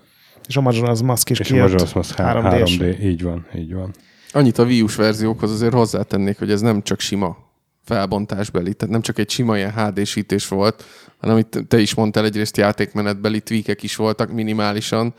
[0.47, 1.69] és a Majora's Mask is És a kijött.
[1.71, 2.77] Majora's Mask 3D-s.
[2.77, 3.93] 3D, így van, így van.
[4.31, 7.38] Annyit a Wii U-s verziókhoz azért hozzátennék, hogy ez nem csak sima
[7.84, 10.84] felbontásbeli, tehát nem csak egy sima ilyen HD-sítés volt,
[11.17, 15.13] hanem itt te is mondtál, egyrészt játékmenetbeli tweakek is voltak minimálisan,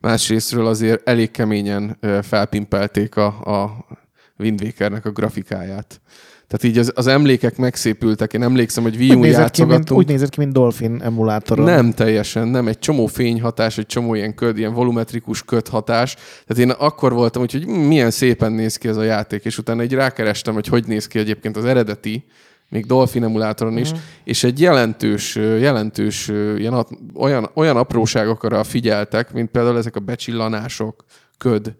[0.00, 3.26] másrésztről azért elég keményen felpimpelték a,
[3.64, 3.86] a
[4.38, 6.00] Wind Waker-nek a grafikáját.
[6.46, 8.32] Tehát így az, az emlékek megszépültek.
[8.32, 10.00] Én emlékszem, hogy Wii Úgy U nézett, ki, mint, játszogattunk.
[10.00, 11.64] úgy nézett ki, mint Dolphin emulátoron.
[11.64, 12.68] Nem teljesen, nem.
[12.68, 16.14] Egy csomó fényhatás, egy csomó ilyen, köd, ilyen volumetrikus ködhatás.
[16.46, 19.82] Tehát én akkor voltam, hogy, hogy milyen szépen néz ki ez a játék, és utána
[19.82, 22.24] egy rákerestem, hogy hogy néz ki egyébként az eredeti,
[22.68, 23.90] még Dolphin emulátoron is,
[24.24, 31.04] és egy jelentős, jelentős ilyen, olyan, olyan apróságokra figyeltek, mint például ezek a becsillanások,
[31.38, 31.74] köd,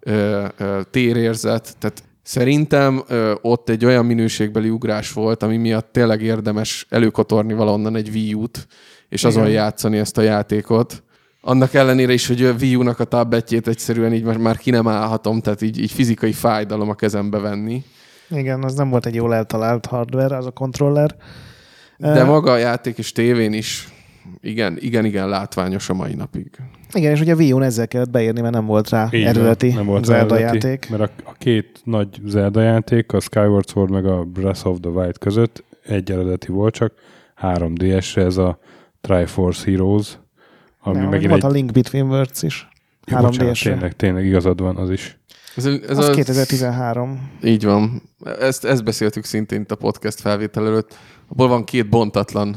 [0.00, 6.22] ö, ö, térérzet, tehát szerintem ö, ott egy olyan minőségbeli ugrás volt, ami miatt tényleg
[6.22, 8.66] érdemes előkotorni valahonnan egy Wii U-t,
[9.08, 9.54] és azon Igen.
[9.54, 11.02] játszani ezt a játékot.
[11.40, 14.88] Annak ellenére is, hogy a Wii U-nak a tabletjét egyszerűen így már, már ki nem
[14.88, 17.82] állhatom, tehát így, így fizikai fájdalom a kezembe venni.
[18.30, 21.16] Igen, az nem volt egy jól eltalált hardware, az a controller.
[21.98, 23.88] De maga a játék és tévén is
[24.40, 26.50] igen, igen, igen látványos a mai napig.
[26.92, 29.72] Igen, és ugye a Wii U-n ezzel kellett beírni, mert nem volt rá Így eredeti
[29.72, 30.90] nem volt Zelda eredeti, játék.
[30.90, 34.90] Mert a, a két nagy Zelda játék, a Skyward Sword meg a Breath of the
[34.90, 36.92] Wild között egy eredeti volt csak,
[37.42, 38.58] 3DS-re ez a
[39.00, 40.18] Triforce Heroes,
[40.80, 41.50] ami Nem, megint volt egy...
[41.50, 42.68] a Link Between Worlds is.
[43.06, 43.70] Ja, bocsánat, 3DS-re.
[43.70, 45.18] tényleg, tényleg igazad van, az is.
[45.56, 47.30] Ez, ez Az 2013.
[47.42, 48.02] Így van.
[48.40, 50.98] Ezt, ezt beszéltük szintén itt a podcast felvétel előtt.
[51.28, 52.56] Abból van két bontatlan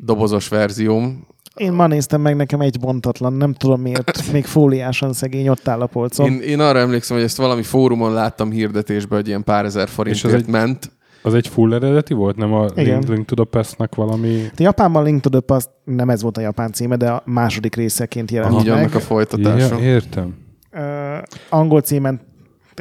[0.00, 1.26] dobozos verzióm.
[1.54, 5.80] Én ma néztem meg, nekem egy bontatlan, nem tudom miért, még fóliásan szegény ott áll
[5.80, 6.30] a polcon.
[6.30, 10.24] Én, én arra emlékszem, hogy ezt valami fórumon láttam hirdetésben, hogy ilyen pár ezer forintért
[10.26, 10.96] És az egy- ment.
[11.22, 12.36] Az egy full eredeti volt?
[12.36, 12.84] Nem a Igen.
[12.98, 14.44] Link, Link to the Past-nak valami...
[14.44, 17.74] A Japánban Link to the Past nem ez volt a japán címe, de a második
[17.74, 18.76] részeként jelent Így meg.
[18.78, 19.76] annak a folytatása.
[19.78, 20.34] Ja, értem.
[20.70, 20.80] Ö,
[21.48, 22.20] angol címen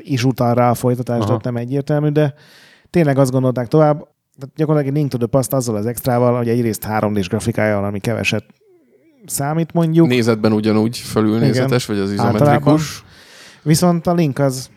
[0.02, 1.40] is utal rá a folytatás, de Aha.
[1.44, 2.34] nem egyértelmű, de
[2.90, 4.08] tényleg azt gondolták tovább,
[4.56, 8.46] gyakorlatilag Link to the Past azzal az extrával, hogy egyrészt 3D-s grafikája van, ami keveset
[9.26, 13.04] számít mondjuk, Nézetben ugyanúgy fölülnézetes, vagy az izometrikus.
[13.64, 14.70] viszont a Link az,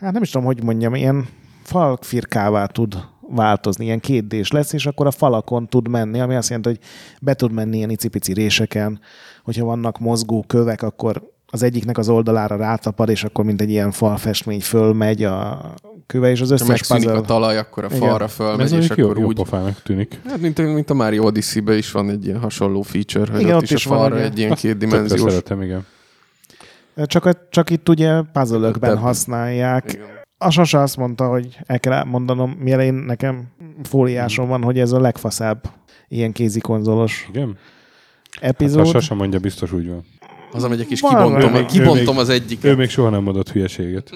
[0.00, 1.28] hát nem is tudom, hogy mondjam, ilyen
[1.62, 6.68] falkfirkává tud változni, ilyen kétdés lesz, és akkor a falakon tud menni, ami azt jelenti,
[6.68, 6.78] hogy
[7.20, 9.00] be tud menni ilyen icipici réseken,
[9.44, 13.90] hogyha vannak mozgó kövek, akkor az egyiknek az oldalára rátapad, és akkor mint egy ilyen
[13.90, 15.60] falfestmény fölmegy a
[16.06, 17.18] köve, és az Ha összes megszűnik puzzle.
[17.18, 17.98] a talaj, akkor a Igen.
[18.08, 19.34] falra Ez fölmegy, és mondjuk jó, akkor jó úgy...
[19.34, 20.20] pofának tűnik.
[20.28, 23.56] Hát, mint, mint a Mario Odyssey-be is van egy ilyen hasonló feature, hogy Igen, ott,
[23.62, 25.20] ott is is a van falra egy- egy ilyen Tökre kétdimenziós...
[25.32, 25.86] szeretem, igen.
[27.04, 29.92] Csak, csak itt ugye puzzle használják.
[29.92, 30.06] Igen.
[30.38, 33.44] A Sasa azt mondta, hogy el kell mondanom, mielőtt én nekem
[33.82, 35.64] fóliásom van, hogy ez a legfaszább
[36.08, 37.56] ilyen kézikonzolos Igen?
[38.40, 38.78] epizód.
[38.78, 40.04] Hát, ha sosem mondja, biztos úgy van.
[40.52, 41.64] Hazamegyek és kibontom, rá.
[41.64, 42.64] kibontom Ő az egyik.
[42.64, 44.10] Ő még soha nem mondott hülyeséget.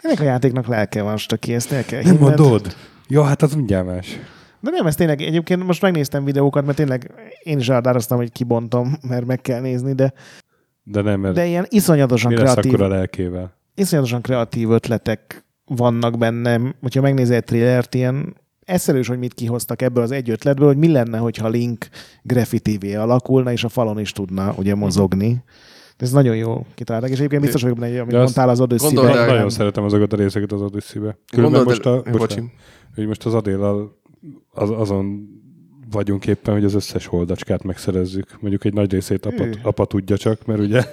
[0.00, 2.76] Ennek a játéknak lelke van, ki ezt el kell Nem mondod?
[3.08, 4.18] Ja, hát az mindjárt más.
[4.60, 7.10] De nem, ez tényleg, egyébként most megnéztem videókat, mert tényleg
[7.42, 10.12] én is elhatároztam, hogy kibontom, mert meg kell nézni, de,
[10.82, 13.56] De nem, mert de ilyen iszonyatosan mi lesz kreatív, akkor a lelkével?
[13.74, 16.60] iszonyatosan kreatív ötletek vannak benne.
[16.80, 18.36] Hogyha megnézel egy trillert, ilyen
[18.66, 21.88] eszelős, hogy mit kihoztak ebből az egy ötletből, hogy mi lenne, hogyha Link
[22.22, 25.42] graffitivé alakulna, és a falon is tudna ugye mozogni.
[25.96, 28.92] Ez nagyon jó kitalálták, és egyébként biztos vagyok benne, hogy amit De mondtál az odyssey
[28.92, 29.48] Nagyon nem.
[29.48, 31.18] szeretem azokat a részeket az Odyssey-be.
[31.32, 32.42] Különben most a, bocsi.
[32.94, 33.98] hogy most az Adéllal
[34.50, 35.28] az, azon
[35.90, 38.36] vagyunk éppen, hogy az összes holdacskát megszerezzük.
[38.40, 40.84] Mondjuk egy nagy részét apa, apa tudja csak, mert ugye...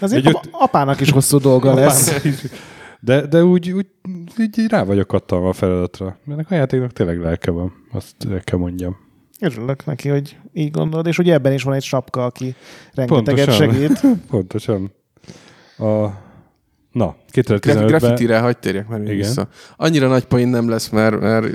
[0.00, 2.22] Azért Egy apa, apának is hosszú dolga lesz.
[3.04, 3.86] De, de úgy, úgy,
[4.38, 6.18] így rá vagyok kattalva a feladatra.
[6.28, 8.96] Ennek a játéknak tényleg lelke van, azt el kell mondjam.
[9.40, 12.54] Örülök neki, hogy így gondolod, és ugye ebben is van egy sapka, aki
[12.94, 13.72] rengeteget Pontosan.
[13.72, 14.00] segít.
[14.30, 14.92] Pontosan.
[15.78, 16.04] A,
[16.94, 17.86] na, Graf- 2015-ben...
[17.86, 19.16] Graffiti-re hagyd térjek már Igen.
[19.16, 19.48] vissza.
[19.76, 21.46] Annyira nagy poén nem lesz, mert, mert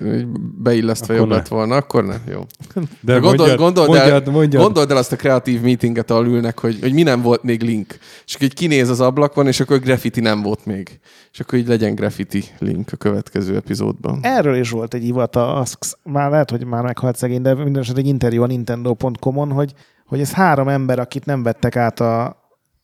[0.61, 1.35] beillesztve Akkor jobb ne.
[1.35, 1.75] lett volna.
[1.75, 2.45] Akkor nem, jó.
[2.73, 4.63] De, De gondold, gondold, el, mondjad, mondjad.
[4.63, 7.97] gondold el azt a kreatív meetinget, ahol ülnek, hogy, hogy mi nem volt még link.
[8.25, 10.99] És akkor így kinéz az ablakon, és akkor graffiti nem volt még.
[11.31, 14.19] És akkor így legyen graffiti link a következő epizódban.
[14.21, 18.01] Erről is volt egy ivata, az, már lehet, hogy már meghalt szegény, de minden esetre
[18.01, 19.73] egy interjú a Nintendo.com-on, hogy,
[20.05, 22.37] hogy ez három ember, akit nem vettek át a,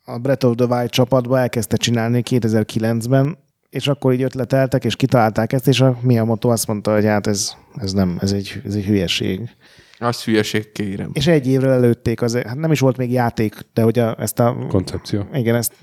[0.06, 3.38] a Breath of the Wild csapatba, elkezdte csinálni 2009-ben,
[3.70, 7.54] és akkor így ötleteltek, és kitalálták ezt, és a Miyamoto azt mondta, hogy hát ez,
[7.76, 9.50] ez nem, ez egy, ez egy hülyeség.
[9.98, 11.10] Azt hülyeség kérem.
[11.14, 14.40] És egy évre előtték, az, hát nem is volt még játék, de hogy a, ezt
[14.40, 15.28] a Koncepció.
[15.34, 15.74] igen, ezt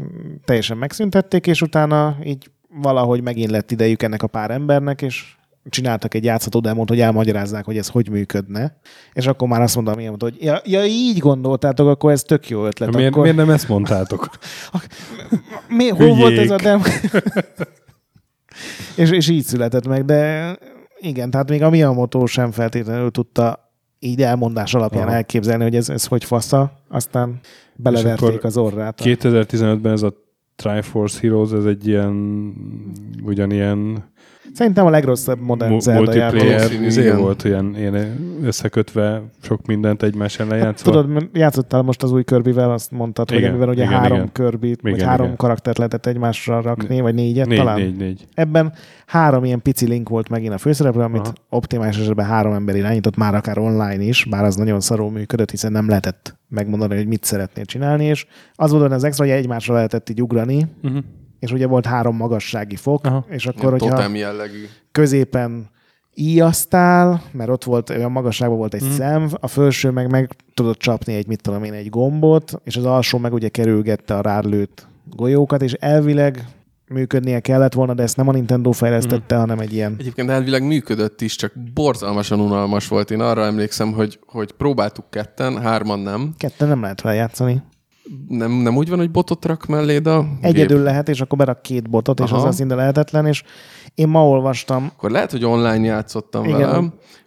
[0.45, 5.37] teljesen megszüntették, és utána így valahogy megint lett idejük ennek a pár embernek, és
[5.69, 8.77] csináltak egy játszható demót, hogy elmagyarázzák, hogy ez hogy működne.
[9.13, 12.67] És akkor már azt mondom, ilyen, hogy ja, ja, így gondoltátok, akkor ez tök jó
[12.67, 12.95] ötlet.
[12.95, 13.23] Miért, akkor...
[13.23, 14.29] miért nem ezt mondtátok?
[15.77, 16.39] Mi, hol volt Hülyék.
[16.39, 16.83] ez a demo?
[19.03, 20.57] és, és így született meg, de
[20.99, 25.15] igen, tehát még a Miyamoto sem feltétlenül tudta így elmondás alapján Aha.
[25.15, 27.41] elképzelni, hogy ez, ez hogy fasza, aztán
[27.77, 29.01] beleverték az orrát.
[29.05, 30.15] 2015-ben ez a
[30.57, 32.13] Triforce Heroes, ez egy ilyen,
[33.23, 34.05] ugyanilyen
[34.53, 37.95] Szerintem a legrosszabb modern Zelda multiplayer volt, ilyen, ilyen
[38.43, 40.91] összekötve sok mindent egymás ellen játszva.
[40.91, 44.17] Tudod, mert játszottál most az új körbivel, azt mondtad, hogy Igen, amiben ugye igen, három
[44.17, 44.33] igen.
[44.33, 45.37] körbit, vagy Igen, három igen.
[45.37, 47.81] karaktert lehetett egymásra rakni, vagy négyet négy, talán.
[47.81, 48.27] négy, négy.
[48.35, 48.73] Ebben
[49.07, 51.33] három ilyen pici link volt megint a főszereplő, amit Aha.
[51.49, 55.73] optimális esetben három ember irányított, már akár online is, bár az nagyon szarul működött, hiszen
[55.73, 60.11] nem lehetett megmondani, hogy mit szeretnél csinálni, és az volt az extra, hogy egymásra lehetett
[60.11, 61.05] így ugrani, Uh-huh.
[61.43, 63.25] És ugye volt három magassági fok, Aha.
[63.29, 64.69] és Ilyen akkor, hogyha totem jellegű.
[64.93, 65.71] középen
[66.15, 68.91] íjaztál, mert ott volt, olyan magasságban volt egy mm.
[68.91, 72.85] szemv, a felső meg meg tudott csapni egy, mit tudom én, egy gombot, és az
[72.85, 74.87] alsó meg ugye kerülgette a rálőtt
[75.17, 76.47] golyókat, és elvileg
[76.89, 79.97] működnie kellett volna, de ezt nem a Nintendo fejlesztette, hanem egy ilyen...
[79.99, 83.11] Egyébként elvileg működött is, csak borzalmasan unalmas volt.
[83.11, 86.35] Én arra emlékszem, hogy, hogy próbáltuk ketten, hárman nem.
[86.39, 87.63] Ketten nem lehet vele játszani.
[88.29, 90.87] Nem, nem úgy van, hogy botot rak melléd a Egyedül gép?
[90.87, 92.47] lehet, és akkor berak két botot, és Aha.
[92.47, 93.43] az szinte lehetetlen, és
[93.95, 96.59] én ma olvastam, Akkor lehet, hogy online játszottam Igen.
[96.59, 96.83] vele.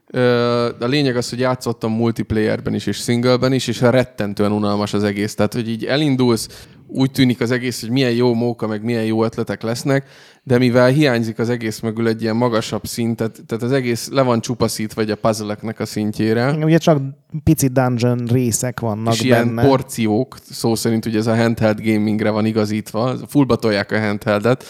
[0.07, 5.03] Ö, A lényeg az, hogy játszottam multiplayerben is, és singleben is, és rettentően unalmas az
[5.03, 5.35] egész.
[5.35, 9.23] Tehát, hogy így elindulsz, úgy tűnik az egész, hogy milyen jó móka, meg milyen jó
[9.23, 10.07] ötletek lesznek,
[10.47, 14.21] de mivel hiányzik az egész mögül egy ilyen magasabb szint, tehát, tehát az egész le
[14.21, 17.01] van csupaszítva egy a puzzle a szintjére, ugye csak
[17.43, 19.67] pici dungeon részek vannak és ilyen benne.
[19.67, 24.63] porciók, szó szerint ugye ez a handheld gamingre van igazítva, fullba tolják a handheldet,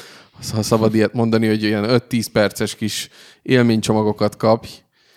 [0.54, 3.10] ha szabad ilyet mondani, hogy ilyen 5-10 perces kis
[3.42, 4.70] élménycsomagokat kapj,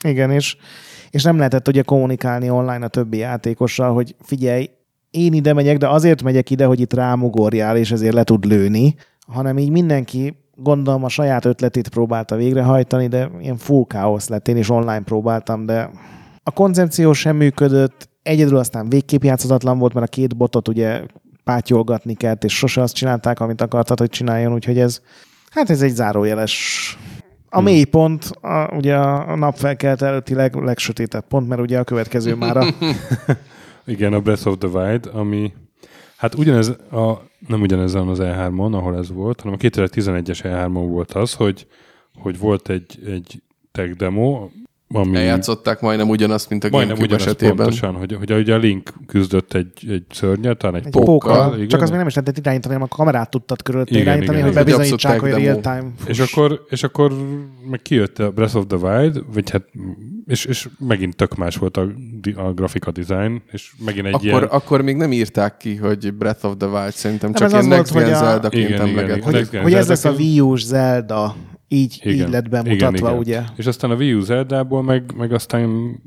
[0.02, 0.56] Igen, és,
[1.10, 4.70] és nem lehetett ugye kommunikálni online a többi játékossal, hogy figyelj,
[5.10, 8.94] én ide megyek, de azért megyek ide, hogy itt rámugorjál, és ezért le tud lőni,
[9.26, 14.48] hanem így mindenki gondolom a saját ötletét próbálta végrehajtani, de ilyen full káosz lett.
[14.48, 15.90] Én is online próbáltam, de
[16.42, 21.02] a koncepció sem működött, egyedül aztán végképp játszhatatlan volt, mert a két botot ugye
[21.44, 25.00] pátyolgatni kellett, és sose azt csinálták, amit akartad, hogy csináljon, úgyhogy ez,
[25.50, 26.96] hát ez egy zárójeles
[27.50, 27.64] a hmm.
[27.64, 32.56] mély pont, a, ugye a napfelkelt előtti leg, legsötétebb pont, mert ugye a következő már
[32.56, 32.66] a...
[33.84, 35.52] Igen, a Breath of the Wild, ami
[36.18, 41.12] hát ugyanez, a, nem ugyanezen az E3-on, ahol ez volt, hanem a 2011-es E3-on volt
[41.12, 41.66] az, hogy,
[42.14, 43.42] hogy volt egy, egy
[43.72, 44.48] tech demo,
[44.94, 45.16] ami...
[45.16, 47.56] Eljátszották majdnem ugyanazt, mint a majdnem GameCube esetében.
[47.56, 51.34] pontosan, hogy, hogy ugye a Link küzdött egy, egy szörnyet, talán egy, egy pókkal.
[51.34, 51.68] pókkal igen.
[51.68, 54.54] Csak az még nem is lehetett irányítani, hanem a kamerát tudtad körülött irányítani, igen, hogy
[54.54, 55.90] bebizonyítsák, hogy real-time.
[56.06, 57.12] És akkor, és akkor
[57.70, 59.62] meg kijött a Breath of the Wild, vagy hát,
[60.26, 61.86] és, és megint tök más volt a,
[62.34, 64.42] a grafika design, és megint egy akkor, ilyen...
[64.42, 68.14] Akkor még nem írták ki, hogy Breath of the Wild, szerintem csak ilyen Next Gen
[68.14, 69.22] Zelda-ként emleget.
[69.22, 71.34] Hogy, hogy ez lesz a Wii U-s Zelda
[71.68, 73.18] így, igen, így lett bemutatva, igen, igen.
[73.18, 73.42] ugye?
[73.56, 76.00] És aztán a Wii U Zelda-ból meg, meg aztán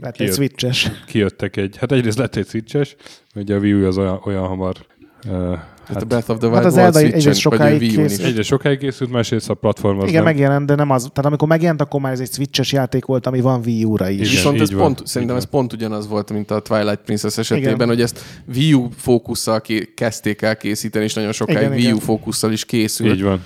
[0.00, 0.90] lett kijött, egy switches.
[1.06, 2.96] Kijöttek egy, hát egyrészt lett egy switches,
[3.34, 4.76] ugye a Wii U az olyan, olyan hamar
[5.28, 8.28] uh, Hát, a Breath of the Wild hát az Zelda egyrészt sokáig készült.
[8.28, 10.32] Egyre sokáig készült, másrészt a platform az Igen, nem...
[10.32, 11.02] megjelent, de nem az.
[11.02, 14.18] Tehát amikor megjelent, akkor már ez egy switches játék volt, ami van Wii U-ra is.
[14.18, 17.88] Igen, Viszont ez pont, szerintem ez pont ugyanaz volt, mint a Twilight Princess esetében, igen.
[17.88, 18.20] hogy ezt
[18.54, 19.62] Wii U fókusszal
[19.94, 23.14] kezdték el készíteni, és nagyon sokáig igen, Wii U fókusszal is készült.
[23.14, 23.42] Így van.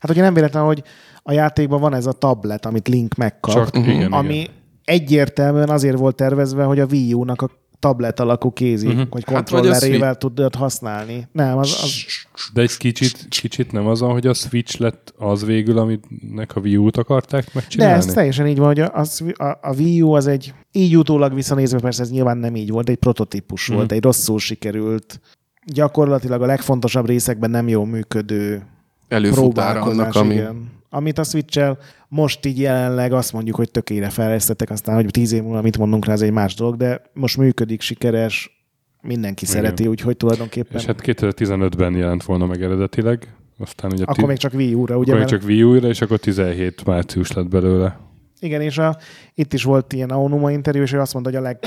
[0.00, 0.82] Hát ugye nem véletlen, hogy
[1.22, 3.94] a játékban van ez a tablet, amit Link megkap, Csak, uh-huh.
[3.94, 4.52] igen, ami igen.
[4.84, 9.06] egyértelműen azért volt tervezve, hogy a Wii U-nak a tablet alakú kézi, uh-huh.
[9.10, 11.28] hogy kontrollerével hát, tudod használni.
[11.32, 12.04] Nem, az, az...
[12.52, 16.76] De egy kicsit, kicsit nem az, hogy a Switch lett az végül, aminek a Wii
[16.76, 17.92] U-t akarták megcsinálni?
[17.92, 19.04] De ez teljesen így van, hogy a,
[19.36, 22.88] a, a Wii U az egy, így utólag visszanézve, persze ez nyilván nem így volt,
[22.88, 23.76] egy prototípus uh-huh.
[23.76, 25.20] volt, egy rosszul sikerült,
[25.64, 28.66] gyakorlatilag a legfontosabb részekben nem jól működő
[29.08, 30.34] előfutára annak, ami...
[30.34, 31.76] Igen amit a switch
[32.08, 36.04] most így jelenleg azt mondjuk, hogy tökére fejlesztettek, aztán, hogy tíz év múlva mit mondunk
[36.04, 38.64] rá, ez egy más dolog, de most működik, sikeres,
[39.02, 39.56] mindenki Igen.
[39.56, 40.78] szereti, úgyhogy tulajdonképpen...
[40.78, 44.02] És hát 2015-ben jelent volna meg eredetileg, aztán ugye...
[44.02, 45.12] Akkor t- még csak Wii U-ra, ugye?
[45.12, 47.98] Akkor még csak Wii U-ra, és akkor 17 március lett belőle.
[48.40, 48.96] Igen, és a,
[49.34, 51.58] itt is volt ilyen Aonuma interjú, és ő azt mondta, hogy a leg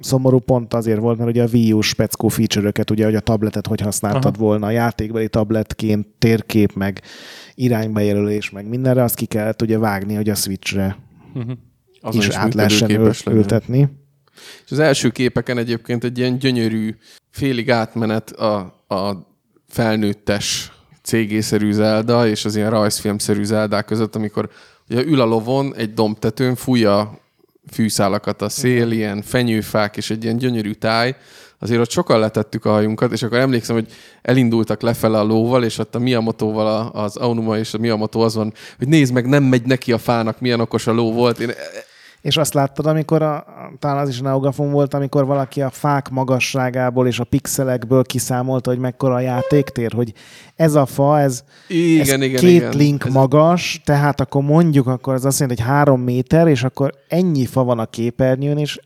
[0.00, 3.66] szomorú pont azért volt, mert ugye a Wii U speckó feature-öket, ugye, hogy a tabletet
[3.66, 4.44] hogy használtad Aha.
[4.44, 7.00] volna, a játékbeli tabletként térkép, meg
[7.54, 10.98] iránybejelölés, meg mindenre, azt ki kellett ugye vágni, hogy a Switchre
[11.34, 11.56] uh-huh.
[12.10, 12.90] is, is át lehessen
[13.30, 13.88] ültetni.
[14.64, 16.94] És az első képeken egyébként egy ilyen gyönyörű,
[17.30, 18.56] félig átmenet a,
[18.88, 19.26] a
[19.68, 24.50] felnőttes cégészerű Zelda és az ilyen rajzfilmszerű Zeldák között, amikor
[24.88, 27.18] ugye ül a lovon egy dombtetőn, fújja
[27.72, 31.16] fűszálakat a szél, ilyen fenyőfák és egy ilyen gyönyörű táj,
[31.58, 35.78] azért ott sokan letettük a hajunkat, és akkor emlékszem, hogy elindultak lefele a lóval, és
[35.78, 39.66] ott a Miyamoto-val az Aonuma és a Miyamoto az van, hogy nézd meg, nem megy
[39.66, 41.40] neki a fának, milyen okos a ló volt.
[41.40, 41.50] Én
[42.26, 43.44] és azt láttad, amikor a,
[43.78, 48.78] talán az is Neogafon volt, amikor valaki a fák magasságából és a pixelekből kiszámolta, hogy
[48.78, 50.12] mekkora a játéktér, hogy
[50.56, 52.76] ez a fa, ez, igen, ez igen, két igen.
[52.76, 56.92] link ez magas, tehát akkor mondjuk, akkor az azt jelenti, hogy három méter, és akkor
[57.08, 58.78] ennyi fa van a képernyőn, és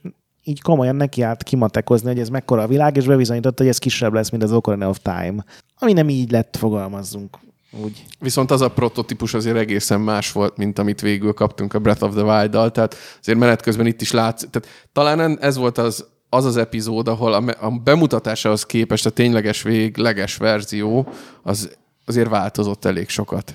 [0.43, 4.13] így komolyan neki állt kimatekozni, hogy ez mekkora a világ, és bebizonyította, hogy ez kisebb
[4.13, 5.45] lesz, mint az Ocarina of Time.
[5.75, 7.39] Ami nem így lett, fogalmazzunk.
[7.71, 8.03] Úgy.
[8.19, 12.13] Viszont az a prototípus azért egészen más volt, mint amit végül kaptunk a Breath of
[12.13, 16.45] the Wild-dal, tehát azért menet közben itt is látsz, tehát talán ez volt az, az
[16.45, 21.07] az epizód, ahol a, a bemutatásához képest a tényleges végleges verzió
[21.43, 23.53] az azért változott elég sokat.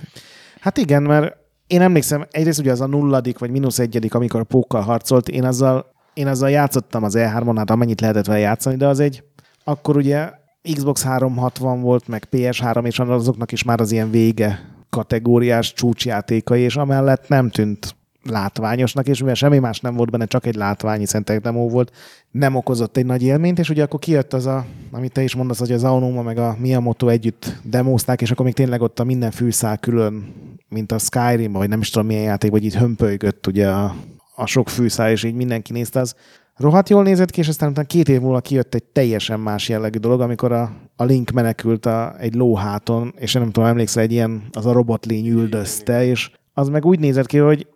[0.60, 1.36] Hát igen, mert
[1.66, 5.44] én emlékszem, egyrészt ugye az a nulladik vagy mínusz egyedik, amikor a pókkal harcolt, én
[5.44, 9.22] azzal, én azzal játszottam az E3-on, hát amennyit lehetett vele játszani, de az egy,
[9.64, 10.30] akkor ugye
[10.74, 16.76] Xbox 360 volt, meg PS3, és azoknak is már az ilyen vége kategóriás csúcsjátékai, és
[16.76, 21.40] amellett nem tűnt látványosnak, és mivel semmi más nem volt benne, csak egy látványi szentek
[21.40, 21.92] demo volt,
[22.30, 25.58] nem okozott egy nagy élményt, és ugye akkor kijött az a, amit te is mondasz,
[25.58, 29.30] hogy az Aonuma meg a Miyamoto együtt demózták, és akkor még tényleg ott a minden
[29.30, 30.34] fűszál külön,
[30.68, 33.94] mint a Skyrim, vagy nem is tudom milyen játék, vagy így hömpölygött ugye a,
[34.34, 36.14] a sok fűszál, és így mindenki nézte, az
[36.56, 39.98] rohadt jól nézett ki, és aztán utána két év múlva kijött egy teljesen más jellegű
[39.98, 44.12] dolog, amikor a, a Link menekült a, egy lóháton, és én nem tudom, emlékszel, egy
[44.12, 47.66] ilyen, az a robotlény üldözte, és az meg úgy nézett ki, hogy,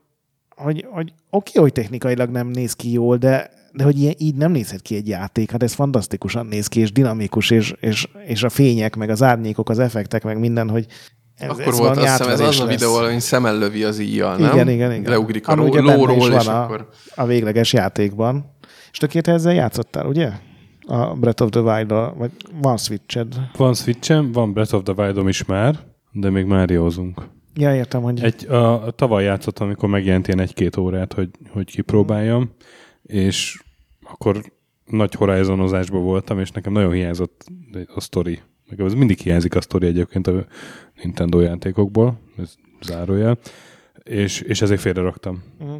[0.56, 4.34] hogy, hogy oké, okay, hogy technikailag nem néz ki jól, de, de hogy ilyen, így
[4.34, 8.42] nem nézhet ki egy játék, hát ez fantasztikusan néz ki, és dinamikus, és, és, és
[8.42, 10.86] a fények, meg az árnyékok, az effektek, meg minden, hogy
[11.36, 14.36] ez, Akkor ez volt azt hiszem, ez az a videó, hogy szemmel lövi az íjjal,
[14.36, 14.52] nem?
[14.52, 15.10] Igen, igen, igen.
[15.10, 16.88] Leugrik a ló, lóról, és a, akkor...
[17.14, 18.58] A végleges játékban.
[18.90, 20.32] És tökélet ezzel játszottál, ugye?
[20.86, 22.30] A Breath of the wild vagy
[22.60, 23.34] van switched?
[23.56, 25.78] Van switchem, van Breath of the wild is már,
[26.12, 27.28] de még Máriózunk.
[27.54, 28.22] Ja, értem, hogy...
[28.22, 32.50] Egy, a, a, tavaly játszottam, amikor megjelent ilyen egy-két órát, hogy, hogy kipróbáljam,
[33.02, 33.62] és
[34.02, 34.42] akkor
[34.86, 37.44] nagy horizonozásban voltam, és nekem nagyon hiányzott
[37.94, 38.40] a sztori.
[38.68, 40.46] Nekem ez mindig hiányzik a sztori egyébként a
[41.02, 43.38] Nintendo játékokból, ez zárójel,
[44.02, 45.42] és, és ezért félreraktam.
[45.58, 45.74] Mhm.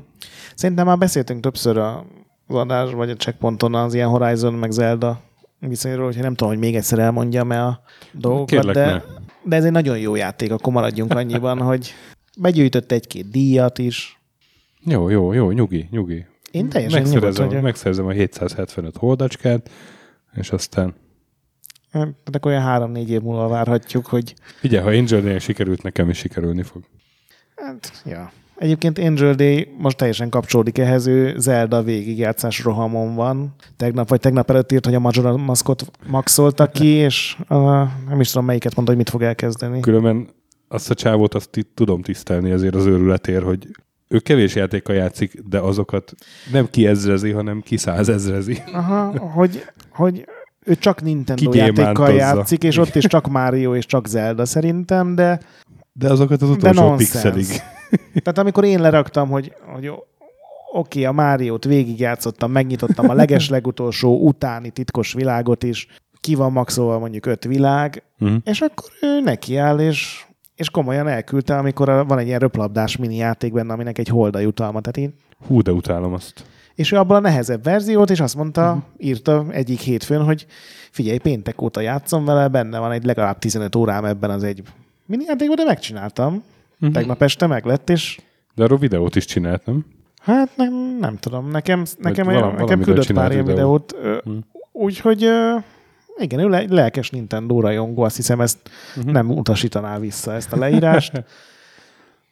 [0.55, 2.07] Szerintem már beszéltünk többször a
[2.57, 5.21] adás, vagy a checkponton az ilyen Horizon meg Zelda
[5.59, 7.81] viszonyról, hogy nem tudom, hogy még egyszer elmondjam-e a
[8.13, 9.03] dolgokat, Kérlek, de, ne.
[9.45, 11.95] de ez egy nagyon jó játék, akkor maradjunk annyiban, hogy
[12.39, 14.21] begyűjtött egy-két díjat is.
[14.85, 16.27] Jó, jó, jó, nyugi, nyugi.
[16.51, 17.63] Én teljesen nyugodt megszerzem, vagyok.
[17.63, 19.71] megszerzem a 775 holdacskát,
[20.35, 20.95] és aztán
[21.91, 26.63] Tehát akkor olyan három-négy év múlva várhatjuk, hogy Ugye, ha Angel sikerült, nekem is sikerülni
[26.63, 26.83] fog.
[27.57, 28.33] Hát, ja.
[28.61, 33.55] Egyébként Angel Day most teljesen kapcsolódik ehhez, ő Zelda végigjátszás rohamon van.
[33.77, 37.59] Tegnap vagy tegnap előtt írt, hogy a Majora Maskot maxolta ki, és uh,
[38.09, 39.81] nem is tudom melyiket mondta, hogy mit fog elkezdeni.
[39.81, 40.29] Különben
[40.69, 43.69] azt a csávót azt itt tudom tisztelni ezért az őrületér, hogy
[44.09, 46.13] ő kevés játékkal játszik, de azokat
[46.53, 48.63] nem kiezrezi, hanem kiszázezrezi.
[48.73, 50.25] Aha, hogy, hogy
[50.65, 55.41] ő csak Nintendo játékkal játszik, és ott is csak Mario és csak Zelda szerintem, de
[56.01, 57.47] De azokat az utolsó pixelig.
[58.23, 60.01] Tehát amikor én leraktam, hogy, hogy oké,
[60.73, 65.87] okay, a Máriót végigjátszottam, megnyitottam a leges legutolsó utáni titkos világot is,
[66.21, 68.35] ki van maxolva mondjuk öt világ, Mhm.
[68.45, 70.25] és akkor ő nekiáll, és,
[70.57, 74.39] és komolyan elküldte, amikor a, van egy ilyen röplabdás mini játék benne, aminek egy holda
[74.39, 74.81] jutalma.
[74.81, 75.15] Tehát én,
[75.47, 76.45] Hú, de utálom azt.
[76.75, 78.83] és ő abban a nehezebb verziót, és azt mondta, uh-huh.
[78.99, 80.47] írta egyik hétfőn, hogy
[80.91, 84.63] figyelj, péntek óta játszom vele, benne van egy legalább 15 órám ebben az egy
[85.11, 86.43] mini játékban, de megcsináltam.
[86.81, 86.93] Uh-huh.
[86.93, 88.21] Tegnap este meglett, és
[88.55, 89.85] De arról videót is csinált, nem?
[90.23, 93.97] Hát nem, nem tudom, nekem, nekem, valam- nekem valamiről küldött pár ilyen videót.
[94.01, 94.31] videót, Hm.
[94.73, 95.57] úgyhogy ö,
[96.19, 98.59] igen, ő le, lelkes Nintendo rajongó, azt hiszem ezt
[98.97, 99.13] uh-huh.
[99.13, 101.13] nem utasítaná vissza ezt a leírást.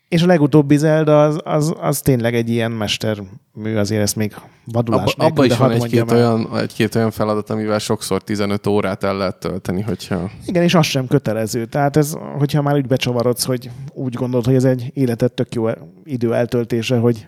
[0.09, 5.13] És a legutóbbi Zelda az, az, az tényleg egy ilyen mestermű, azért ezt még vadulás
[5.13, 9.05] Abba, abba nélkül, is de van egy-két olyan, egy-két olyan feladat, amivel sokszor 15 órát
[9.05, 10.31] el lehet tölteni, hogyha...
[10.47, 11.65] Igen, és az sem kötelező.
[11.65, 15.69] Tehát ez, hogyha már úgy becsavarodsz, hogy úgy gondolod, hogy ez egy életet tök jó
[16.05, 17.27] idő eltöltése, hogy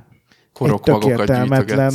[0.53, 1.93] Korok egy magokat értelmetlen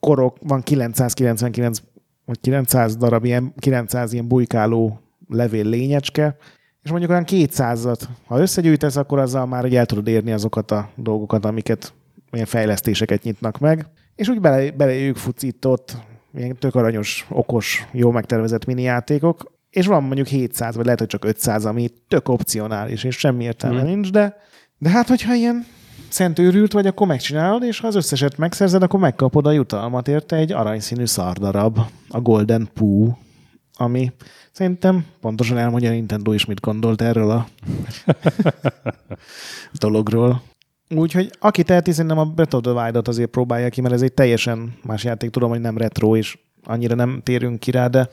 [0.00, 1.78] korok, van 999
[2.24, 6.36] vagy 900 darab ilyen, 900 ilyen bujkáló levél lényecske,
[6.88, 10.90] és mondjuk olyan 200-at, ha összegyűjtesz, akkor azzal már hogy el tudod érni azokat a
[10.94, 11.92] dolgokat, amiket,
[12.32, 13.86] ilyen fejlesztéseket nyitnak meg.
[14.14, 15.96] És úgy bele, beléjük fucított,
[16.34, 21.08] ilyen tök aranyos, okos, jó megtervezett mini játékok, és van mondjuk 700, vagy lehet, hogy
[21.08, 23.86] csak 500, ami tök opcionális, és semmi értelme mm.
[23.86, 24.36] nincs, de,
[24.78, 25.66] de hát, hogyha ilyen
[26.08, 30.36] szent őrült vagy, akkor megcsinálod, és ha az összeset megszerzed, akkor megkapod a jutalmat érte
[30.36, 31.78] egy aranyszínű szardarab,
[32.08, 33.12] a Golden Poo,
[33.80, 34.12] ami
[34.52, 37.46] szerintem pontosan elmondja a Nintendo is, mit gondolt erről a
[39.80, 40.42] dologról.
[40.94, 44.12] Úgyhogy aki teheti, szerintem a Breath of the Wild-ot azért próbálja ki, mert ez egy
[44.12, 45.30] teljesen más játék.
[45.30, 48.08] Tudom, hogy nem retro, és annyira nem térünk ki rá, de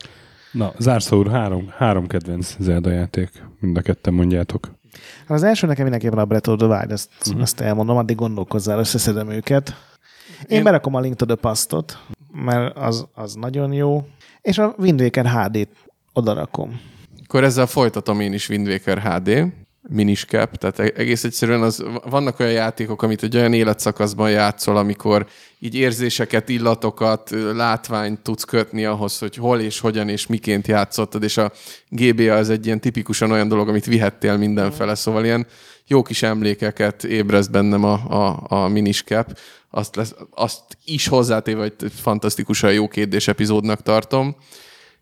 [0.52, 3.30] Na, Zárszó úr, három, három kedvenc Zelda játék.
[3.60, 4.70] Mind a ketten mondjátok.
[5.18, 7.42] Hát az első nekem mindenképpen a Breath of the Wild, ezt, uh-huh.
[7.42, 9.68] ezt elmondom, addig gondolkozzál, összeszedem őket.
[9.68, 11.98] Én, Én Én- berakom a Link to the Past-ot,
[12.32, 14.06] mert az, az nagyon jó,
[14.46, 15.68] és a Wind Waker HD-t
[16.12, 16.80] odarakom.
[17.24, 19.44] Akkor ezzel folytatom én is Wind Waker HD,
[19.88, 25.26] miniscap, tehát e- egész egyszerűen az, vannak olyan játékok, amit egy olyan életszakaszban játszol, amikor
[25.58, 31.36] így érzéseket, illatokat, látványt tudsz kötni ahhoz, hogy hol és hogyan és miként játszottad, és
[31.36, 31.52] a
[31.88, 35.46] GBA az egy ilyen tipikusan olyan dolog, amit vihettél mindenfele, szóval ilyen
[35.86, 39.38] jó kis emlékeket ébreszt bennem a, a, a miniscap,
[39.70, 44.36] azt, lesz, azt is hozzátéve, hogy fantasztikusan jó kérdés epizódnak tartom,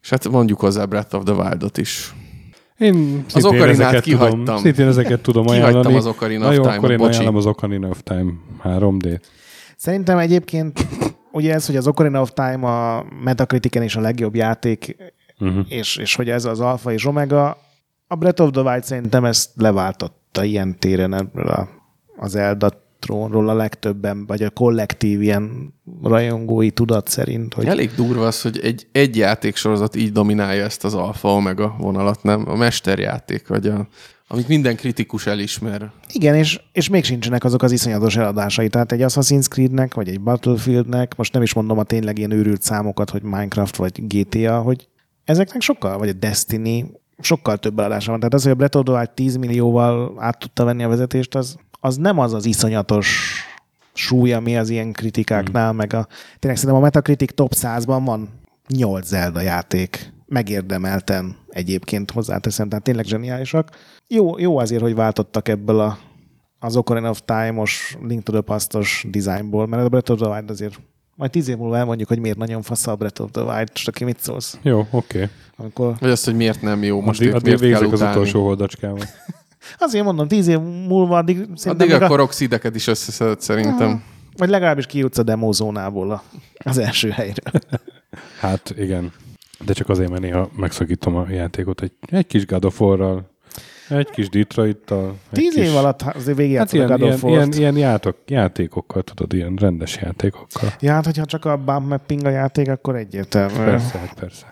[0.02, 2.14] és hát mondjuk hozzá Breath of the Wild-ot is.
[2.78, 4.44] Én Az ezeket kihagytam.
[4.44, 5.96] Tudom, szintén ezeket tudom Kihagytam ajánlani.
[5.96, 7.12] az Ocarina Na of jó, Time-ot, akkor én bocsi.
[7.12, 8.32] ajánlom az Ocarina of Time
[8.64, 9.20] 3D.
[9.76, 10.86] Szerintem egyébként
[11.32, 14.96] ugye ez, hogy az Ocarina of Time a Metacritiken is a legjobb játék,
[15.38, 15.64] Uh-huh.
[15.68, 17.58] és, és hogy ez az alfa és omega,
[18.06, 21.68] a Breath of the Wild szerintem ezt leváltotta ilyen téren ebből a,
[22.16, 28.26] az Elda trónról a legtöbben, vagy a kollektív ilyen rajongói tudat szerint, hogy Elég durva
[28.26, 32.48] az, hogy egy, egy játéksorozat így dominálja ezt az alfa-omega vonalat, nem?
[32.48, 33.88] A mesterjáték, vagy a,
[34.28, 35.90] amit minden kritikus elismer.
[36.12, 38.68] Igen, és, és még sincsenek azok az iszonyatos eladásai.
[38.68, 42.62] Tehát egy Assassin's Creednek, vagy egy Battlefieldnek, most nem is mondom a tényleg ilyen őrült
[42.62, 44.88] számokat, hogy Minecraft vagy GTA, hogy
[45.24, 48.18] ezeknek sokkal, vagy a Destiny, sokkal több eladása van.
[48.18, 51.34] Tehát az, hogy a Breath of the Wild 10 millióval át tudta venni a vezetést,
[51.34, 53.38] az, az nem az az iszonyatos
[53.92, 56.06] súly, ami az ilyen kritikáknál, meg a...
[56.38, 58.28] Tényleg szerintem a Metacritic top 100-ban van
[58.68, 63.70] 8 Zelda játék megérdemelten egyébként hozzáteszem, tehát tényleg zseniálisak.
[64.08, 65.98] Jó, jó azért, hogy váltottak ebből a,
[66.58, 70.50] az Ocarina of Time-os, Link to the Past-os dizájnból, mert a Breath of the Wild
[70.50, 70.80] azért
[71.16, 73.94] majd tíz év múlva elmondjuk, hogy miért nagyon fasz a Breath of the Wild, csak
[73.94, 74.58] aki mit szólsz.
[74.62, 74.88] Jó, oké.
[74.96, 75.28] Okay.
[75.56, 75.94] Amikor...
[76.00, 79.04] Vagy azt, hogy miért nem jó, most Addig, őt addig miért kell az utolsó holdacskával.
[79.78, 84.02] Azért mondom, tíz év múlva addig Addig még a a, koroxideket is összeszedett szerintem.
[84.36, 86.22] vagy legalábbis kijutsz a demózónából a,
[86.56, 87.52] az első helyről.
[88.40, 89.12] Hát igen.
[89.64, 93.30] De csak azért, mert néha megszakítom a játékot egy, egy kis God of War-ral,
[93.88, 95.16] egy kis Detroit-tal.
[95.32, 95.66] Tíz kis...
[95.66, 99.32] év alatt azért Hát végigjátszod ilyen, a God ilyen, of ilyen, ilyen játok, játékokkal, tudod,
[99.32, 100.72] ilyen rendes játékokkal.
[100.80, 103.54] Ja, hát hogyha csak a bump mapping a játék, akkor egyértelmű.
[103.54, 104.46] Persze, hát persze.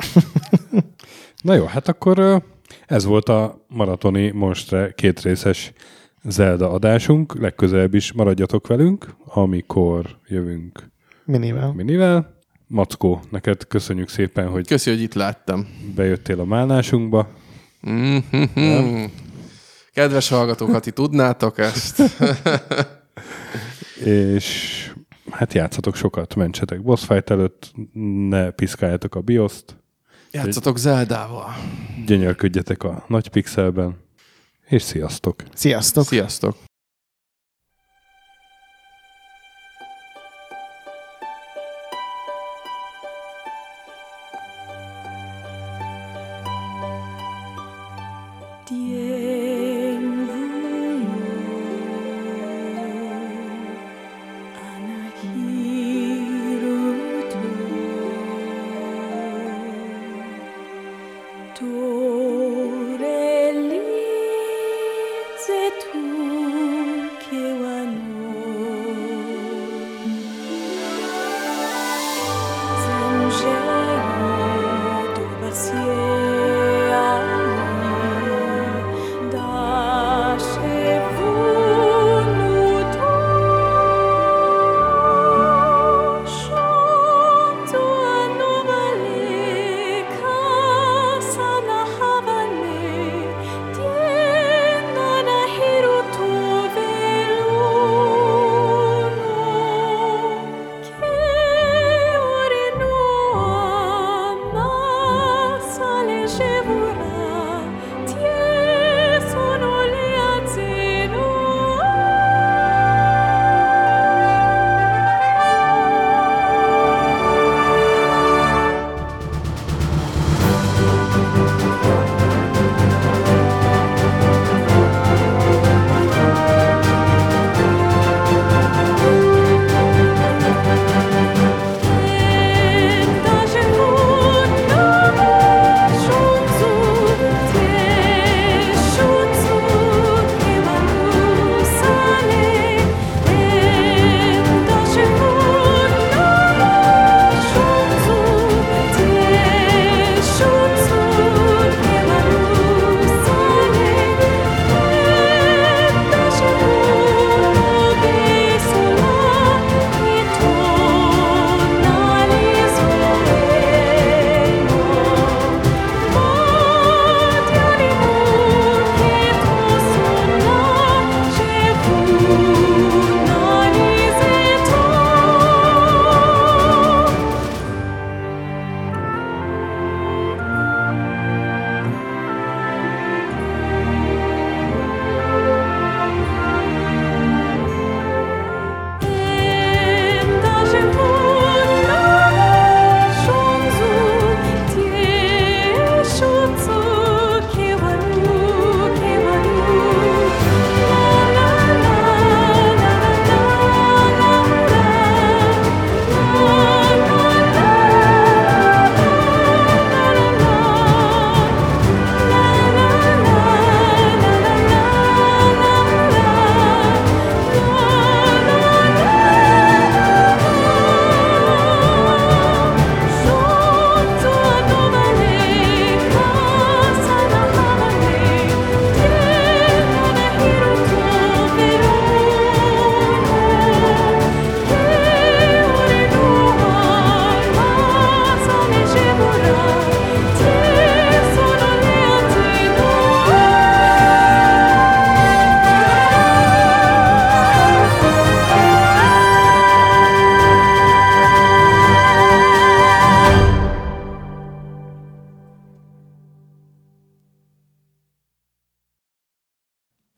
[1.42, 2.42] Na jó, hát akkor
[2.86, 5.72] ez volt a maratoni monstre kétrészes
[6.24, 7.38] Zelda adásunk.
[7.40, 10.90] Legközelebb is maradjatok velünk, amikor jövünk
[11.24, 11.72] Minivel.
[11.72, 12.40] minivel.
[12.66, 15.68] Mackó, neked köszönjük szépen, hogy Köszi, hogy itt láttam.
[15.94, 17.28] bejöttél a málnásunkba.
[17.80, 19.04] Mhm.
[19.92, 22.02] Kedves hallgatók, ha ti tudnátok ezt.
[24.04, 24.90] és
[25.30, 27.72] hát játszatok sokat, mentsetek boss fight előtt,
[28.28, 29.76] ne piszkáljátok a bioszt,
[30.32, 31.54] Játszatok Zeldával.
[32.06, 33.96] gyönyörködjetek a nagy pixelben,
[34.68, 35.42] és sziasztok!
[35.54, 36.04] Sziasztok!
[36.04, 36.56] Sziasztok.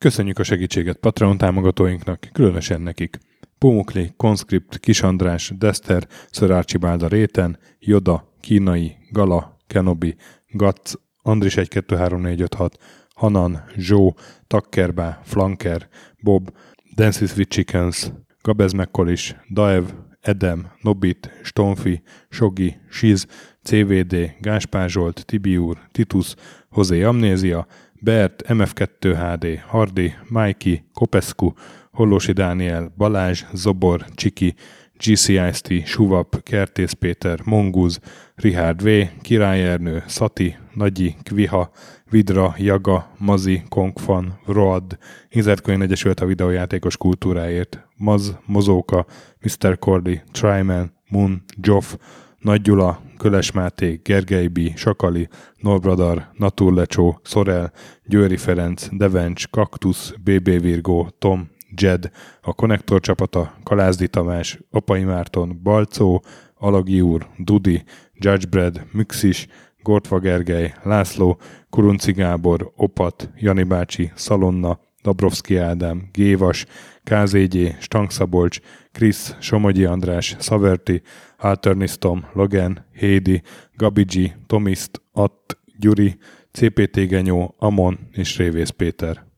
[0.05, 3.17] Köszönjük a segítséget Patreon támogatóinknak, különösen nekik.
[3.57, 10.15] Pumukli, Conscript, Kis András, Dester, Sir Archibald a Réten, Joda, Kínai, Gala, Kenobi,
[10.47, 12.77] Gatz, Andris 123456,
[13.15, 14.15] Hanan, Zsó,
[14.47, 15.87] Takkerbá, Flanker,
[16.23, 16.53] Bob,
[16.95, 18.11] Dances with Chickens,
[18.41, 19.83] Gabez Mekkolis, Daev,
[20.21, 23.27] Edem, Nobit, Stonfi, Sogi, Siz,
[23.63, 26.35] CVD, Gáspár Zsolt, Tibiur, Titus,
[26.69, 27.67] Hozé Amnézia,
[28.05, 31.51] Bert, MF2HD, Hardi, Mikey, Kopescu,
[31.91, 34.55] Hollósi Dániel, Balázs, Zobor, Csiki,
[34.97, 37.99] GCIST, Suvap, Kertész Péter, Monguz,
[38.35, 38.89] Richard V,
[39.21, 41.71] Király Ernő, Szati, Nagyi, Kviha,
[42.09, 44.97] Vidra, Jaga, Mazi, Kongfan, Road,
[45.29, 49.05] Inzertkönyv Egyesült a videójátékos kultúráért, Maz, Mozóka,
[49.41, 49.79] Mr.
[49.79, 51.95] Cordy, Tryman, Moon, Joff,
[52.39, 55.27] Nagy Gyula, Köles Máté, Gergely B., Sakali,
[55.57, 57.71] Norbradar, Naturlecsó, Szorel,
[58.03, 61.49] Győri Ferenc, Devencs, Kaktusz, BB Virgó, Tom,
[61.81, 62.11] Jed,
[62.41, 66.23] a Konnektor csapata, Kalázdi Tamás, Apai Márton, Balcó,
[66.55, 67.83] Alagi úr, Dudi,
[68.13, 69.47] Judgebred, Müxis,
[69.81, 71.37] Gortva Gergely, László,
[71.69, 76.65] Kurunci Gábor, Opat, Jani bácsi, Szalonna, Dabrowski Ádám, Gévas,
[77.03, 78.59] KZG, Stangszabolcs,
[78.91, 81.01] Krisz, Somogyi András, Szaverti,
[81.37, 83.41] Alternisztom, Logan, Hédi,
[83.77, 86.17] Gabigi, Tomiszt, Att, Gyuri,
[86.51, 89.34] CPT Genyó, Amon és Révész Péter.